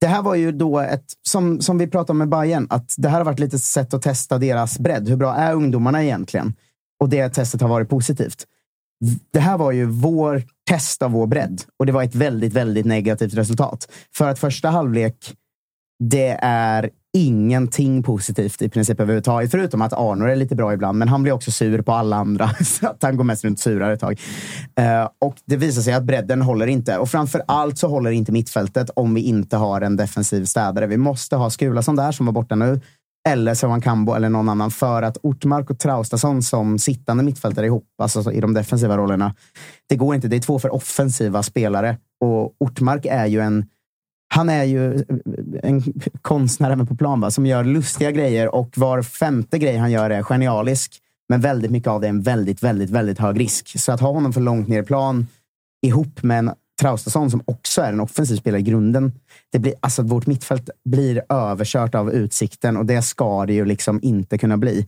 [0.00, 3.08] det här var ju då ett, som, som vi pratade om med Bayern att det
[3.08, 5.08] här har varit lite sätt att testa deras bredd.
[5.08, 6.54] Hur bra är ungdomarna egentligen?
[7.00, 8.46] Och det testet har varit positivt.
[9.32, 12.86] Det här var ju vår test av vår bredd och det var ett väldigt, väldigt
[12.86, 13.88] negativt resultat.
[14.14, 15.34] För att första halvlek,
[16.10, 19.50] det är ingenting positivt i princip överhuvudtaget.
[19.50, 22.48] Förutom att Arnor är lite bra ibland, men han blir också sur på alla andra.
[22.64, 24.20] Så att han går mest runt surare ett tag.
[24.80, 26.98] Uh, och det visar sig att bredden håller inte.
[26.98, 30.86] Och framför allt så håller inte mittfältet om vi inte har en defensiv städare.
[30.86, 32.80] Vi måste ha Skulason där, som var borta nu.
[33.28, 34.70] Eller Sohan Kambo eller någon annan.
[34.70, 39.34] För att Ortmark och Traustason som sittande mittfältare ihop, alltså i de defensiva rollerna.
[39.88, 40.28] Det går inte.
[40.28, 41.96] Det är två för offensiva spelare.
[42.20, 43.66] Och Ortmark är ju en
[44.32, 45.04] han är ju
[45.62, 45.82] en
[46.22, 47.30] konstnär även på plan, va?
[47.30, 50.98] som gör lustiga grejer och var femte grej han gör är genialisk.
[51.28, 53.80] Men väldigt mycket av det är en väldigt, väldigt, väldigt hög risk.
[53.80, 55.26] Så att ha honom för långt ner i plan
[55.86, 59.12] ihop med en Traustason som också är en offensiv spelare i grunden.
[59.52, 64.00] Det blir, alltså vårt mittfält blir överkört av utsikten och det ska det ju liksom
[64.02, 64.86] inte kunna bli.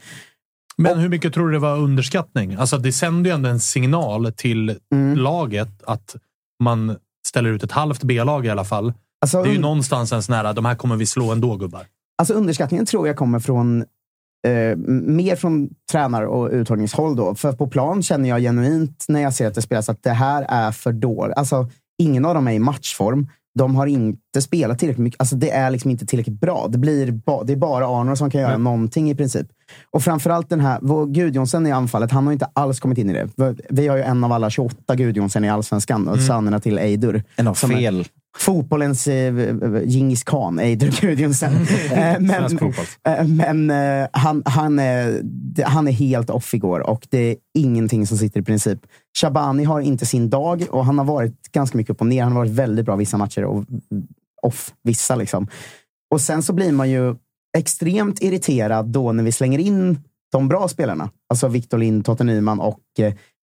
[0.77, 2.55] Men hur mycket tror du det var underskattning?
[2.55, 5.19] Alltså det sänder ju ändå en signal till Mm.
[5.19, 6.17] laget att
[6.63, 8.93] man ställer ut ett halvt B-lag i alla fall.
[9.25, 11.87] Alltså, Det är ju någonstans en sån här, de här kommer vi slå ändå gubbar.
[12.18, 13.85] Alltså underskattningen tror jag kommer från
[14.47, 17.16] eh, mer från tränar och uttagningshåll.
[17.16, 17.35] Då.
[17.35, 20.47] För på plan känner jag genuint när jag ser att det spelas att det här
[20.49, 21.37] är för dåligt.
[21.37, 21.68] Alltså,
[21.99, 23.29] ingen av dem är i matchform.
[23.59, 25.20] De har inte spelat tillräckligt mycket.
[25.20, 26.66] Alltså, det är liksom inte tillräckligt bra.
[26.68, 29.47] Det, blir ba, det är bara Arnor som kan göra någonting i princip.
[29.91, 33.12] Och framförallt den här, vår Gudjonsen i anfallet, han har inte alls kommit in i
[33.12, 33.55] det.
[33.70, 37.22] Vi har ju en av alla 28 Gudjonsen i allsvenskan och sönerna till Eidur.
[37.37, 38.05] En av Som är- fel.
[38.39, 39.35] Fotbollens eh,
[39.85, 40.59] Djingis khan.
[41.93, 42.85] Eh, men Svensk fotboll.
[43.09, 45.22] eh, men eh, han, han, är,
[45.64, 48.78] han är helt off igår och det är ingenting som sitter i princip.
[49.20, 52.22] Shabani har inte sin dag och han har varit ganska mycket upp och ner.
[52.22, 53.64] Han har varit väldigt bra vissa matcher och
[54.43, 55.16] off vissa.
[55.16, 55.47] Liksom.
[56.11, 57.14] Och sen så blir man ju
[57.59, 59.99] extremt irriterad då när vi slänger in
[60.32, 61.11] de bra spelarna.
[61.28, 62.80] Alltså Victor Lind, Totte Nyman och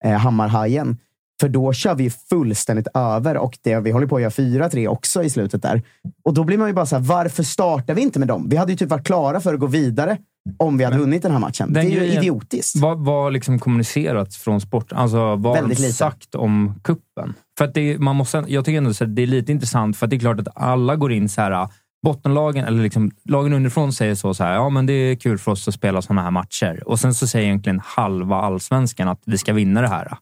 [0.06, 0.98] eh, Hammarhajen.
[1.42, 5.24] För då kör vi fullständigt över och det, vi håller på att göra 4-3 också
[5.24, 5.82] i slutet där.
[6.24, 8.50] Och då blir man ju bara så här, varför startar vi inte med dem?
[8.50, 10.18] Vi hade ju typ varit klara för att gå vidare
[10.58, 11.74] om vi hade vunnit den här matchen.
[11.74, 12.76] Den det är ju idiotiskt.
[12.76, 14.94] Vad var liksom kommunicerat från sport?
[14.94, 15.94] Alltså, vad har de lite.
[15.94, 17.34] sagt om kuppen?
[17.58, 20.16] För att det, man måste, jag tycker ändå att det är lite intressant, för det
[20.16, 21.68] är klart att alla går in så här
[22.06, 25.52] bottenlagen, eller liksom, lagen underifrån säger så, så här, ja men det är kul för
[25.52, 26.84] oss att spela sådana här matcher.
[26.86, 30.18] Och sen så säger egentligen halva allsvenskan att vi ska vinna det här.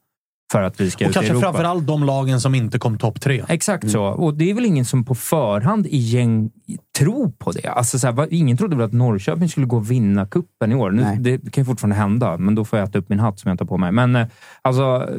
[0.52, 1.46] För att vi ska Och ut i kanske Europa.
[1.48, 3.44] framförallt de lagen som inte kom topp tre.
[3.48, 4.04] Exakt så.
[4.04, 6.52] Och det är väl ingen som på förhand igen
[7.00, 7.68] tror på det.
[7.68, 10.92] Alltså så här, ingen trodde väl att Norrköping skulle gå och vinna kuppen i år.
[10.92, 11.18] Nu, Nej.
[11.20, 13.60] det kan ju fortfarande hända, men då får jag äta upp min hatt som jag
[13.60, 13.92] tar på mig.
[13.92, 14.28] Men eh,
[14.62, 15.10] alltså,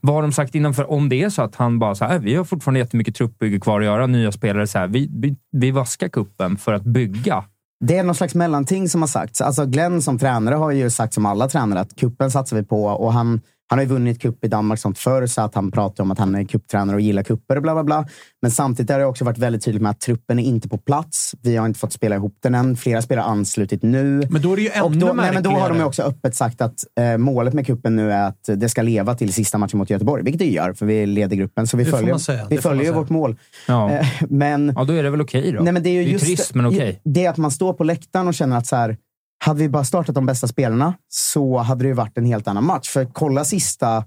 [0.00, 0.74] vad har de sagt innan?
[0.74, 3.14] För om det är så att han bara så här, "Äh, vi har fortfarande jättemycket
[3.14, 6.84] truppbygge kvar att göra, nya spelare, så här, vi, vi, vi vaskar kuppen för att
[6.84, 7.44] bygga.
[7.84, 9.40] Det är någon slags mellanting som har sagts.
[9.40, 12.84] Alltså Glenn som tränare har ju sagt som alla tränare att kuppen satsar vi på
[12.84, 16.04] och han, han har ju vunnit kupp i Danmark sånt förr så att han pratar
[16.04, 18.06] om att han är kupptränare och gillar kupper och bla bla bla.
[18.42, 21.34] Men samtidigt har det också varit väldigt tydligt med att truppen är inte på plats.
[21.42, 22.76] Vi har inte fått spela ihop den än.
[22.76, 24.22] Flera spelare har anslutit nu.
[24.30, 26.60] Men då är det ju ännu då, nej, men då har de också öppet sagt
[26.60, 29.90] att eh, målet med kuppen nu är att det ska leva till sista matchen mot
[29.90, 30.22] Göteborg.
[30.22, 31.66] Vilket det gör, för vi leder gruppen.
[31.66, 33.36] Så vi Det följer, vi Det följer vårt mål.
[33.66, 35.62] Ja, Eh, men ja då är det väl okej då.
[35.62, 37.00] Nej, men det är ju det är just trist, men okej.
[37.04, 38.96] Det är att man står på läktaren och känner att så här,
[39.44, 42.64] hade vi bara startat de bästa spelarna så hade det ju varit en helt annan
[42.64, 42.88] match.
[42.88, 44.04] För kolla sista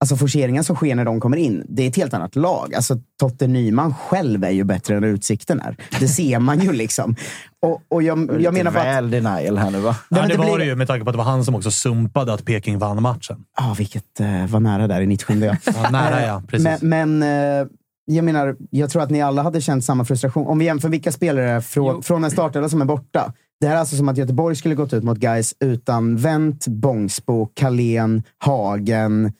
[0.00, 1.66] alltså forceringen som sker när de kommer in.
[1.68, 2.74] Det är ett helt annat lag.
[2.74, 5.76] Alltså, Totte Nyman själv är ju bättre än Utsikten är.
[6.00, 7.16] Det ser man ju liksom.
[7.62, 8.86] Och, och jag, jag menar bara att...
[8.96, 9.96] väl denial här nu va?
[10.08, 11.44] Ja, men det det var blir- det ju med tanke på att det var han
[11.44, 13.44] som också sumpade att Peking vann matchen.
[13.56, 15.34] Ah, vilket eh, var nära där i 97.
[15.44, 15.56] Ja.
[15.82, 16.82] Ja, nära ja, precis.
[16.82, 17.22] Men, men
[17.62, 17.66] eh,
[18.06, 20.46] jag menar, jag tror att ni alla hade känt samma frustration.
[20.46, 22.02] Om vi jämför vilka spelare från, Jo.
[22.02, 23.32] från en startelva som är borta.
[23.60, 27.46] Det här är alltså som att Göteborg skulle gått ut mot Gais utan Wendt, Bångsbo,
[27.54, 29.32] Kalén, Hagen,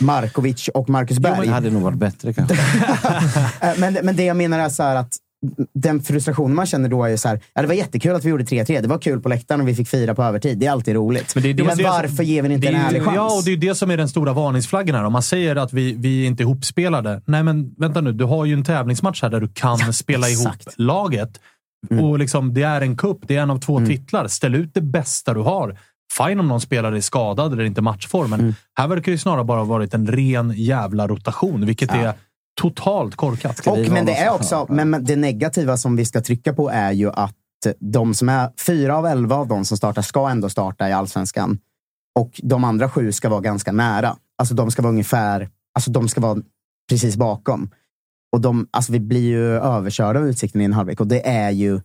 [0.00, 1.46] Markovic och Marcus Berg.
[1.46, 2.54] Det hade nog varit bättre kanske.
[3.62, 5.16] Eh, men, men det jag menar är så här att
[5.74, 8.44] den frustrationen man känner då är så här, ja, det var jättekul att vi gjorde
[8.44, 8.80] 3-3.
[8.82, 10.58] Det var kul på läktaren och vi fick fira på övertid.
[10.58, 11.34] Det är alltid roligt.
[11.34, 13.02] Men, det är det- men det- varför ger vi inte det en är ju- ärlig
[13.04, 13.14] chans?
[13.16, 15.04] Ja, och det är ju det som är den stora varningsflaggan här.
[15.04, 17.22] Om man säger att vi, vi är inte är ihopspelade.
[17.26, 18.12] Nej, men vänta nu.
[18.12, 21.40] Du har ju en tävlingsmatch här där du kan spela ihop laget.
[21.90, 22.04] Mm.
[22.04, 24.28] Och liksom, Det är en kupp, det är en av två titlar.
[24.28, 25.78] Ställ ut det bästa du har.
[26.18, 28.54] Fine om någon spelare är skadad eller inte matchform, men Mm.
[28.78, 32.14] här verkar det snarare bara ha varit en ren jävla rotation, vilket är
[32.60, 33.66] totalt korkat.
[33.66, 37.10] Och, men det är också, men det negativa som vi ska trycka på är ju
[37.10, 37.36] att
[37.78, 41.58] de som är fyra av elva av de som startar ska ändå starta i allsvenskan.
[42.18, 44.16] Och de andra sju ska vara ganska nära.
[44.38, 46.38] Alltså de ska vara ungefär, alltså de ska vara
[46.90, 47.70] precis bakom.
[48.32, 51.50] Och de, alltså vi blir ju överkörda av Utsikten i en halvlek och det är
[51.50, 51.80] ju,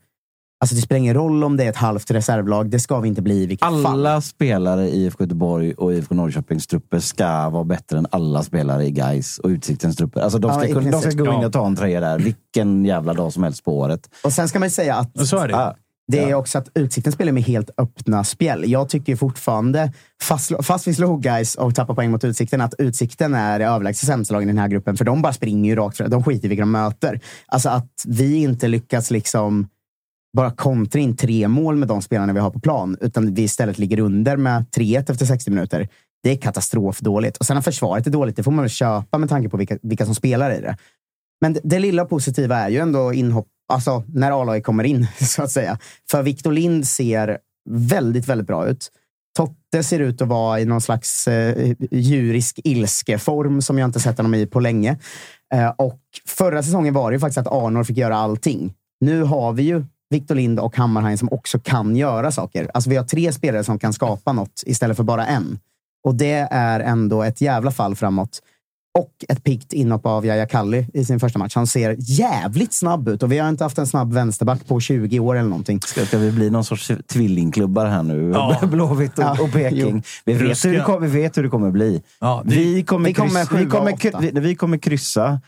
[0.59, 2.69] alltså det spelar ingen roll om det är ett halvt reservlag.
[2.69, 3.85] Det ska vi inte bli i vilket fall.
[3.85, 8.85] Alla spelare i IFK Göteborg och IFK Norrköpings trupper ska vara bättre än alla spelare
[8.85, 10.21] i Gais och Utsiktens trupper.
[10.21, 11.47] Alltså de, Ja, ska, i kunna- de ska gå in Ja.
[11.47, 14.09] och ta en tröja där vilken jävla dag som helst på året.
[14.23, 15.53] Och sen ska man ju säga att Så är det.
[15.53, 15.75] Ja.
[16.07, 18.71] Det är också att Utsikten spelar med helt öppna spjäll.
[18.71, 23.33] Jag tycker fortfarande, fast, fast vi slog guys och tappar poäng mot Utsikten, att Utsikten
[23.33, 24.97] är överlägset sämsta laget i den här gruppen.
[24.97, 26.09] För de bara springer ju rakt fram.
[26.09, 27.19] De skiter i vilka de möter.
[27.47, 29.67] Alltså att vi inte lyckas liksom
[30.35, 33.77] bara kontra in tre mål med de spelarna vi har på plan, utan vi istället
[33.77, 35.87] ligger under med 3-1 efter 60 minuter.
[36.23, 37.37] Det är katastrofdåligt.
[37.37, 39.77] Och sen att försvaret är dåligt, det får man väl köpa med tanke på vilka,
[39.81, 40.77] vilka som spelar i det.
[41.41, 45.43] Men det, det lilla positiva är ju ändå inhopp, alltså när A-laget kommer in, så
[45.43, 45.79] att säga.
[46.11, 47.37] För Victor Lind ser
[47.69, 48.91] väldigt, väldigt bra ut.
[49.37, 54.17] Totte ser ut att vara i någon slags eh, djurisk ilskeform som jag inte sett
[54.17, 54.97] honom i på länge.
[55.53, 58.73] Eh, och förra säsongen var det ju faktiskt att Arnor fick göra allting.
[58.99, 62.71] Nu har vi ju Victor Lind och Hammarheim som också kan göra saker.
[62.73, 65.59] Alltså vi har tre spelare som kan skapa något istället för bara en.
[66.03, 68.41] Och det är ändå ett jävla fall framåt.
[68.99, 71.55] Och ett piggt inhopp av Yahya Kalli i sin första match.
[71.55, 75.19] Han ser jävligt snabb ut och vi har inte haft en snabb vänsterback på 20
[75.19, 75.81] år eller någonting.
[75.81, 78.29] Ska, ska vi bli någon sorts tvillingklubbar här nu?
[78.33, 78.59] Ja.
[78.71, 80.03] Blåvitt och, Ja, och Peking.
[80.25, 82.01] Vi vet, hur det vi vet hur det kommer bli.
[82.19, 85.39] Ja, det- vi, kommer vi kommer kryssa, vi, kommer, vi, vi kommer kryssa.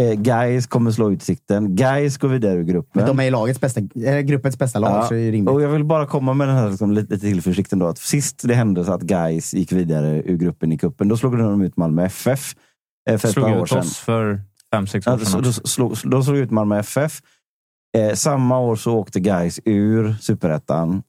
[0.00, 1.76] Eh, Guys kommer slå Utsikten.
[1.76, 2.90] Guys går vidare ur gruppen.
[3.04, 5.54] Men de är lagets bästa, eh, gruppens bästa lag, så det är rimligt.
[5.54, 7.78] Och jag vill bara komma med den här liksom, lite, lite tillförsikten.
[7.78, 11.16] Då, att sist det hände så att Guys gick vidare ur gruppen i kuppen, då
[11.16, 12.54] slog de ut Malmö FF
[13.16, 13.78] för ett Slog par år ut sedan.
[13.78, 14.40] oss för
[14.72, 15.42] fem, sex år sedan.
[15.42, 16.08] då, också.
[16.08, 17.20] då, slog, ut Malmö FF.
[17.96, 21.02] Eh, samma år så åkte Guys ur superettan.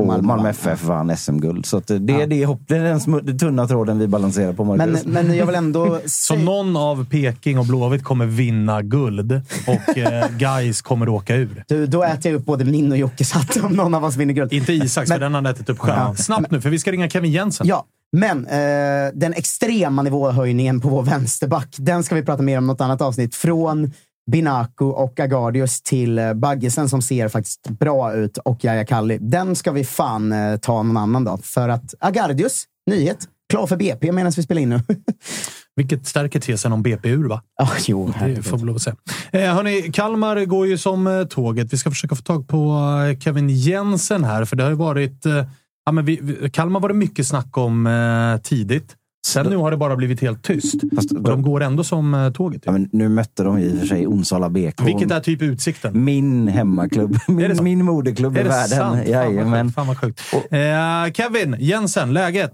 [0.00, 0.48] Och Malmö Malmö.
[0.48, 1.66] FF vann SM-guld.
[1.66, 4.52] Så att det, det, är det, hopp- det är den, den tunna tråden vi balanserar
[4.52, 5.06] på, Men, Marcus.
[5.06, 9.32] men jag vill ändå Så någon av Peking och Blåvitt kommer vinna guld
[9.66, 11.64] och eh, Guys kommer åka ur.
[11.68, 14.34] Du, då äter jag upp både min och Jockes hatt om någon av oss vinner
[14.34, 14.52] guld.
[14.52, 15.96] Inte Isaks, för den har han ätit upp själv.
[15.98, 16.14] Ja.
[16.14, 17.66] Snabbt nu, för vi ska ringa Kevin Jensen.
[17.66, 22.64] Ja, men eh, den extrema nivåhöjningen på vår vänsterback, den ska vi prata mer om
[22.64, 23.34] i något annat avsnitt.
[23.34, 23.92] Från
[24.30, 29.18] Binaku och Agardius till eh, Baggesen som ser faktiskt bra ut och Yahya Kalli.
[29.20, 31.44] Den ska vi fan eh, ta någon annan dag.
[31.44, 33.18] För att Agardius, nyhet,
[33.50, 34.80] klar för BP medan vi spelar in nu.
[35.76, 37.42] Vilket stärker tesen om BP ur, va?
[37.62, 38.96] Ah, jo, Det får vi lov att säga.
[39.32, 41.72] Eh, hörni, Kalmar går ju som eh, tåget.
[41.72, 42.78] Vi ska försöka få tag på
[43.20, 45.26] Kevin Jensen här, för det har ju varit...
[45.26, 45.44] Eh,
[45.84, 48.96] ja, men vi, Kalmar var det mycket snack om eh, tidigt.
[49.26, 50.74] Sen nu har det bara blivit helt tyst.
[50.96, 52.62] Fast Och de går ändå som eh, tåget.
[52.64, 54.80] ja, men nu mötte de i och för sig Onsala BK.
[54.86, 56.04] Vilket är typ utsikten.
[56.04, 57.14] Min hemmaklubb.
[57.14, 58.68] Är det Min, min moderklubb i Är det världen.
[58.68, 58.96] sant?
[58.96, 59.64] Fan vad Jajamän.
[59.66, 59.74] sjukt.
[59.74, 60.20] Fan vad sjukt.
[60.50, 62.52] Eh, Kevin Jensen, läget?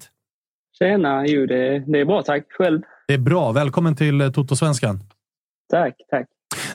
[0.79, 2.43] Tjena, jo det, det är bra tack.
[2.59, 2.81] Själv?
[3.09, 3.53] Det är bra.
[3.53, 5.01] Välkommen till eh, Toto-svenskan.
[5.73, 6.27] Tack, tack.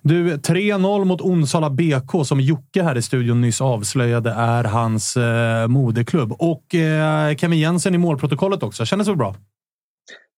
[0.01, 5.67] Du, 3-0 mot Onsala BK som Jocke här i studion nyss avslöjade är hans eh,
[5.67, 6.31] moderklubb.
[6.39, 8.85] Och eh, Kevin Jensen i målprotokollet också.
[8.85, 9.35] Kändes väl bra?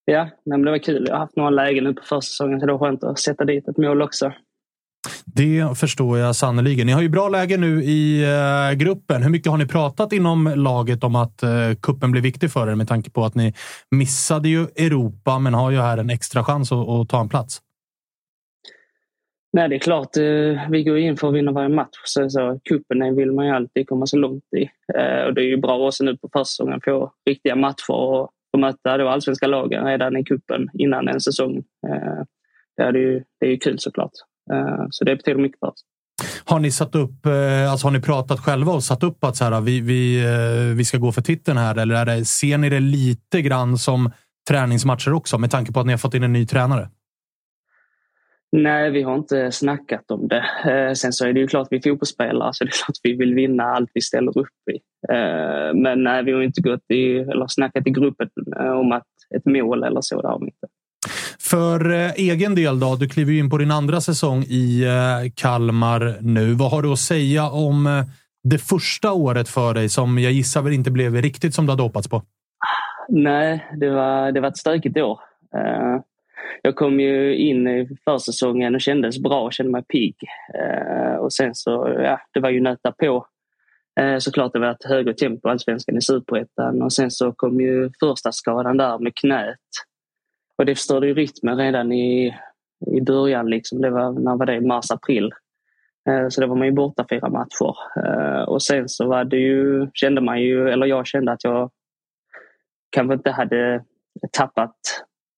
[0.04, 1.04] Ja, men det var kul.
[1.08, 3.68] Jag har haft några lägen nu på försäsongen så det var skönt att sätta dit
[3.68, 4.32] ett mål också.
[5.24, 6.86] Det förstår jag sannoliken.
[6.86, 9.22] Ni har ju bra läge nu i eh, gruppen.
[9.22, 11.50] Hur mycket har ni pratat inom laget om att eh,
[11.82, 13.54] kuppen blir viktig för er med tanke på att ni
[13.90, 17.60] missade ju Europa men har ju här en extra chans att, att ta en plats?
[19.52, 20.16] Nej, det är klart.
[20.16, 21.96] eh, Vi går in för att vinna varje match.
[22.04, 24.62] Så, så cupen vill man ju alltid komma så långt i.
[24.98, 28.30] Eh, Och det är ju bra också nu på försäsongen att få riktiga matcher och
[28.54, 31.56] få möta då allsvenska lagen redan i kuppen innan en säsong.
[31.88, 32.22] Eh,
[32.76, 34.10] Det är ju, det är ju kul såklart.
[34.52, 35.80] Eh, Så det betyder mycket för oss.
[36.44, 39.44] Har ni satt upp, eh, alltså har ni pratat själva och satt upp att så
[39.44, 41.76] här, vi, vi, eh, vi ska gå för titeln här?
[41.78, 44.10] Eller är det, ser ni det lite grann som
[44.48, 46.88] träningsmatcher också med tanke på att ni har fått in en ny tränare?
[48.56, 50.44] Nej, vi har inte snackat om det.
[50.70, 53.12] Eh, sen så är det ju klart vi är fotbollsspelare så det är klart vi
[53.16, 54.74] vill vinna allt vi ställer upp i.
[55.12, 58.28] Eh, men nej, vi har inte gått i, eller snackat i gruppen
[58.60, 59.06] eh, om att
[59.36, 60.22] ett mål eller så.
[60.22, 60.66] Det har vi inte.
[61.40, 64.84] För egen del då, du kliver ju in på din andra säsong i
[65.34, 66.54] Kalmar nu.
[66.54, 68.04] Vad har du att säga om
[68.44, 71.82] det första året för dig som jag gissar väl inte blev riktigt som du hade
[71.82, 72.22] hoppats på?
[73.08, 75.20] Nej, det var, det var ett stökigt år.
[76.66, 80.16] Jag kom ju in i försäsongen och kändes bra, kände mig pigg.
[80.54, 83.26] Eh, och sen så, ja, det var ju nöta på.
[84.00, 87.90] Eh, såklart det var ett högre tempo allsvenskan i superettan och sen så kom ju
[88.00, 89.58] första skadan där med knät.
[90.58, 92.34] Och det förstörde ju rytmen redan i,
[92.96, 93.50] i början.
[93.50, 93.80] Liksom.
[93.80, 94.60] Det var, när var det?
[94.60, 95.32] Mars, april.
[96.08, 97.76] Eh, så då var man ju borta fyra matcher.
[98.04, 101.70] Eh, och sen så var det ju, kände man ju, eller jag kände att jag
[102.90, 103.84] kanske inte hade
[104.32, 104.76] tappat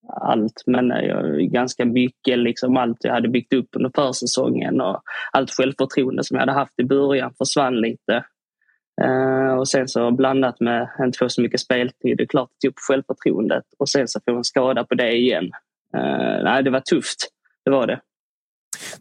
[0.08, 5.02] allt men eh, jag, ganska mycket liksom allt jag hade byggt upp under försäsongen och
[5.32, 8.24] allt självförtroende som jag hade haft i början försvann lite.
[9.04, 12.66] Uh, och sen så blandat med inte få så mycket speltid, det är klart det
[12.66, 15.44] tog upp självförtroendet och sen så får en skada på det igen.
[15.96, 17.28] Uh, nej, det var tufft,
[17.64, 18.00] det var det.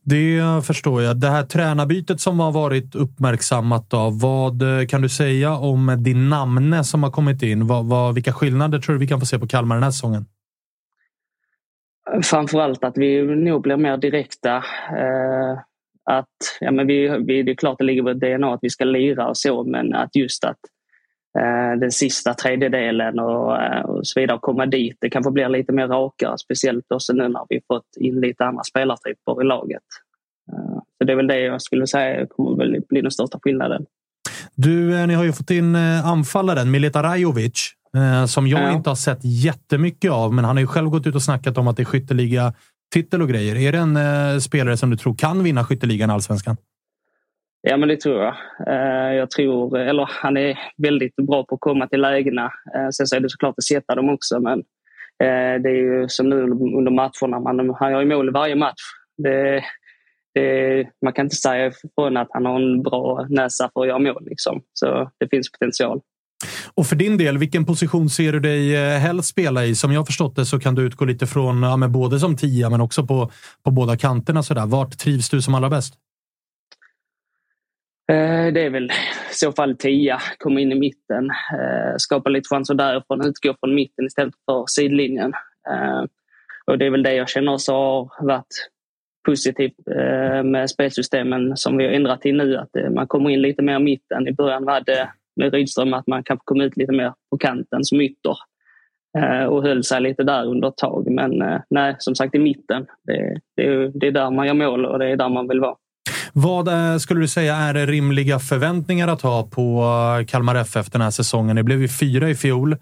[0.02, 1.18] Det förstår jag.
[1.20, 6.84] Det här tränarbytet som har varit uppmärksammat, då, vad kan du säga om din namne
[6.84, 7.68] som har kommit in?
[7.68, 10.26] Vad, vad, vilka skillnader tror du vi kan få se på Kalmar den här säsongen?
[12.24, 14.56] Framförallt att vi nog blir mer direkta.
[14.98, 15.60] Eh,
[16.10, 18.70] att, ja, men vi, vi, det är klart det ligger i vårt DNA att vi
[18.70, 20.60] ska lira och så men att just att
[21.40, 25.74] eh, den sista tredjedelen och, eh, och så vidare, komma dit, det kanske blir lite
[25.74, 26.38] mer rakare.
[26.38, 29.84] Speciellt också nu när vi fått in lite andra spelartyper i laget.
[30.52, 33.86] Eh, så det är väl det jag skulle säga kommer väl bli den största skillnaden.
[34.56, 37.72] Du, eh, ni har ju fått in eh, anfallaren Mileta Rajovic
[38.28, 38.72] som jag ja.
[38.72, 41.68] inte har sett jättemycket av, men han har ju själv gått ut och snackat om
[41.68, 42.54] att det är skytteliga
[42.94, 43.56] titel och grejer.
[43.56, 46.58] Är det en eh, spelare som du tror kan vinna skytteligan allsvenskan?
[47.62, 48.36] Ja, men det tror jag.
[48.68, 52.46] Eh, jag tror, eller han är väldigt bra på att komma till lägena.
[52.76, 54.60] Eh, sen så är det såklart att sätta dem också, men
[55.24, 56.42] eh, det är ju som nu
[56.78, 57.40] under matcherna.
[57.40, 58.82] Man, han gör ju mål i varje match.
[59.18, 59.64] Det,
[60.34, 64.00] det, man kan inte säga ifrån att han har en bra näsa för att göra
[64.00, 64.26] mål.
[64.26, 64.62] Liksom.
[64.74, 66.02] Så det finns potential.
[66.74, 69.76] Och för din del, vilken position ser du dig eh, helst spela i?
[69.76, 72.70] Som jag förstått det så kan du utgå lite från ja, men både som tia
[72.70, 73.32] men också på,
[73.64, 74.44] på båda kanterna.
[74.44, 74.66] Sådär.
[74.66, 75.94] Vart trivs du som allra bäst?
[78.12, 78.92] Eh, det är väl
[79.32, 83.76] i så fall tia, komma in i mitten, eh, skapa lite chanser därifrån, utgå från
[83.76, 85.34] mitten istället för sidlinjen.
[86.68, 88.70] Och det är väl det jag känner också har varit
[89.26, 89.74] positivt
[90.44, 93.84] med spelsystemen som vi har ändrat till nu, att man kommer in lite mer i
[93.84, 94.28] mitten.
[94.28, 97.84] I början var det med Rydström att man kanske kom ut lite mer på kanten
[97.84, 98.38] som ytter
[99.18, 101.12] eh, och höll sig lite där under ett tag.
[101.12, 102.86] Men eh, nej, som sagt i mitten.
[103.04, 105.76] Det, det, det är där man gör mål och det är där man vill vara.
[106.34, 109.84] Vad eh, skulle du säga är rimliga förväntningar att ha på
[110.28, 111.56] Kalmar FF den här säsongen?
[111.56, 112.76] Det blev ju fyra i fjol.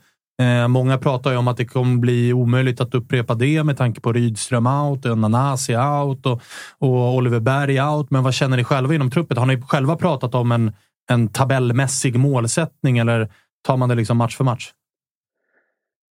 [0.70, 4.14] många pratar ju om att det kommer bli omöjligt att upprepa det med tanke på
[4.14, 6.42] Rydström out, Nanasi out och,
[6.80, 8.12] och Oliver Berg out.
[8.12, 9.38] Men vad känner ni själva inom truppet?
[9.38, 10.72] Har ni själva pratat om en
[11.12, 13.30] en tabellmässig målsättning eller
[13.62, 14.72] tar man det liksom match för match?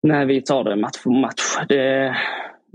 [0.02, 1.66] Nej, vi tar det match för match.
[1.68, 2.16] Det,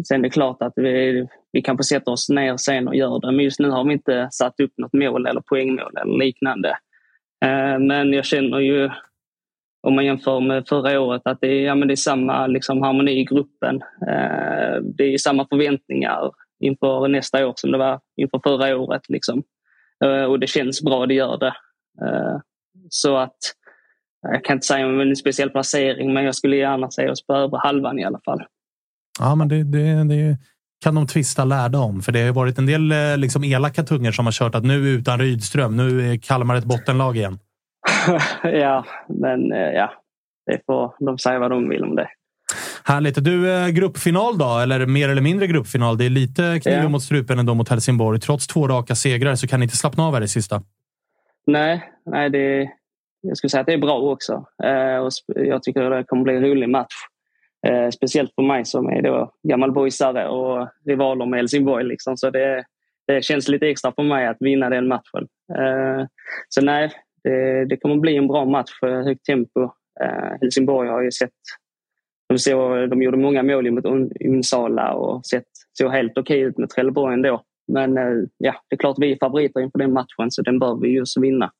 [0.07, 3.19] sen är det klart att vi, vi kan få sätta oss ner sen och göra
[3.19, 3.31] det.
[3.31, 6.69] Men just nu har vi inte satt upp något mål eller poängmål eller liknande.
[7.45, 8.89] Eh, men jag känner ju,
[9.87, 12.81] om man jämför med förra året, att det är, ja, men det är samma liksom,
[12.81, 13.75] harmoni i gruppen.
[14.07, 19.09] Eh, det är samma förväntningar inför nästa år som det var inför förra året.
[19.09, 19.43] Liksom.
[20.05, 21.53] Eh, och det känns bra, det gör det.
[22.01, 22.39] Eh,
[22.89, 23.37] så att
[24.21, 27.33] jag kan inte säga om en speciell placering, men jag skulle gärna se oss på
[27.33, 28.43] övre halvan i alla fall.
[29.19, 30.37] Ja, men det, det, det
[30.83, 32.01] kan de tvista lärda om.
[32.01, 34.75] För det har varit en del eh, liksom, elaka tungor som har kört att nu
[34.75, 37.39] utan Rydström, nu är Kalmar ett bottenlag igen.
[38.43, 39.93] ja, men eh, ja,
[40.45, 42.07] det får de säga vad de vill om det.
[42.83, 43.23] Härligt.
[43.23, 44.59] Du, gruppfinal då?
[44.59, 45.97] Eller mer eller mindre gruppfinal.
[45.97, 46.89] Det är lite kniven ja.
[46.89, 48.19] mot strupen ändå mot Helsingborg.
[48.19, 50.61] Trots två raka segrar så kan ni inte slappna av här i sista.
[51.47, 52.71] Nej, nej det,
[53.21, 54.45] jag skulle säga att det är bra också.
[54.63, 56.93] Eh, och jag tycker det kommer bli en rolig match.
[57.67, 61.85] Eh, speciellt för mig som är då gammal boysare och rivaler med Helsingborg.
[61.85, 62.17] Liksom.
[62.17, 62.63] Så det,
[63.07, 65.27] det känns lite extra för mig att vinna den matchen.
[65.57, 66.05] Eh,
[66.49, 66.91] så nej,
[67.23, 69.63] det, det kommer bli en bra match för högt tempo.
[70.01, 71.31] Eh, Helsingborg har ju sett
[72.29, 75.47] de, såg, de gjorde många mål mot Onsala och sett,
[75.77, 77.43] såg helt okej ut med Trelleborg ändå.
[77.67, 78.03] Men eh,
[78.37, 81.05] ja, det är klart vi är favoriter inför den matchen så den bör vi ju
[81.21, 81.51] vinna.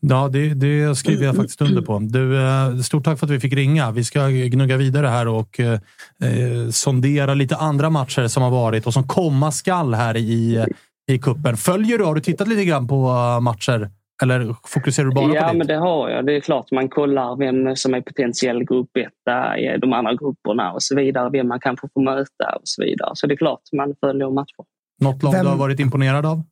[0.00, 1.98] Ja, det, det skriver jag faktiskt under på.
[1.98, 3.90] Du, eh, stort tack för att vi fick ringa.
[3.90, 8.86] Vi ska gnugga vidare här och eh, eh, sondera lite andra matcher som har varit
[8.86, 10.66] och som komma skall här i,
[11.10, 11.56] i kuppen.
[11.56, 12.04] Följer du?
[12.04, 12.96] Har du tittat lite grann på
[13.40, 13.90] matcher
[14.22, 15.68] Eller fokuserar du bara ja, på men ditt?
[15.68, 16.26] det har jag.
[16.26, 20.82] Det är klart man kollar vem som är potentiell gruppetta i de andra grupperna och
[20.82, 21.30] så vidare.
[21.30, 23.10] Vem man kanske får möta och så vidare.
[23.14, 24.64] Så det är klart man följer matcher.
[25.00, 26.42] Något lag Vem- du har varit imponerad av?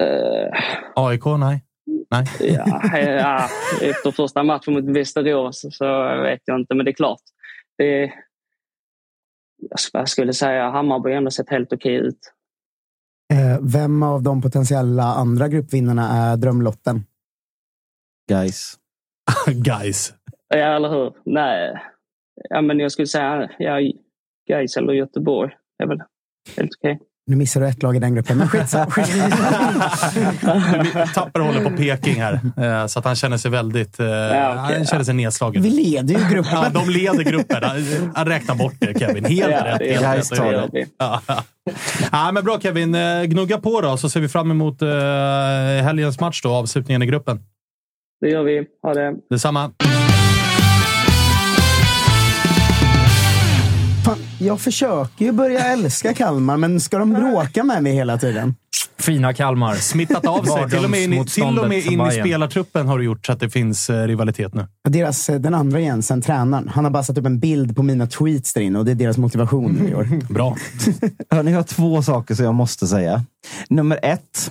[0.00, 0.48] Eh,
[0.94, 1.24] AIK?
[1.24, 1.64] Nej.
[2.10, 2.26] Nej.
[2.40, 3.48] ja, ja,
[3.82, 5.84] efter första matchen mot Västerås så
[6.22, 7.20] vet jag inte, men det är klart.
[7.78, 8.12] Det,
[9.92, 12.18] jag skulle säga Hammarby har ändå sett helt okej ut.
[13.32, 17.04] Eh, vem av de potentiella andra gruppvinnarna är drömlotten?
[18.28, 18.74] Guys.
[19.46, 20.14] Guys.
[20.48, 21.14] Ja, eller hur?
[21.24, 21.82] Nej.
[22.50, 23.78] Ja, men jag skulle säga ja,
[24.48, 25.52] Gais eller Göteborg
[25.82, 26.02] är väl
[26.56, 26.98] helt okej.
[27.28, 28.86] Nu missar du ett lag i den gruppen, men skitsamma.
[31.14, 34.00] Tapper håller på Peking här, eh, så att han känner sig väldigt...
[34.00, 34.06] eh,
[34.56, 35.62] han känner sig nedslagen.
[35.62, 36.52] Vi leder ju gruppen.
[36.52, 37.62] Ja, de leder gruppen.
[38.14, 39.24] Han- räknar bort det, Kevin.
[39.24, 39.78] Helt Ja, rätt.
[39.78, 40.86] det är- Helt det.
[40.98, 41.20] Ja.
[42.12, 42.94] Ja, men bra Kevin.
[42.94, 44.80] Eh, Gnugga på då, så ser vi fram emot
[45.82, 47.40] helgens match då, avslutningen i gruppen.
[48.20, 48.64] Det gör vi.
[48.82, 49.14] Ha det.
[49.30, 49.70] Detsamma.
[54.06, 58.54] Fan, jag försöker ju börja älska Kalmar, men ska de bråka med mig hela tiden?
[58.98, 59.74] Fina Kalmar.
[59.74, 60.70] Smittat av sig.
[60.70, 63.32] Till och med in, i- till och med in i spelartruppen har du gjort så
[63.32, 64.66] att det finns eh, rivalitet nu.
[64.88, 68.06] Deras, eh, den andra Jensen, tränaren, han har bara satt upp en bild på mina
[68.06, 70.32] tweets där inne och det är deras motivation i år.
[70.32, 70.56] Bra.
[71.30, 73.24] Hörni, jag har två saker som jag måste säga.
[73.68, 74.50] Nummer ett,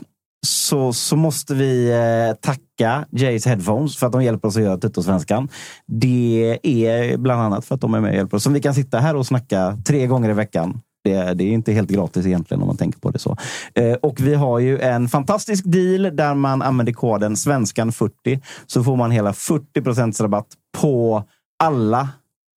[0.66, 4.78] så, så måste vi eh, tacka Jays Headphones för att de hjälper oss att göra
[4.78, 5.50] Tuttosvenskan.
[5.88, 8.44] Det är bland annat för att de är med och hjälper oss.
[8.44, 10.82] Som vi kan sitta här och snacka tre gånger i veckan.
[11.04, 13.38] Det, det är inte helt gratis egentligen om man tänker på det så.
[13.76, 18.96] Eh, och vi har ju en fantastisk deal där man använder koden svenskan40 så får
[18.96, 20.48] man hela 40 rabatt
[20.82, 21.24] på
[21.64, 22.10] alla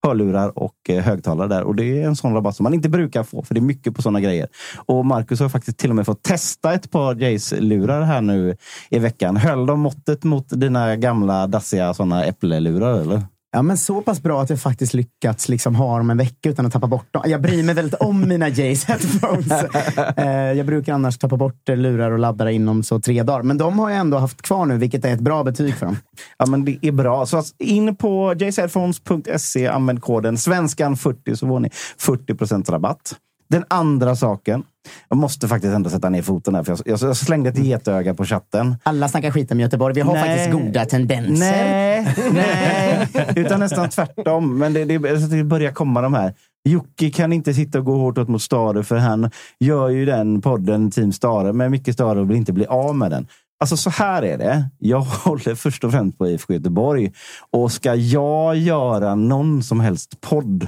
[0.07, 1.63] hörlurar och eh, högtalare där.
[1.63, 3.95] Och det är en sån rabatt som man inte brukar få, för det är mycket
[3.95, 4.49] på såna grejer.
[4.87, 8.57] Och Marcus har faktiskt till och med fått testa ett par Jays-lurar här nu
[8.91, 9.37] i veckan.
[9.37, 13.23] Höll de måttet mot dina gamla dassiga såna äpplelurar eller?
[13.59, 16.67] Ja, men så pass bra att jag faktiskt lyckats liksom ha dem en vecka utan
[16.67, 17.23] att tappa bort dem.
[17.27, 19.53] Jag bryr mig väldigt om mina Jays headphones.
[20.17, 23.43] Eh, jag brukar annars tappa bort lurar och laddare inom så tre dagar.
[23.43, 25.97] Men de har jag ändå haft kvar nu, vilket är ett bra betyg för dem.
[26.39, 27.27] Ja, men det är bra.
[27.27, 33.17] Så in på jaysheadphones.se, använd koden svenskan40 så får ni 40% rabatt.
[33.49, 34.63] Den andra saken,
[35.09, 38.15] jag måste faktiskt ändå sätta ner foten här, för jag, jag, jag slängde ett getöga
[38.15, 38.77] på chatten.
[38.83, 39.95] Alla snackar skit om Göteborg.
[39.95, 40.23] Vi har Nej.
[40.23, 41.35] faktiskt goda tendenser.
[41.39, 44.59] Nej, nej, utan nästan tvärtom.
[44.59, 46.35] Men det, det, det börjar komma de här.
[46.69, 49.31] Jocke kan inte sitta och gå hårt åt mot Stare för han
[49.61, 53.11] gör ju den podden Team Stare med mycket Stare och vill inte bli av med
[53.11, 53.27] den.
[53.61, 54.71] Alltså så här är det.
[54.79, 57.13] Jag håller först och främst på IFK Göteborg.
[57.51, 60.67] Och ska jag göra någon som helst podd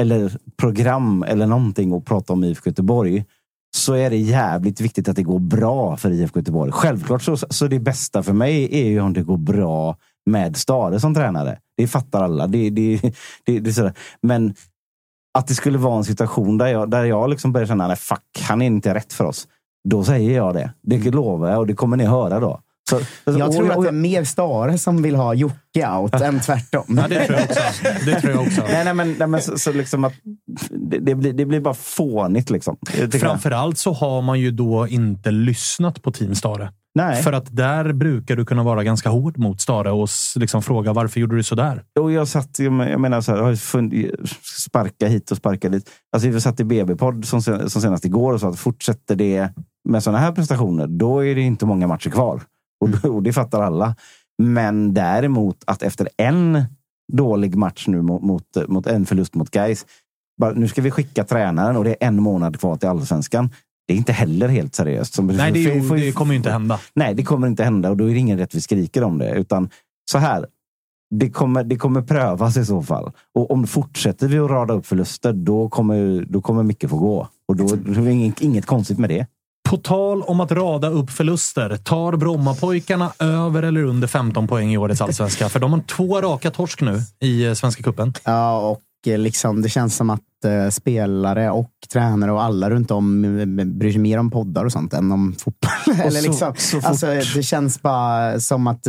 [0.00, 3.24] eller program eller någonting och prata om IFK Göteborg
[3.76, 6.72] så är det jävligt viktigt att det går bra för IFK Göteborg.
[6.72, 9.96] Självklart så, så det bästa för mig är ju om det går bra
[10.26, 11.58] med Stare som tränare.
[11.76, 12.46] Det fattar alla.
[12.46, 13.00] Det, det,
[13.44, 13.94] det, det sådär.
[14.22, 14.54] Men
[15.38, 18.40] att det skulle vara en situation där jag, där jag liksom börjar känna, nej fuck,
[18.40, 19.48] han är inte rätt för oss.
[19.88, 20.72] Då säger jag det.
[20.82, 22.60] Det lovar jag och det kommer ni höra då.
[22.90, 26.84] Så, Jag tror att det är mer Stare som vill ha Jocke out än tvärtom.
[26.88, 27.60] Ja, det tror jag också.
[28.06, 28.62] Det tror jag också.
[28.72, 30.12] Nej, nej, men, nej, men så, så liksom att
[30.70, 32.50] det, det, blir, det blir bara fånigt.
[32.50, 32.76] Liksom.
[33.20, 36.72] Framförallt så har man ju då inte lyssnat på Team Stare.
[36.94, 37.22] Nej.
[37.22, 41.20] För att där brukar du kunna vara ganska hård mot Stare och liksom fråga varför
[41.20, 41.82] gjorde du så där?
[42.00, 43.94] Och jag satt, jag men- jag menar så här, jag har ju fund,
[44.66, 45.90] sparka hit och sparka dit.
[46.12, 49.48] Alltså vi satt i BB-podd som, sen- som senast igår och sa att fortsätter det
[49.88, 52.40] med sådana här prestationer, då är det inte många matcher kvar.
[52.82, 53.96] Och, och det fattar alla.
[54.42, 56.64] Men däremot att efter en
[57.12, 59.86] dålig match nu mot, mot, mot en förlust mot Gais,
[60.54, 63.50] nu ska vi skicka tränaren och det är en månad kvar till allsvenskan.
[63.86, 65.14] Det är inte heller helt seriöst.
[65.14, 66.78] Som- Nej, det, får- det kommer inte hända.
[66.94, 69.30] Nej, det kommer inte hända och då är det ingen rätt vi skriker om det.
[69.34, 69.70] Utan
[70.10, 70.46] så här,
[71.14, 73.12] det kommer, det kommer prövas i så fall.
[73.34, 77.28] Och om fortsätter vi att rada upp förluster, då kommer, då kommer mycket få gå.
[77.48, 79.26] Och då, då är det inget, inget konstigt med det.
[79.68, 81.76] På tal om att rada upp förluster.
[81.76, 85.48] Tar Brommapojkarna över eller under 15 poäng i årets allsvenska?
[85.48, 88.12] För de har två raka torsk nu i eh, Svenska cupen.
[88.24, 88.82] Ja, och
[89.12, 93.22] eh, liksom, det känns som att eh, spelare och tränare och alla runt om
[93.78, 95.94] bryr sig mer om poddar och sånt än om fotboll.
[96.04, 98.86] Eller så- liksom, så alltså, det känns bara som att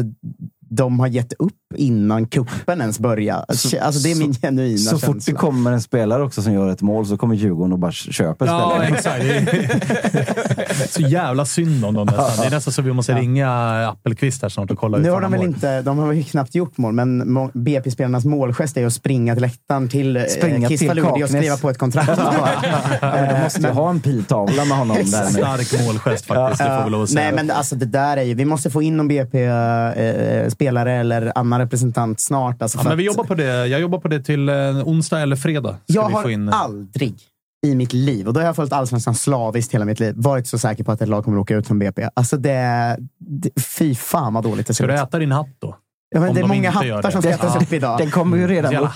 [0.70, 3.46] de har gett upp innan kuppen ens börjar.
[3.50, 5.08] Så- Alltså, det är min genuina Så känsla.
[5.08, 7.92] fort det kommer en spelare också som gör ett mål så kommer Djurgården och bara
[7.92, 8.88] köper Ja, spelare.
[8.96, 9.24] exakt.
[9.24, 12.32] Det är så jävla synd om dem nästan.
[12.42, 13.50] Det är nästan så vi måste ringa
[13.90, 16.78] Appelqvist här snart och kolla Nu har de väl inte, de har väl knappt gjort
[16.78, 17.24] mål, men
[17.54, 21.70] BP-spelarnas målgest är att springa till läktaren till eh, Springa till Kistaludi och skriva på
[21.70, 22.08] ett kontrakt.
[23.02, 25.04] De måste ju ha en piltavla med honom där.
[25.30, 27.22] Stark målgest faktiskt, det får vi lov att säga.
[27.22, 31.62] Nej, men alltså det där är ju, vi måste få in någon BP-spelare eller annan
[31.64, 32.62] representant snart.
[32.62, 33.68] Alltså, Ja, men vi jobbar på det.
[33.68, 34.56] Jag jobbar på det till eh,
[34.88, 35.78] onsdag eller fredag.
[35.86, 36.50] Jag har in...
[36.50, 37.16] aldrig
[37.66, 40.58] i mitt liv, och då har jag följt Allsvenskan slaviskt hela mitt liv, varit så
[40.58, 42.10] säker på att ett lag kommer att åka ut från BP.
[42.14, 45.08] Alltså det, det, fy fan vad dåligt det ser Ska du ut.
[45.08, 45.76] äta din hatt då?
[46.14, 47.98] Ja, men Om det är de många hattar som ska ätas upp idag.
[47.98, 48.92] Den kommer ju redan upp.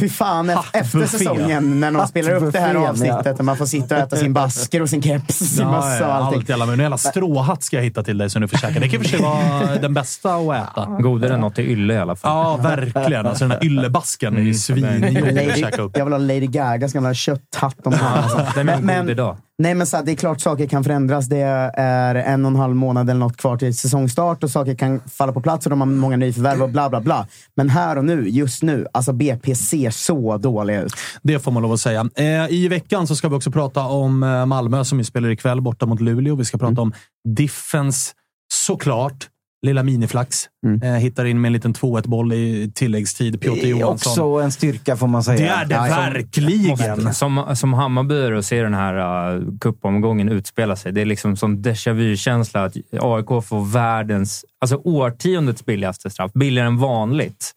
[0.00, 3.96] Fy fan, efter säsongen när de spelar upp det här avsnittet och man får sitta
[3.96, 6.38] och äta sin basker och sin keps, sin mössa och allting.
[6.38, 8.80] allt jävla, men en jävla stråhatt ska jag hitta till dig som du får käka.
[8.80, 10.86] Det kan i och för sig vara den bästa att äta.
[11.00, 12.30] Godare än något i ylle i alla fall.
[12.36, 13.26] Ja, verkligen.
[13.26, 15.96] Alltså den här yllebasken är ju svinjobbig att Lady, käka upp.
[15.96, 17.86] jag vill ha Lady Gagas gamla kötthatt.
[17.86, 18.46] Om alltså.
[18.54, 19.36] Den är Men- god idag.
[19.58, 21.26] Nej, men så här, det är klart saker kan förändras.
[21.26, 21.40] Det
[21.76, 25.32] är en och en halv månad eller något kvar till säsongstart och saker kan falla
[25.32, 27.26] på plats och de har många nyförvärv och bla bla bla.
[27.56, 30.92] Men här och nu, just nu, alltså BP ser så dåliga ut.
[31.22, 32.08] Det får man lov att säga.
[32.14, 35.60] Eh, I veckan så ska vi också prata om eh, Malmö som ju spelar ikväll
[35.60, 36.34] borta mot Luleå.
[36.36, 36.92] Vi ska prata om
[37.28, 38.14] Diffens,
[38.52, 39.28] såklart.
[39.64, 40.44] Lilla miniflax.
[40.82, 43.40] Eh, hittar in med en liten 2-1-boll i tilläggstid.
[43.40, 44.10] Piotr Det är Johansson.
[44.10, 45.38] också en styrka får man säga.
[45.38, 47.14] Det är det som- verkligen.
[47.14, 50.92] Som, som Hammarbyare och se den här uh, cupomgången utspela sig.
[50.92, 56.32] Det är liksom som déjà vu-känsla att AIK får världens, alltså årtiondets billigaste straff.
[56.32, 57.52] Billigare än vanligt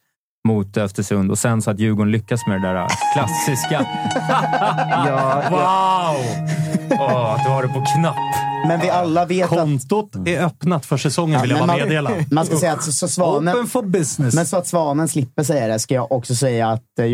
[0.48, 3.86] mot Östersund och sen så att Djurgården lyckas med det där uh, klassiska.
[4.90, 6.48] Ja, wow!
[7.00, 8.16] Att du har det på knapp.
[8.68, 9.58] Men vi alla vet att...
[9.58, 12.12] Kontot är öppnat för säsongen, vill jag bara man- meddela.
[12.32, 13.56] Man ska säga att så, så Svanen...
[13.56, 14.36] Open for business.
[14.36, 17.06] Men så att Svanen slipper säga det ska jag också säga att eh,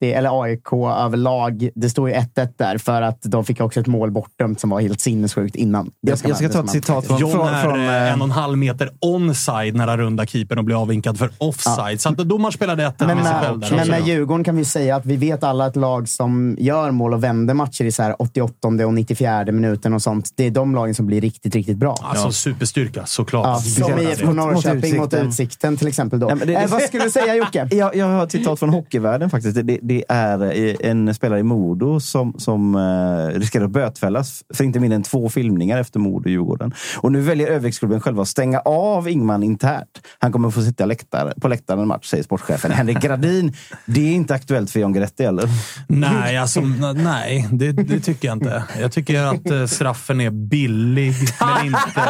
[0.00, 3.86] Jogretti, eller AIK överlag, det står ju 1-1 där för att de fick också ett
[3.86, 5.90] mål bortdömt som var helt sinnessjukt innan.
[6.02, 7.18] Det Jag, jag ska ta det ett ska citat från...
[7.18, 10.26] John från, är från eh, eh, en och en halv meter onside när han rundar
[10.26, 12.00] keepern och blir avvinkad för offside.
[12.00, 14.96] Så att domaren spelade ett Men med själv där men med Djurgården kan vi säga
[14.96, 18.16] att vi vet alla ett lag som gör mål och vänder matcher i så här
[18.18, 20.30] 88 och 94 minuten och sånt.
[20.36, 21.96] Det är de lagen som blir riktigt, riktigt bra.
[22.02, 23.46] Alltså superstyrka, såklart.
[23.46, 23.56] Ja,
[23.86, 24.32] som IFK det.
[24.32, 25.28] Norrköping mot Utsikten.
[25.28, 26.20] Utsikten till exempel.
[26.20, 26.28] Då.
[26.30, 27.68] Ja, men det- eh, vad skulle du säga Jocke?
[27.78, 29.54] Jag, jag har ett citat från hockeyvärlden faktiskt.
[29.66, 34.80] Det, det, är en spelare i Modo som, som eh, riskerar att bötfällas för inte
[34.80, 36.72] mindre än två filmningar efter Modo Djurgården.
[36.96, 40.00] Och nu väljer Öviksklubben själva att stänga av Ingman internt.
[40.18, 42.70] Han kommer få sitta läktare, på läktaren en match, säger sportchefen.
[42.70, 43.52] Henrik Gradin,
[43.86, 45.48] det är inte aktuellt för John Guidetti eller?
[45.88, 46.60] Nej, alltså,
[46.94, 48.64] nej det, det tycker jag inte.
[48.80, 52.08] Jag tycker att eh, straffen är billig, men inte,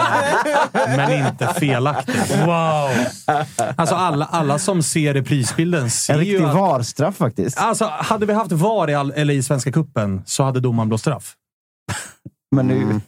[0.96, 2.14] men inte felaktig.
[2.44, 2.90] Wow!
[3.76, 6.54] Alltså alla, alla som ser reprisbilden ser En ju riktig att...
[6.54, 7.58] VAR-straff faktiskt.
[7.68, 11.02] Alltså, hade vi haft VAR i, all, eller i Svenska Cupen så hade domaren blåst
[11.04, 11.34] straff.
[12.56, 13.00] Men nu,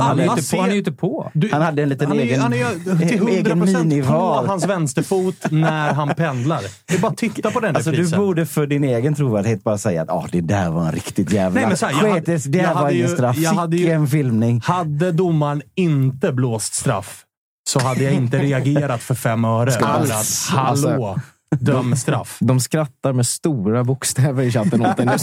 [0.00, 1.30] Han är, på, han är ju inte på.
[1.34, 4.46] Du, han hade en liten han är, egen, han är till egen 100% på minivar.
[4.46, 6.60] hans vänsterfot när han pendlar.
[6.86, 9.78] Det är bara att titta på den Alltså, du borde för din egen trovärdighet bara
[9.78, 11.60] säga att ah, det där var en riktigt jävla...
[11.60, 13.36] Nej, men så här, jag hade- Sket, det där var ingen straff.
[13.38, 14.60] jag hade ju- Sicken filmning.
[14.64, 17.24] Hade domaren inte blåst straff
[17.70, 19.76] så hade jag inte reagerat för fem öre.
[19.86, 20.48] Alls.
[20.50, 21.18] hallå,
[21.50, 22.38] döm straff.
[22.40, 25.06] De skrattar med stora bokstäver i chatten åt en.
[25.06, 25.18] Men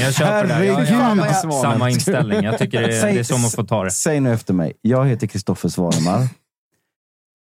[0.00, 0.64] jag köper det.
[0.66, 2.44] Jag, samma inställning.
[2.44, 3.90] Jag tycker det, det är så man får ta det.
[3.90, 4.72] Säg nu efter mig.
[4.80, 6.28] Jag heter Kristoffer Svanemar.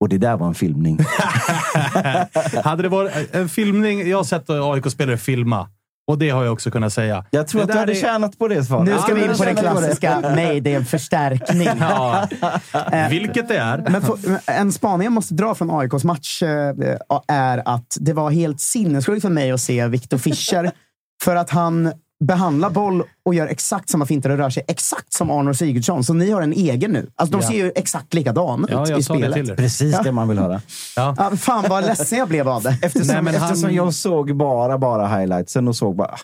[0.01, 0.99] Och det där var en filmning.
[2.65, 4.09] hade det varit en filmning...
[4.09, 5.69] Jag har sett AIK-spelare filma.
[6.07, 7.25] Och det har jag också kunnat säga.
[7.31, 8.95] Jag tror Det att du hade är- tjänat på det Svanen.
[8.95, 11.69] Nu ska Ja, vi in på den jag känner klassiska, nej det är en förstärkning.
[11.81, 12.29] Ja,
[12.93, 13.85] Eh, vilket det är.
[13.91, 16.75] Men för, en spaning jag måste dra från AIKs match eh,
[17.29, 20.71] är att det var helt sinnessjukt för mig att se Viktor Fischer.
[21.25, 21.93] för att han
[22.27, 26.05] behandlar boll och gör exakt samma finter och rör sig exakt som Arnold Sigurdsson.
[26.05, 27.11] Så ni har en egen nu.
[27.17, 27.49] Alltså, de Ja.
[27.51, 29.49] ser ju exakt likadana Ja, ut i det spelet.
[29.51, 29.57] er.
[29.57, 30.61] Precis det man vill höra.
[30.97, 31.15] Ja.
[31.19, 32.79] Ja, fan vad ledsen jag blev av det.
[32.83, 36.15] Eftersom, Nej, men han- eftersom jag såg bara, bara highlightsen och såg bara...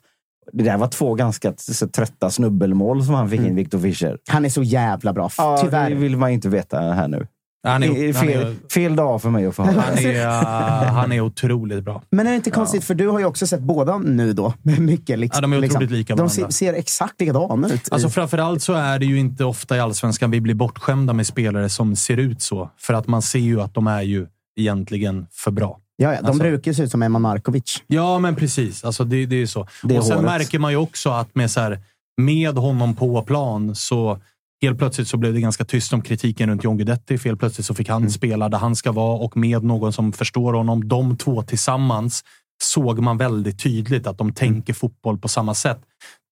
[0.53, 1.53] Det där var två ganska
[1.95, 4.19] trötta snubbelmål som han fick in, Victor Fischer.
[4.29, 5.31] Han är så jävla bra.
[5.39, 5.91] Ja, Tyvärr.
[5.91, 7.27] det vill man inte veta här nu.
[7.63, 9.81] Han är, är han fel, är, fel dag för mig att få höra.
[9.81, 12.03] han är, uh, han är otroligt bra.
[12.11, 14.55] Men är det inte konstigt, för du har ju också sett båda nu då.
[14.63, 17.89] Mycket liksom, Ja, de är otroligt lika De ser, ser exakt likadana ut.
[17.91, 21.69] Alltså framförallt så är det ju inte ofta i Allsvenskan vi blir bortskämda med spelare
[21.69, 22.71] som ser ut så.
[22.79, 24.27] För att man ser ju att de är ju
[24.57, 25.79] egentligen för bra.
[25.97, 27.83] ja, ja, de alltså- brukar se ut som Emma Markovic.
[27.87, 28.85] Ja, men precis.
[28.85, 29.69] Alltså, det, det är ju så.
[29.83, 30.31] Det är och sen håret.
[30.31, 31.79] märker man ju också att med, så här,
[32.17, 34.19] med honom på plan så
[34.63, 37.19] Helt plötsligt så blev det ganska tyst om kritiken runt John Guidetti.
[37.25, 40.53] Helt plötsligt så fick han spela där han ska vara och med någon som förstår
[40.53, 40.89] honom.
[40.89, 42.25] De två tillsammans
[42.63, 45.81] såg man väldigt tydligt att de tänker fotboll på samma sätt.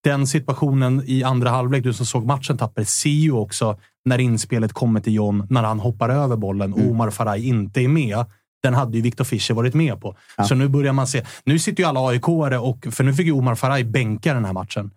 [0.05, 4.73] Den situationen i andra halvlek, du som såg matchen Tapper, ser ju också när inspelet
[4.73, 8.25] kommer till John, när han hoppar över bollen och Omar Faraj inte är med.
[8.63, 10.17] Den hade ju Viktor Fischer varit med på.
[10.49, 11.25] Så nu börjar man se.
[11.45, 14.53] Nu sitter ju alla aik och för nu fick ju Omar Faraj bänka den här
[14.53, 14.91] matchen.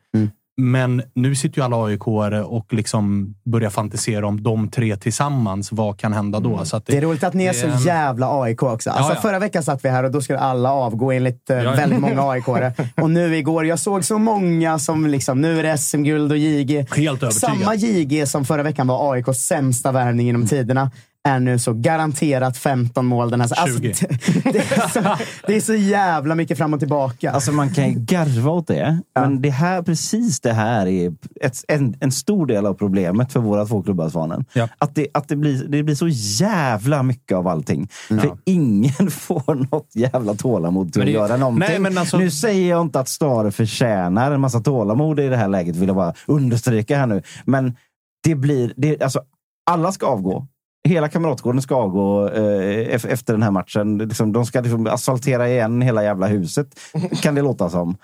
[0.57, 5.71] Men nu sitter ju alla aik och liksom börjar fantisera om de tre tillsammans.
[5.71, 6.65] Vad kan hända då?
[6.65, 8.89] Så att Det är roligt att ni är det är så en- jävla AIK också.
[8.89, 9.21] Alltså, Ja, ja.
[9.21, 11.71] Förra veckan satt vi här och då skulle alla avgå enligt eh, ja.
[11.71, 12.47] väldigt många aik
[13.01, 16.77] Och nu igår, jag såg så många som liksom, nu är det SM-guld och JG.
[16.95, 17.33] Helt övertygad.
[17.33, 20.91] Samma JG som förra veckan var AIKs sämsta värvning genom tiderna
[21.23, 23.93] är nu så garanterat 15 mål den här alltså, 20.
[24.51, 25.17] det, är så,
[25.47, 27.31] det är så jävla mycket fram och tillbaka.
[27.31, 31.65] Alltså man kan ju garva åt det, men det här, precis det här är ett,
[31.67, 34.45] en, en stor del av problemet för våra två klubbar, Svanen.
[34.53, 34.67] Ja.
[34.77, 37.87] Att, det, att det, blir, det blir så jävla mycket av allting.
[38.07, 41.69] För ingen får något jävla tålamod till Men att göra någonting.
[41.69, 45.37] Nej, men alltså- Nu säger jag inte att Stare förtjänar en massa tålamod i det
[45.37, 47.21] här läget, vill jag bara understryka här nu.
[47.45, 47.75] Men
[48.23, 49.21] det blir, det, alltså,
[49.71, 50.47] alla ska avgå.
[50.83, 53.97] Hela Kamratgården ska avgå eh, efter den här matchen.
[53.97, 56.79] Liksom, de ska liksom asfaltera igen hela jävla huset,
[57.21, 57.97] kan det låta som.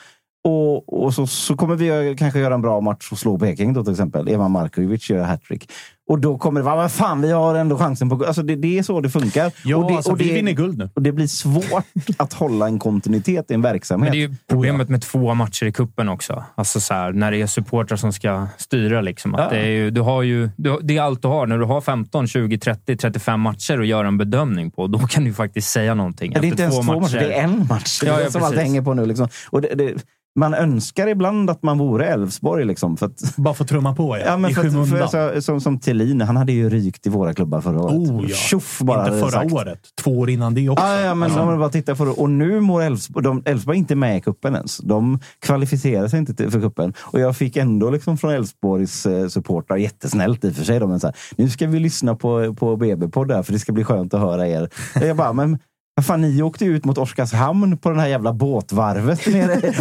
[0.44, 3.74] Och, och så, så kommer vi eh, kanske göra en bra match och slå Peking
[3.74, 4.28] då till exempel.
[4.28, 5.72] Evan Markovic gör hattrick.
[6.10, 8.78] Och då kommer det vara, vad fan, vi har ändå chansen på alltså det, det
[8.80, 9.52] är så det funkar.
[9.66, 10.90] Ja, och det, alltså, och vi det, vinner guld nu.
[10.94, 11.84] Och det blir svårt
[12.18, 14.04] att hålla en kontinuitet i en verksamhet.
[14.04, 16.44] Men det är ju problemet med två matcher i kuppen också.
[16.56, 19.02] Alltså så här, när det är supportrar som ska styra.
[19.02, 19.36] Liksom.
[19.36, 19.50] Att Ja.
[19.50, 21.48] det, är ju, du har ju, du, det är allt du har.
[21.48, 25.24] När du har 15, 20, 30, 35 matcher att göra en bedömning på, då kan
[25.24, 26.32] du faktiskt säga någonting.
[26.36, 28.00] Ja, det är inte ens två matcher, det är en match.
[28.00, 29.06] Det är Ja, det ja, som allt hänger på nu.
[29.06, 29.28] Liksom.
[29.50, 29.94] Och det, det,
[30.40, 32.66] man önskar ibland att man vore Elfsborg.
[32.66, 35.10] Liksom, för att, Bara få trumma på ja, ja, men i för att, för, skymundan.
[35.10, 37.96] så, som, som Thelin, han hade ju rykt i våra klubbar förra året.
[37.96, 38.36] Oh, ja.
[38.36, 39.08] Tjoff bara.
[39.08, 39.54] Inte förra sagt.
[39.54, 39.80] året.
[40.02, 40.86] Två år innan det också.
[40.86, 42.12] Ja, ja, men om man bara tittar på det.
[42.12, 44.78] Och nu mår Elfsborg, Elfsborg är inte med i kuppen ens.
[44.78, 46.94] De kvalificerar sig inte för kuppen.
[47.00, 50.90] Och jag fick ändå liksom från Elfsborgs eh, supportrar, jättesnällt i och för sig, de,
[50.90, 53.84] men så här, nu ska vi lyssna på, på BB-podd där, för det ska bli
[53.84, 54.70] skönt att höra er.
[55.02, 55.60] Jag bara, men
[56.02, 59.74] fan, ni åkte ut mot Oskarshamn på den här jävla båtvarvet nere.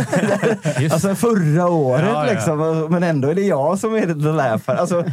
[0.92, 2.32] alltså förra året Ja, ja.
[2.32, 2.86] liksom.
[2.90, 4.76] Men ändå är det jag som är the laugh här.
[4.76, 5.04] Alltså,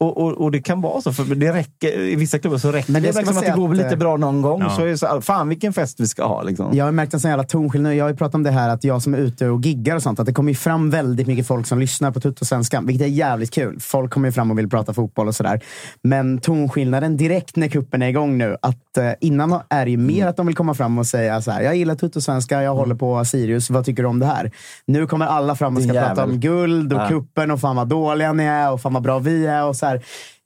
[0.00, 2.92] och, och, och det kan vara så, för det räcker, i vissa klubbar så räcker
[2.92, 4.60] Men det det, ska liksom att det går att, lite eh, bra någon gång.
[4.60, 4.70] Ja.
[4.70, 6.42] Så är det så, fan vilken fest vi ska ha.
[6.42, 6.76] Liksom.
[6.76, 7.94] Jag har märkt en sån jävla tonskillnad.
[7.94, 10.02] Jag har ju pratat om det här att jag som är ute och giggar och
[10.02, 13.10] sånt, att det kommer ju fram väldigt mycket folk som lyssnar på Tuttosvenskan, vilket är
[13.10, 13.80] jävligt kul.
[13.80, 15.60] Folk kommer ju fram och vill prata fotboll och sådär.
[16.02, 20.26] Men tonskillnaden direkt när kuppen är igång nu, att eh, innan är det ju mer
[20.26, 23.24] att de vill komma fram och säga så här, jag gillar Tuttosvenska, jag håller på
[23.24, 24.50] Sirius, vad tycker du om det här?
[24.86, 27.08] Nu kommer alla fram och ska prata om guld och Ja.
[27.08, 29.86] kuppen och fan vad dåliga ni är och fan vad bra vi är och så
[29.86, 29.87] här.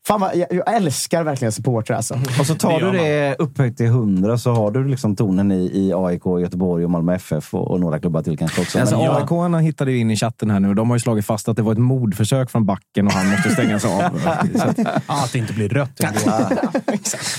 [0.07, 2.15] Fan vad, jag, jag älskar verkligen supportrar alltså.
[2.41, 5.93] Och så tar du det upphöjt till 100 så har du liksom tonen i, i
[5.95, 8.81] AIK, Göteborg och Malmö FF och, och några klubbar till kanske också.
[8.81, 9.53] Alltså, ja.
[9.53, 11.57] AIK hittade ju in i chatten här nu och de har ju slagit fast att
[11.57, 14.01] det var ett mordförsök från backen och han måste stängas av.
[14.55, 16.01] Så att, Att det inte blir rött.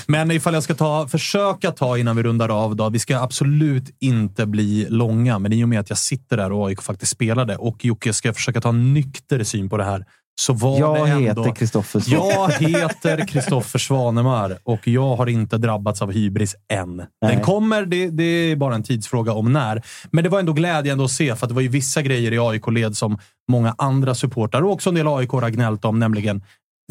[0.06, 2.76] Men ifall jag ska ta, försöka ta innan vi rundar av.
[2.76, 6.52] Då, vi ska absolut inte bli långa, men i och med att jag sitter där
[6.52, 9.84] och AIK faktiskt spelade och Jocke ska jag försöka ta en nykter syn på det
[9.84, 10.04] här.
[10.40, 11.42] Så var Jag det ändå...
[11.42, 11.52] heter
[12.00, 12.20] Svahn.
[12.20, 16.96] Jag heter Kristoffer Svanemar och jag har inte drabbats av hybris än.
[16.96, 17.42] Den Nej.
[17.42, 19.82] kommer, det, det är bara en tidsfråga om när.
[20.10, 22.96] Men det var ändå glädjande att se, för det var ju vissa grejer i AIK-led
[22.96, 23.18] som
[23.50, 26.42] många andra supportrar och också en del AIK har gnällt om, nämligen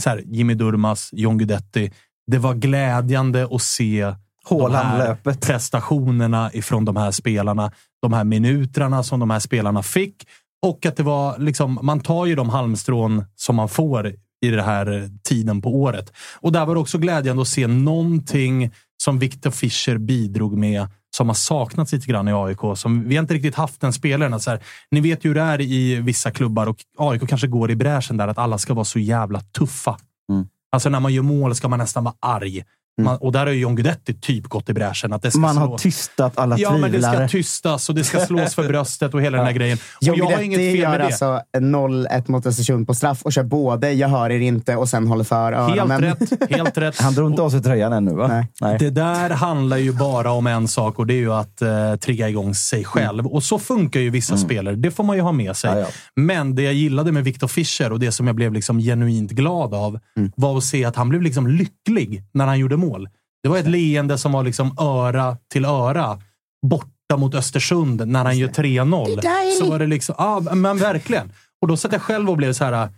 [0.02, 1.92] så här, Jimmy Durmas, John Guidetti.
[2.32, 4.14] Det var glädjande att se
[4.50, 7.72] de här prestationerna ifrån de här spelarna.
[8.02, 10.28] De här minuterna som de här spelarna fick.
[10.64, 14.08] Och att det var liksom, man tar ju de halmstrån som man får
[14.42, 16.14] i den här tiden på året.
[16.42, 18.72] Och där var det också glädjande att se någonting
[19.04, 22.60] som Victor Fischer bidrog med som har saknats lite grann i AIK.
[22.76, 24.34] Som, vi har inte riktigt haft den spelaren.
[24.34, 24.60] Att så här,
[24.92, 28.18] ni vet ju hur det är i vissa klubbar och AIK kanske går i bräschen
[28.18, 29.98] där att alla ska vara så jävla tuffa.
[30.30, 30.48] Mm.
[30.72, 32.64] Alltså när man gör mål ska man nästan vara arg.
[33.02, 35.14] Man, och där har ju John Guidetti typ gått i bräschen.
[35.14, 37.30] Att det ska Man har slå- tystat alla Ja, men det ska tvivlare.
[37.30, 39.78] tystas och det ska slås för bröstet och hela den här grejen.
[39.78, 41.06] Och John jag har inget Guidetti fel med gör det.
[41.06, 45.08] alltså 0-1 mot Östersund på straff och kör både “jag hör er inte” och sen
[45.08, 46.02] håller för Helt öronen.
[46.02, 46.50] rätt.
[46.50, 47.02] Helt rätt.
[47.02, 48.46] Han drog inte av sig tröjan ännu va?
[48.62, 48.78] Nej.
[48.80, 52.30] Det där handlar ju bara om en sak och det är ju att eh, trigga
[52.30, 53.28] igång sig själv.
[53.28, 54.76] Och så funkar ju vissa spelare.
[54.76, 55.70] Det får man ju ha med sig.
[55.72, 55.88] Ja, ja.
[56.16, 59.74] Men det jag gillade med Victor Fischer och det som jag blev liksom genuint glad
[59.74, 60.00] av
[60.36, 63.10] var att se att han blev liksom lycklig när han gjorde mål.
[63.44, 66.20] Det var ett leende som var liksom öra till öra
[66.68, 69.22] borta mot Östersund när han gör 3-0.
[69.60, 71.32] Så var det liksom, ja men verkligen.
[71.62, 72.90] Och då satt jag själv och blev så här,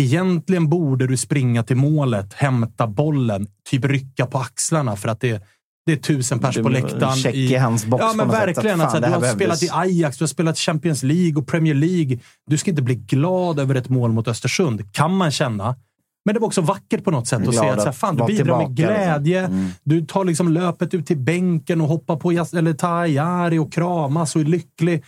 [0.00, 5.42] egentligen borde du springa till målet, hämta bollen, typ rycka på axlarna för att det,
[5.86, 7.16] det är tusen pers på läktaren.
[7.16, 8.80] check i hans box Ja, men något sätt, verkligen.
[8.80, 11.02] att Att, fan, så här, det du har spelat i Ajax, du har spelat Champions
[11.02, 12.18] League och Premier League.
[12.46, 15.76] Du ska inte bli glad över ett mål mot Östersund, kan man känna.
[16.24, 18.24] Men det var också vackert på något sätt att se att så här, fan, du
[18.24, 18.74] bidrar med liksom.
[18.74, 19.44] glädje.
[19.44, 19.68] Mm.
[19.84, 24.40] Du tar liksom löpet ut till bänken och hoppar på eller Tajari och kramas och
[24.40, 25.04] är lycklig.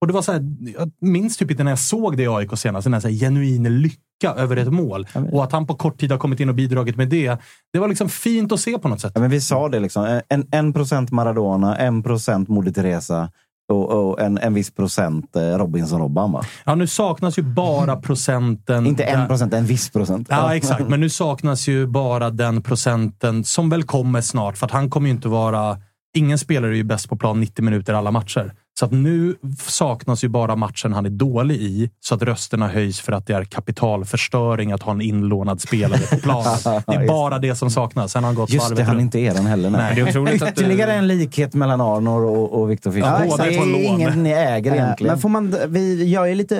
[0.00, 0.42] Och det var så här,
[0.78, 3.14] jag minns typ inte när jag såg det i AIK senast, den här, så här
[3.14, 5.06] genuin lycka över ett mål.
[5.32, 7.36] Och att han på kort tid har kommit in och bidragit med det.
[7.72, 9.12] Det var liksom fint att se på något sätt.
[9.14, 10.20] Ja, men vi sa det, liksom.
[10.28, 13.30] en, en procent Maradona, en procent Moder Teresa
[13.70, 16.32] och, och en, en viss procent eh, Robinson-Robban.
[16.32, 16.42] va?
[16.64, 18.86] Ja, nu saknas ju bara procenten.
[18.86, 20.26] Inte en procent, en viss procent.
[20.30, 20.88] Ja, exakt.
[20.88, 24.58] Men nu saknas ju bara den procenten som väl kommer snart.
[24.58, 25.78] För att han kommer ju inte vara...
[26.16, 28.52] Ingen spelare är ju bäst på plan 90 minuter alla matcher.
[28.78, 29.36] Så att nu
[29.66, 33.32] saknas ju bara matchen han är dålig i, så att rösterna höjs för att det
[33.34, 36.50] är kapitalförstöring att ha en inlånad spelare på planen.
[36.86, 38.12] Det är bara det som saknas.
[38.12, 39.70] Sen har han gått Just det, han är inte är den heller.
[39.70, 43.06] Nej, det är otroligt att- Ytterligare en likhet mellan Arnor och, och Viktor Fischer.
[43.06, 43.66] Ja, Båda exakt.
[43.66, 45.12] är på ingen ni äger Eh, egentligen.
[45.12, 46.58] Men får man, vi gör ju lite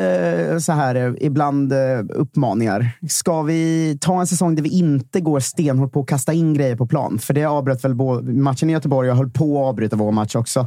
[0.51, 1.79] eh, så här eh, ibland eh,
[2.15, 2.91] uppmaningar.
[3.09, 6.77] Ska vi ta en säsong där vi inte går stenhårt på att kasta in grejer
[6.77, 7.19] på plan?
[7.19, 10.35] För det avbröt väl både matchen i Göteborg och höll på att avbryta vår match
[10.37, 10.67] också.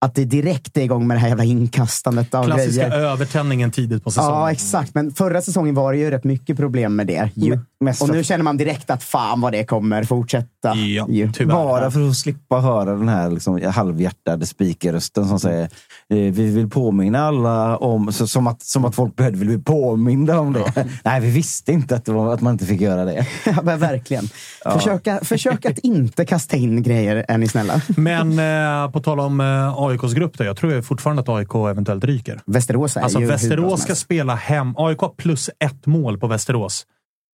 [0.00, 3.04] Att det direkt är igång med det här jävla inkastandet av Klassiska grejer.
[3.04, 4.40] övertändningen tidigt på säsongen.
[4.40, 4.94] Ja, exakt.
[4.94, 7.30] Men förra säsongen var det ju rätt mycket problem med det.
[7.34, 7.58] Ju.
[7.80, 10.74] Mest Och nu känner man direkt att fan vad det kommer fortsätta.
[11.08, 11.30] ju.
[11.46, 15.68] Bara för att slippa höra den här liksom, halvhjärtade speakerrösten som säger eh,
[16.08, 20.52] vi vill påminna alla om, så, som, att, som att folk behövde bli påminda om
[20.52, 20.72] det.
[21.04, 23.26] Nej, vi visste inte att, det var, att man inte fick göra det.
[23.46, 24.28] Ja, men verkligen.
[24.72, 27.80] Försöka, försök att inte kasta in grejer, är ni snälla.
[27.96, 32.04] Men eh, på tal om eh, AIKs grupp, då, jag tror fortfarande att AIK eventuellt
[32.04, 32.40] ryker.
[32.46, 34.74] Västerås är Alltså ju Västerås ska spela hem.
[34.76, 36.86] AIK har plus ett mål på Västerås.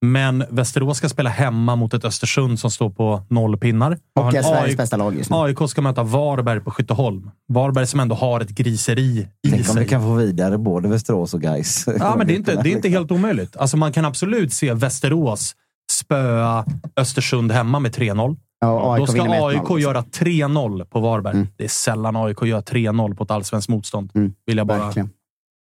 [0.05, 3.99] Men Västerås ska spela hemma mot ett Östersund som står på noll pinnar.
[4.19, 5.37] Och är Sveriges AIK bästa lag just nu.
[5.37, 7.31] AIK ska möta Varberg på Skytteholm.
[7.49, 9.89] Varberg som ändå har ett griseri i Tänk om vi sig.
[9.89, 11.85] kan få vidare både Västerås och Gais.
[11.99, 13.57] Ja, men det är inte, det är inte helt omöjligt.
[13.57, 15.55] Alltså man kan absolut se Västerås
[15.95, 16.65] spöa
[16.97, 18.37] Östersund hemma med 3-0.
[18.61, 19.79] Ja, AIK Då ska vinner med 1-0 AIK också.
[19.79, 21.35] göra 3-0 på Varberg.
[21.35, 21.49] Mm.
[21.57, 24.11] Det är sällan AIK gör 3-0 på ett allsvenskt motstånd.
[24.15, 25.11] Mm, Vill jag bara verkligen.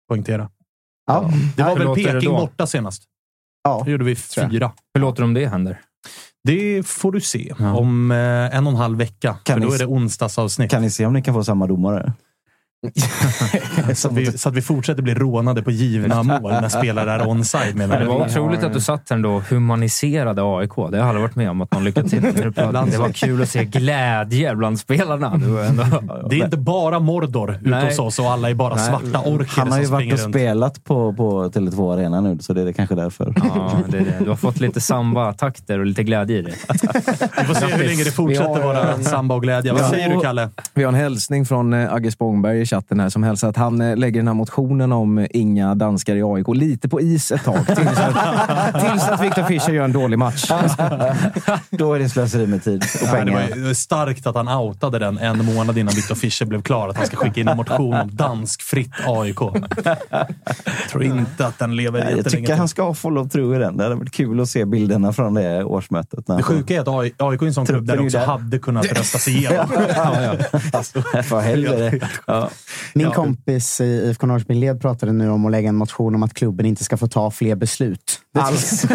[0.09, 0.51] poängtera.
[1.07, 1.31] Ja.
[1.57, 3.03] Det var väl Peking borta senast.
[3.65, 3.83] Ja.
[3.85, 4.73] Då gjorde vi fyra.
[4.95, 5.81] Hur låter det om det händer?
[6.45, 7.77] Det får du se Ja.
[7.77, 8.17] om eh,
[8.57, 9.37] en och en halv vecka.
[9.43, 10.71] Kan för då är det onsdagsavsnitt.
[10.71, 12.13] Kan ni se om ni kan få samma domare?
[13.95, 17.29] så, att vi, så att vi fortsätter bli rånade på givna mål när spelare är
[17.29, 17.77] onside.
[17.77, 20.71] Menar Det var otroligt att du satt här och humaniserade AIK.
[20.77, 22.23] Det har jag aldrig varit med om att någon lyckats med.
[22.55, 25.37] Det var kul att se glädje bland spelarna.
[25.37, 25.85] Det, ändå...
[26.31, 27.85] Det är inte bara Mordor ute Nej.
[27.85, 28.87] hos oss och alla är bara Nej.
[28.87, 30.35] svarta orker Han har ju varit och runt.
[30.35, 33.33] spelat på, på Tele2 Arena nu, så det är kanske därför.
[33.37, 34.25] Ja, det är det.
[34.25, 36.55] Du har fått lite samba-takter och lite glädje i det.
[37.39, 39.73] Vi får se hur länge det fortsätter vara samba och glädje.
[39.73, 40.51] Vad säger du, Kalle?
[40.75, 43.97] Vi har en hälsning från eh, Agge Spångberg chatten här som hälsar att han eh,
[43.97, 47.67] lägger den här motionen om eh, inga danskar i AIK lite på is ett tag.
[47.67, 50.51] Tills att, tills att Viktor Fischer gör en dålig match.
[51.71, 53.67] Då är det slöseri med tid och Ja, det pengar.
[53.67, 56.89] var starkt att han outade den en månad innan Victor Fischer blev klar.
[56.89, 59.39] Att han ska skicka in en motion om danskfritt AIK.
[59.85, 60.27] Jag
[60.91, 63.77] tror inte att den lever Nej, jag jättelänge tycker han ska follow through i den.
[63.77, 66.29] Det hade varit kul att se bilderna från det årsmötet.
[66.29, 68.19] när Det sjuka är att AI- AIK är en sån klubb där det är också
[68.19, 68.27] där.
[68.27, 69.67] hade kunnat röstas igenom.
[69.97, 70.59] ja, ja.
[70.73, 72.09] Alltså, för helvete.
[72.27, 72.49] Ja.
[72.95, 73.13] Min Ja.
[73.15, 76.85] kompis i IFK Norrköping-led pratade nu om att lägga en motion om att klubben inte
[76.85, 78.21] ska få ta fler beslut.
[78.39, 78.83] Alls.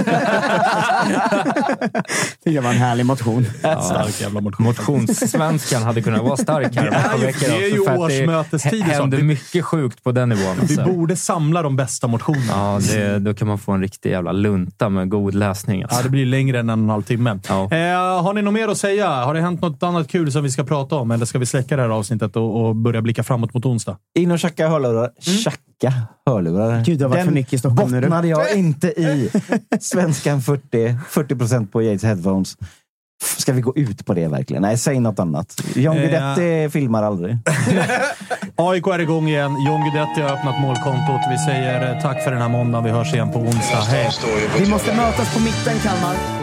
[2.44, 3.45] det var en härlig motion.
[3.60, 4.65] Stark jävla motion.
[4.65, 6.84] Motionssvenskan hade kunnat vara stark här
[7.19, 10.56] Det är det är ju årsmötestid Det händer mycket sjukt på den nivån.
[10.56, 10.84] Vi Alltså.
[10.85, 12.44] borde samla de bästa motionerna.
[12.49, 15.84] Ja, det, då kan man få en riktig jävla lunta med god läsning.
[15.84, 15.98] Alltså.
[15.98, 17.40] Ja, det blir längre än en och en halv timme.
[17.49, 17.64] Ja.
[17.64, 19.10] Eh, har ni något mer att säga?
[19.10, 21.11] Har det hänt något annat kul som vi ska prata om?
[21.11, 23.97] Eller ska vi släcka det här avsnittet och, och börja blicka framåt mot onsdag?
[24.19, 25.11] In och tjacka hörlurar.
[25.19, 25.93] Tjacka
[26.25, 26.84] hörlurar.
[26.85, 28.01] Gud, det har varit Den för mycket i Stockholm nu.
[28.01, 29.31] bottnade jag inte i.
[29.80, 32.57] Svenskan 40, 40 procent på Yates headphones.
[33.38, 34.61] Ska vi gå ut på det verkligen?
[34.61, 35.61] Nej, säg något annat.
[35.75, 36.01] John Eh.
[36.01, 37.38] Guidetti filmar aldrig.
[38.55, 39.51] AIK är igång igen.
[39.67, 41.21] John Guidetti har öppnat målkontot.
[41.31, 42.84] Vi säger eh, tack för den här måndagen.
[42.85, 43.77] Vi hörs igen på onsdag.
[43.88, 44.09] Hej!
[44.59, 46.43] Vi måste mötas på mitten, Kalmar.